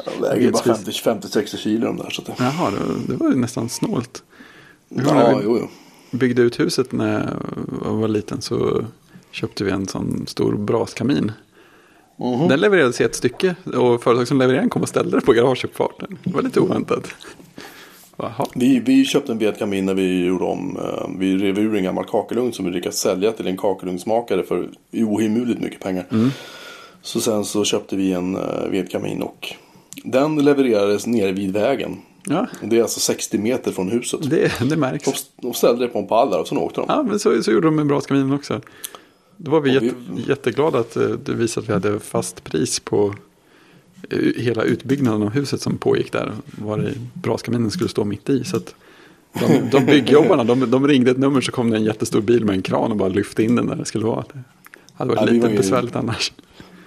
[0.06, 1.04] Jag väger bara Vedspis.
[1.04, 2.10] 50-60 kilo de där.
[2.10, 2.36] Så det...
[2.40, 4.24] Jaha, det, det var ju nästan snålt.
[4.90, 5.70] Ja, vi jo, jo.
[6.18, 7.38] byggde ut huset när
[7.84, 8.86] jag var liten så
[9.32, 11.32] köpte vi en sån stor braskamin.
[12.22, 12.48] Mhm.
[12.48, 15.34] Den levererades i ett stycke och företag som levererade den kom och ställde det på
[15.34, 16.18] garageuppfarten.
[16.24, 17.08] Det var lite oväntat.
[18.56, 20.78] Vi, vi köpte en vedkamin när vi gjorde om.
[20.78, 24.70] eh, Vi rev ur en gammal kakelugn som vi lyckades sälja till en kakelugnsmakare för
[24.94, 26.06] ohemult mycket pengar.
[27.02, 28.42] Så sen så köpte vi en eh,
[28.72, 29.48] vedkamin och
[30.04, 31.98] den levererades nere vid vägen.
[32.26, 34.30] Ja, Och Det är alltså 60 meter från huset.
[34.30, 35.06] det, det märks.
[35.06, 35.14] De,
[35.48, 36.86] de ställde det på en pall där och sen åkte de.
[36.90, 38.62] Ja, men så, så gjorde de med braskaminen också.
[39.44, 42.44] Då var vi, Och vi- jätte, jätteglada att eh, det visade att vi hade fast
[42.44, 43.16] pris på
[44.10, 46.34] eh, hela utbyggnaden av huset som pågick där.
[46.46, 48.44] Var det braskaminen skulle stå mitt i.
[48.44, 48.76] Så att
[49.40, 52.56] de, de byggjobbarna, de, de ringde ett nummer så kom det en jättestor bil med
[52.56, 54.26] en kran och bara lyfte in den där det skulle vara.
[54.34, 54.40] Det
[54.94, 56.32] hade varit vi lite var ju- besvärligt annars.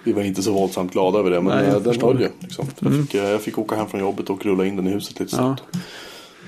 [0.03, 1.41] Vi var inte så våldsamt glada över det.
[1.41, 2.29] Men Nej, jag eh, den förstår höll ju.
[2.39, 2.65] Liksom.
[2.79, 5.19] Jag, fick, eh, jag fick åka hem från jobbet och rulla in den i huset
[5.19, 5.37] lite Ja.
[5.37, 5.63] snabbt.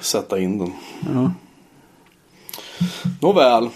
[0.01, 0.71] Sätta in den.
[1.13, 1.31] Ja.
[3.21, 3.69] Nåväl.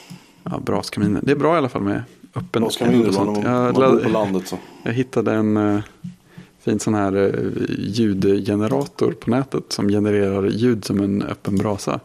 [0.44, 1.22] Ja, braskaminer.
[1.24, 2.04] Det är bra i alla fall med
[2.36, 3.44] öppen Vad ska man göra sånt.
[3.44, 4.58] man, bor på landet så.
[4.84, 5.82] jag hittade en uh,
[6.64, 12.00] fin sån här eh, ljudgenerator på nätet som genererar ljud som en öppen brasa.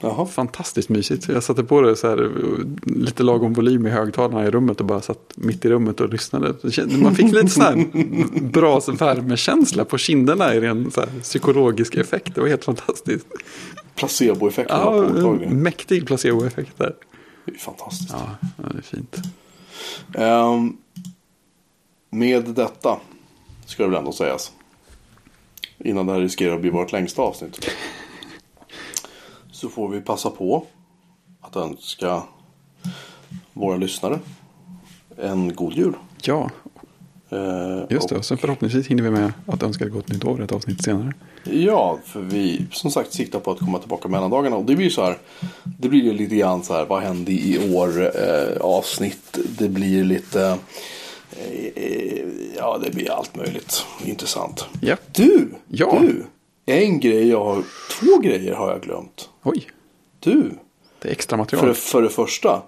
[0.00, 0.26] Jaha.
[0.26, 1.28] Fantastiskt mysigt.
[1.28, 2.30] Jag satte på det så här,
[2.82, 6.54] lite lagom volym i högtalarna i rummet och bara satt mitt i rummet och lyssnade.
[6.98, 7.86] Man fick lite sån här
[8.40, 12.34] brasvärmekänsla på kinderna i ren så här, psykologisk effekt.
[12.34, 13.26] Det var helt fantastiskt.
[13.94, 16.94] Placeboeffekten Ja, mäktig placeboeffekt där.
[17.44, 18.12] Det är fantastiskt.
[18.12, 19.16] Ja, det är fint.
[20.14, 20.76] Ehm,
[22.10, 23.00] med detta
[23.66, 24.52] ska det väl ändå sägas.
[25.78, 27.70] Innan det här riskerar att bli vårt längsta avsnitt.
[29.52, 30.66] Så får vi passa på
[31.40, 32.22] att önska
[33.52, 34.18] våra lyssnare
[35.16, 35.94] en god jul.
[36.22, 36.50] Ja,
[37.90, 38.16] just det.
[38.16, 41.14] och- sen förhoppningsvis hinner vi med att önska ett gott nytt år ett avsnitt senare.
[41.44, 44.56] Ja, för vi som sagt siktar på att komma tillbaka mellandagarna.
[44.56, 45.18] Och det blir så här.
[45.78, 46.84] Det blir lite grann så här.
[46.86, 48.02] Vad hände i år?
[48.18, 49.38] Eh, avsnitt.
[49.58, 50.58] Det blir lite.
[51.74, 52.22] Eh,
[52.56, 54.64] ja, det blir allt möjligt intressant.
[54.80, 54.96] Ja.
[55.12, 55.48] Du!
[55.68, 55.98] Ja.
[56.00, 56.24] Du!
[56.74, 57.62] En grej jag har.
[58.00, 59.28] Två grejer har jag glömt.
[59.42, 59.66] Oj,
[60.20, 60.50] Du!
[61.02, 61.74] det är extra För, material.
[61.74, 62.62] för det första.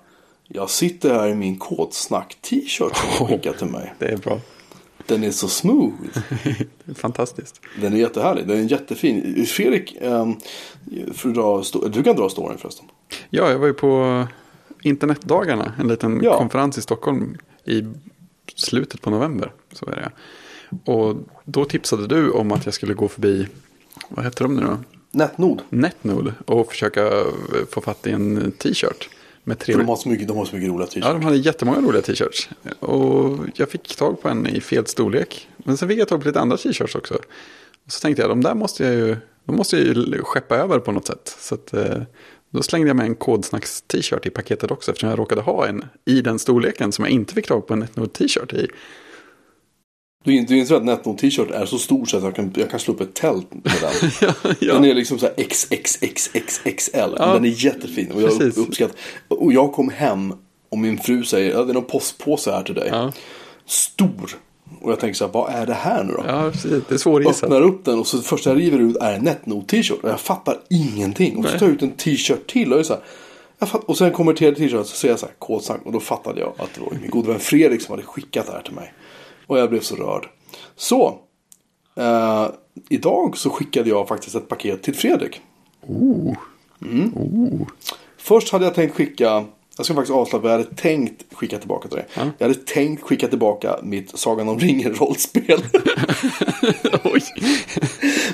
[0.48, 3.94] Jag sitter här i min Kodsnack-t-shirt som du skickat till mig.
[3.98, 4.40] Det är bra.
[5.06, 5.94] Den är så smooth.
[6.84, 7.60] Det är fantastiskt.
[7.80, 8.46] Den är jättehärlig.
[8.46, 9.46] Den är jättefin.
[9.46, 10.36] Fredrik, um,
[11.12, 12.86] för dra, du kan dra storyn förresten.
[13.30, 14.26] Ja, jag var ju på
[14.82, 15.72] internetdagarna.
[15.80, 16.38] En liten Ja.
[16.38, 17.84] konferens i Stockholm i
[18.54, 19.52] slutet på november.
[19.72, 20.10] Så är det.
[20.92, 23.46] Och då tipsade du om att jag skulle gå förbi,
[24.08, 24.78] vad heter de nu då?
[25.10, 25.62] Netnod.
[25.68, 27.24] Netnode och försöka eh,
[27.70, 29.08] få fatt i en t-shirt.
[29.48, 29.74] Med tre...
[29.76, 31.06] De har så mycket, de har så mycket roliga Ja, t-shirts.
[31.12, 32.48] de hade jättemånga roliga t-shirts.
[32.80, 35.48] Och jag fick tag på en i fel storlek.
[35.56, 37.14] Men sen fick jag tag på lite andra t-shirts också.
[37.14, 40.78] Och så tänkte jag, de där måste jag ju, de måste jag ju skeppa över
[40.78, 41.36] på något sätt.
[41.40, 42.02] Så att, eh,
[42.50, 44.90] då slängde jag med en kodsnacks t-shirt i paketet också.
[44.90, 47.80] Eftersom jag råkade ha en i den storleken som jag inte fick tag på en
[47.80, 48.68] Netnode t-shirt i.
[50.24, 52.70] Du, in- du inser att Netnod t-shirt är så stor så att jag kan, jag
[52.70, 54.10] kan slå upp ett tält med den.
[54.20, 54.74] ja, ja.
[54.74, 57.14] Den är liksom så här XXXXXL.
[57.18, 57.32] Ja.
[57.34, 58.12] Den är jättefin.
[58.12, 58.56] Och jag Precis.
[58.58, 58.96] uppskattar.
[59.28, 60.34] Och jag kom hem
[60.68, 62.88] och min fru säger, ja det är någon postpåse här till dig.
[62.92, 63.12] Ja.
[63.66, 64.30] Stor.
[64.80, 66.24] Och jag tänker så här, vad är det här nu då?
[66.26, 66.82] ja, precis.
[66.88, 67.42] Det är svårgissat.
[67.42, 70.02] Öppnar upp den och så första jag river ut är en Netnod t-shirt.
[70.02, 71.36] Och jag fattar ingenting.
[71.36, 72.72] Och så tar jag ut en t-shirt till.
[72.72, 72.96] Och, är så
[73.60, 75.80] här, och sen kommer till t-shirt så ser jag så här kodsnack.
[75.84, 78.52] Och då fattade jag att det var min gode vän Fredrik som hade skickat det
[78.52, 78.92] här till mig.
[79.48, 80.28] Och jag blev så rörd.
[80.76, 81.18] Så.
[81.96, 82.46] Eh,
[82.88, 85.40] idag så skickade jag faktiskt ett paket till Fredrik.
[85.86, 86.34] Oh.
[87.14, 87.66] Oh.
[88.16, 89.44] Först hade jag tänkt skicka,
[89.76, 92.06] jag ska faktiskt avslöja vad jag hade tänkt skicka tillbaka till dig.
[92.38, 95.62] Jag hade tänkt skicka tillbaka mitt Sagan om ringen-rollspel.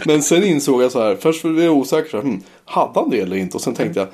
[0.07, 3.11] Men sen insåg jag så här, först blev jag osäker, så här, hmm, hade han
[3.11, 3.57] det eller inte?
[3.57, 4.09] Och sen tänkte jag,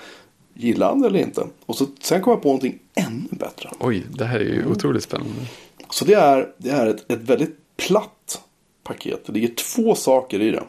[0.54, 1.46] gillar han det eller inte?
[1.66, 3.70] Och så, sen kom jag på någonting ännu bättre.
[3.78, 5.34] Oj, det här är ju otroligt spännande.
[5.92, 8.42] Så det är, det är ett, ett väldigt platt
[8.82, 9.26] paket.
[9.26, 10.62] Det ligger två saker i det.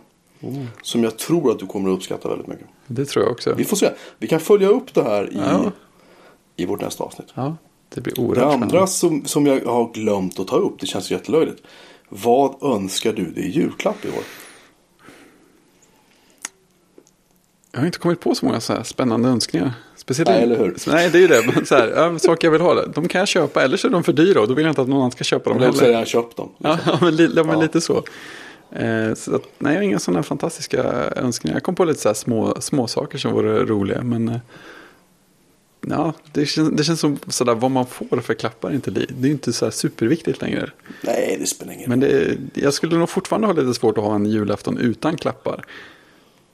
[0.81, 2.67] Som jag tror att du kommer att uppskatta väldigt mycket.
[2.87, 3.53] Det tror jag också.
[3.53, 3.89] Vi får se.
[4.17, 5.71] Vi kan följa upp det här i, Ja.
[6.55, 7.27] i vårt nästa avsnitt.
[7.33, 7.55] Ja,
[7.89, 11.11] det blir Det oerhört andra som, som jag har glömt att ta upp, det känns
[11.11, 11.63] jättelöjligt.
[12.09, 14.23] Vad önskar du dig i julklapp i år?
[17.71, 19.73] Jag har inte kommit på så många så här spännande önskningar.
[20.01, 20.75] Speciellt Nej, eller hur?
[20.87, 21.51] Nej, det är ju det.
[21.55, 23.63] Men Så här, saker jag vill ha, de kan jag köpa.
[23.63, 25.23] Eller så är de för dyra och då vill jag inte att någon annan ska
[25.23, 25.91] köpa dem jag heller.
[25.91, 26.49] jag har köpt dem.
[26.57, 27.61] Ja, ja, men, li, ja, men Ja.
[27.61, 28.03] lite så.
[28.71, 30.83] Eh, så att, nej, jag har inga sådana fantastiska
[31.15, 31.55] önskningar.
[31.55, 34.03] Jag kom på lite så här små, små saker som vore roliga.
[34.03, 34.37] Men eh,
[35.87, 39.27] ja, det, känns, det känns som sådär, vad man får för klappar inte, li- det
[39.27, 40.69] är inte så superviktigt längre.
[41.01, 41.89] Nej, det spelar ingen roll.
[41.89, 45.65] Men det, jag skulle nog fortfarande ha lite svårt att ha en julafton utan klappar.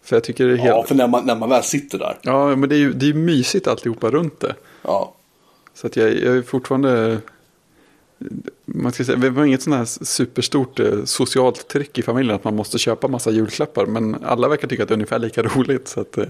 [0.07, 0.75] För jag tycker det är helt...
[0.75, 2.17] Ja, för när man, när man väl sitter där.
[2.21, 4.55] Ja, men det är ju det är mysigt alltihopa runt det.
[4.81, 5.13] Ja.
[5.73, 7.17] Så att jag, jag är fortfarande...
[8.65, 12.43] Man ska säga, vi har inget sånt här superstort eh, socialt tryck i familjen att
[12.43, 13.85] man måste köpa massa julklappar.
[13.85, 15.87] Men alla verkar tycka att det är ungefär lika roligt.
[15.87, 16.25] Så att, eh,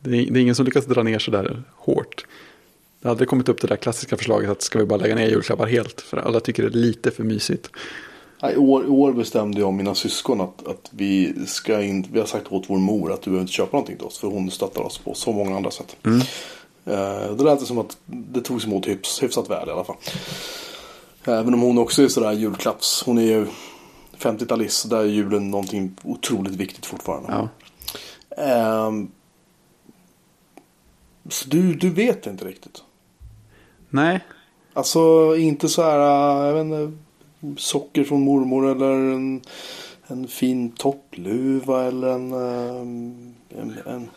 [0.00, 2.26] det, är, det är ingen som lyckas dra ner så där hårt.
[3.02, 5.66] Det aldrig kommit upp det där klassiska förslaget att ska vi bara lägga ner julklappar
[5.66, 6.00] helt.
[6.00, 7.70] För alla tycker det är lite för mysigt.
[8.42, 12.18] I år, I år bestämde jag och mina syskon att, att vi ska in, vi
[12.18, 14.18] har sagt åt vår mor att du behöver inte köpa någonting till oss.
[14.18, 15.96] För hon stöttar oss på så många andra sätt.
[16.84, 19.96] Eh, det lät som att det togs emot hyfs, hyfsat väl i alla fall.
[21.24, 23.02] Även om hon också är sådär julklapps.
[23.06, 23.46] Hon är ju
[24.18, 24.82] 50-talist.
[24.82, 27.28] Så där är julen någonting otroligt viktigt fortfarande.
[27.32, 27.48] Ja.
[28.44, 29.10] Ehm,
[31.28, 32.82] så du, du vet inte riktigt.
[33.90, 34.20] Nej,
[34.72, 36.98] Alltså inte så här, äh, jag vet inte,
[37.58, 39.40] socker från mormor eller en,
[40.06, 44.08] en fin toppluva eller en, ähm, en, en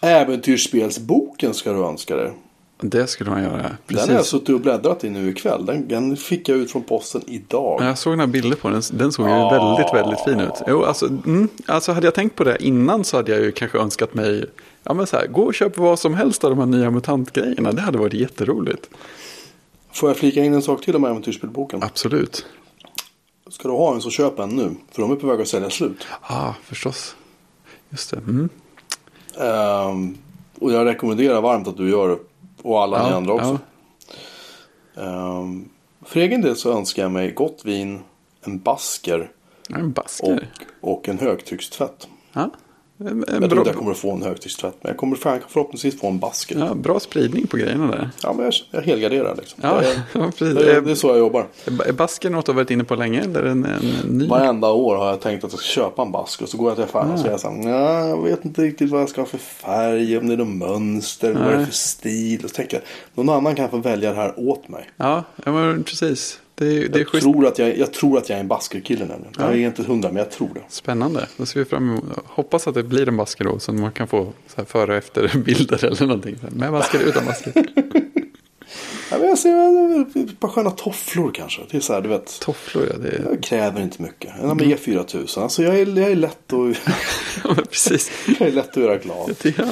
[0.00, 2.32] Äventyrsspelsboken ska du önska dig.
[2.80, 3.52] det skulle man göra.
[3.52, 4.26] Den har jag Precis.
[4.30, 5.66] suttit och bläddrat i nu ikväll.
[5.66, 7.76] Den, den fick jag ut från posten idag.
[7.80, 8.82] Ja, Jag såg några bilder på den.
[8.92, 9.50] Den såg ju Ja.
[9.50, 10.62] väldigt, väldigt fin ut.
[10.68, 13.78] Jo, alltså, mm, alltså hade jag tänkt på det innan så hade jag ju kanske
[13.78, 14.44] önskat mig.
[14.84, 17.72] Ja men så här, gå och köp vad som helst av de här nya mutantgrejerna.
[17.72, 18.90] Det hade varit jätteroligt.
[19.92, 21.82] Får jag flika in en sak till om Äventyrsspelsboken?
[21.82, 22.46] Absolut.
[23.50, 24.74] Ska du ha en så köp en nu.
[24.90, 26.06] För de är på väg att sälja slut.
[26.28, 27.16] Ja, förstås.
[27.90, 28.16] Just det.
[28.16, 28.48] Mm.
[29.40, 30.18] Ehm,
[30.60, 32.18] och jag rekommenderar varmt att du gör det.
[32.62, 33.58] Och alla ni Ja, andra också.
[34.96, 35.68] Ehm,
[36.04, 38.00] för egen del så önskar jag mig gott vin,
[38.40, 39.30] en basker
[39.68, 40.48] Ja, en och, basker.
[40.80, 42.08] och en högtryckstvätt.
[42.32, 42.50] Ja.
[42.98, 44.76] En, en Jag tror inte jag kommer att få en högtryckstvätt.
[44.82, 46.58] Men jag kommer för- förhoppningsvis få en basker.
[46.58, 48.32] Ja, ja, bra spridning på grejerna där.
[48.34, 49.58] men jag, jag helgarderar liksom.
[49.62, 50.54] Ja, Det, är, ja, precis.
[50.54, 51.46] det, är, det är så jag jobbar.
[51.86, 53.20] Är basker något du har varit inne på länge?
[53.20, 53.80] Eller en, en,
[54.18, 54.26] ny?
[54.28, 56.44] Varenda år har jag tänkt att jag ska köpa en basker.
[56.44, 57.56] Och så går jag till affären och säger så här.
[57.56, 60.18] "Nja, jag vet inte riktigt vad jag ska ha för färg.
[60.18, 61.32] Om det är något mönster.
[61.34, 61.66] Vad är det Nej.
[61.66, 62.40] för stil.
[62.44, 62.84] Och så tänker jag.
[63.24, 64.90] Någon annan kan få välja det här åt mig.
[64.96, 66.38] Ja, ja men precis.
[66.64, 67.22] Det är, det är Jag schysst.
[67.22, 69.32] tror, att jag, jag tror att jag är en baskerkille nämligen.
[69.38, 70.60] Jag är inte hundra men jag tror det.
[70.68, 71.28] Spännande.
[71.36, 72.04] Då ser vi fram emot.
[72.24, 73.58] Hoppas att det blir en basker då.
[73.58, 76.36] Så man kan få så före och efter bilder eller någonting.
[76.50, 77.52] Med basker, utan basker.
[79.10, 81.62] Ja, men jag ser ett par sköna tofflor kanske.
[81.70, 82.40] Det är så här, du vet.
[82.40, 82.98] Tofflor, ja.
[82.98, 84.30] Det är, Jag kräver inte mycket.
[84.42, 85.42] En Amiga 4000.
[85.42, 86.76] Alltså jag är, jag är, lätt, att,
[87.44, 88.10] ja precis.
[88.38, 89.34] jag är lätt att göra glad.
[89.42, 89.64] Det, ja,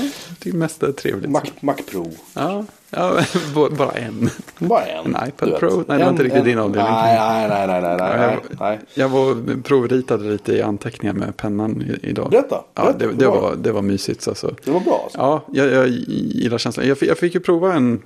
[0.43, 0.51] det
[0.87, 1.31] är trevligt.
[1.31, 2.11] Mac, Mac Pro.
[2.35, 3.21] Ja, Ja,
[3.79, 4.31] bara en.
[4.59, 5.15] Bara en.
[5.15, 5.59] En iPad.
[5.59, 5.85] Pro?
[5.89, 6.93] Nej, det var inte riktigt din avdelning.
[6.93, 8.79] Nej, nej, nej, nej, nej, nej, nej, nej.
[8.95, 12.31] Jag var provritade lite i anteckningar med pennan i- idag.
[12.31, 13.73] Berätta, Ja, berätta, det, det, var det?
[13.73, 14.55] var, mysigt alltså.
[14.65, 15.19] Det var bra alltså.
[15.19, 16.89] Ja, jag, jag gillar känslan.
[16.89, 18.03] Jag, fick- jag fick ju prova en,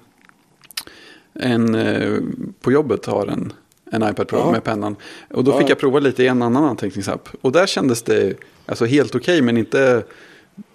[1.40, 2.18] en eh,
[2.60, 3.52] på jobbet har en,
[3.90, 4.50] en iPad Pro Ja.
[4.52, 4.96] med pennan.
[5.30, 5.70] Och då Ja, fick ja.
[5.70, 7.28] jag prova lite i en annan anteckningsapp.
[7.40, 8.34] Och där kändes det
[8.66, 10.02] alltså, helt okej, men inte,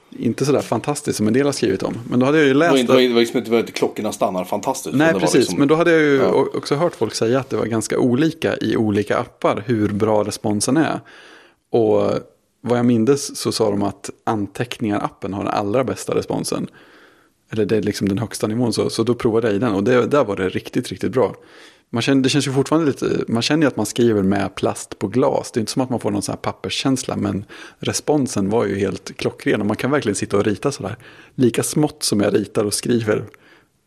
[0.09, 1.97] inte sådär fantastiskt som en del har skrivit om.
[2.09, 2.71] Men då hade jag ju Det läst...
[2.71, 4.95] var inte, att- det var liksom inte, det var inte klockorna stannar fantastiskt.
[4.95, 5.35] Nej, det var precis.
[5.39, 6.45] liksom- Men då hade jag ju Ja.
[6.53, 10.77] också hört folk säga att det var ganska olika i olika appar hur bra responsen
[10.77, 10.99] är.
[11.71, 12.11] Och
[12.61, 16.67] vad jag mindes så sa de att anteckningar-appen har den allra bästa responsen.
[17.51, 18.73] Eller det är liksom den högsta nivån.
[18.73, 21.35] Så, så då provade jag i den och det, där var det riktigt, riktigt bra.
[21.91, 24.99] Man känner, det känns ju fortfarande lite, man känner ju att man skriver med plast
[24.99, 25.51] på glas.
[25.51, 27.15] Det är inte som att man får någon sån här papperskänsla.
[27.15, 27.45] Men
[27.79, 29.61] responsen var ju helt klockren.
[29.61, 30.97] Och man kan verkligen sitta och rita sådär.
[31.35, 33.25] Lika smått som jag ritar och skriver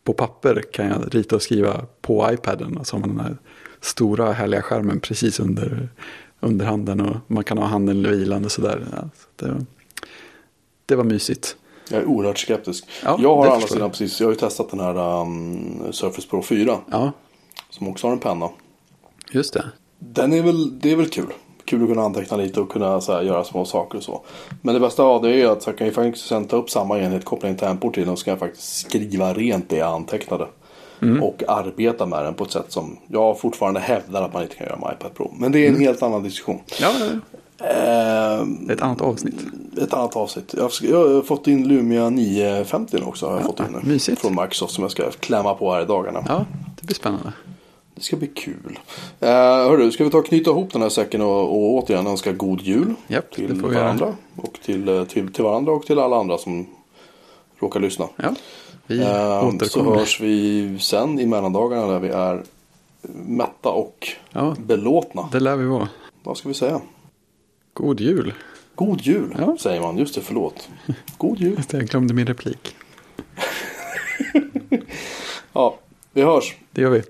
[0.03, 2.77] på papper kan jag rita och skriva på iPaden.
[2.77, 3.37] Alltså med den här
[3.81, 5.89] stora härliga skärmen precis under,
[6.39, 7.01] under handen.
[7.01, 8.85] Och man kan ha handen vilande sådär.
[8.91, 9.65] Ja, så det,
[10.85, 11.55] det var mysigt.
[11.89, 12.85] Jag är oerhört skeptisk.
[13.03, 16.27] Ja, jag har å andra sidan precis, jag har ju testat den här um, Surface
[16.29, 16.77] Pro 4.
[16.91, 17.11] Ja,
[17.77, 18.49] Som också har en penna.
[19.31, 19.65] just det.
[19.99, 21.25] Den är väl, det är väl kul.
[21.65, 24.21] Kul att kunna anteckna lite och kunna så här, göra små saker och så.
[24.61, 26.99] Men det bästa av det är att jag kan ju faktiskt sen ta upp samma
[26.99, 29.93] enhet, koppla in tangentbord till den och så kan jag faktiskt skriva rent det jag
[29.93, 30.47] antecknade.
[31.01, 31.23] Mm.
[31.23, 34.67] Och arbeta med den på ett sätt som jag fortfarande hävdar att man inte kan
[34.67, 35.31] göra med iPad Pro.
[35.37, 35.81] Men det är en Mm.
[35.81, 36.59] helt annan diskussion.
[36.81, 36.91] Ja,
[37.59, 39.35] Ehm, det är ett annat avsnitt.
[39.81, 40.53] ett annat avsnitt.
[40.57, 43.25] Jag har, jag har fått in Lumia 950 också.
[43.27, 43.79] Har jag fått in nu.
[43.89, 44.21] mysigt.
[44.21, 46.25] Från Microsoft som jag ska klämma på här i dagarna.
[46.27, 46.45] Ja,
[46.79, 47.33] det blir spännande.
[47.95, 48.79] Det ska bli kul.
[49.23, 52.31] Uh, hörru, ska vi ta och knyta ihop den här säcken och, och återigen önska
[52.31, 52.93] god jul.
[53.07, 53.83] Japp, till vi göra.
[53.83, 54.15] varandra.
[54.35, 56.67] Och till, eh, till, till varandra och till alla andra som
[57.59, 58.07] råkar lyssna.
[58.15, 58.35] Ja,
[58.87, 62.43] vi Eh, så hörs vi sen i mellandagarna där vi är
[63.25, 64.55] mätta och Ja.
[64.59, 65.29] belåtna.
[65.31, 65.89] Det lär vi vara.
[66.23, 66.81] Vad ska vi säga?
[67.73, 68.33] God jul.
[68.75, 69.57] God jul Ja.
[69.59, 69.97] säger man.
[69.97, 70.69] Just det, förlåt.
[71.17, 71.59] God jul.
[71.71, 72.75] Jag glömde min replik.
[75.53, 75.75] Ja,
[76.13, 76.55] vi hörs.
[76.71, 77.01] Det gör vi.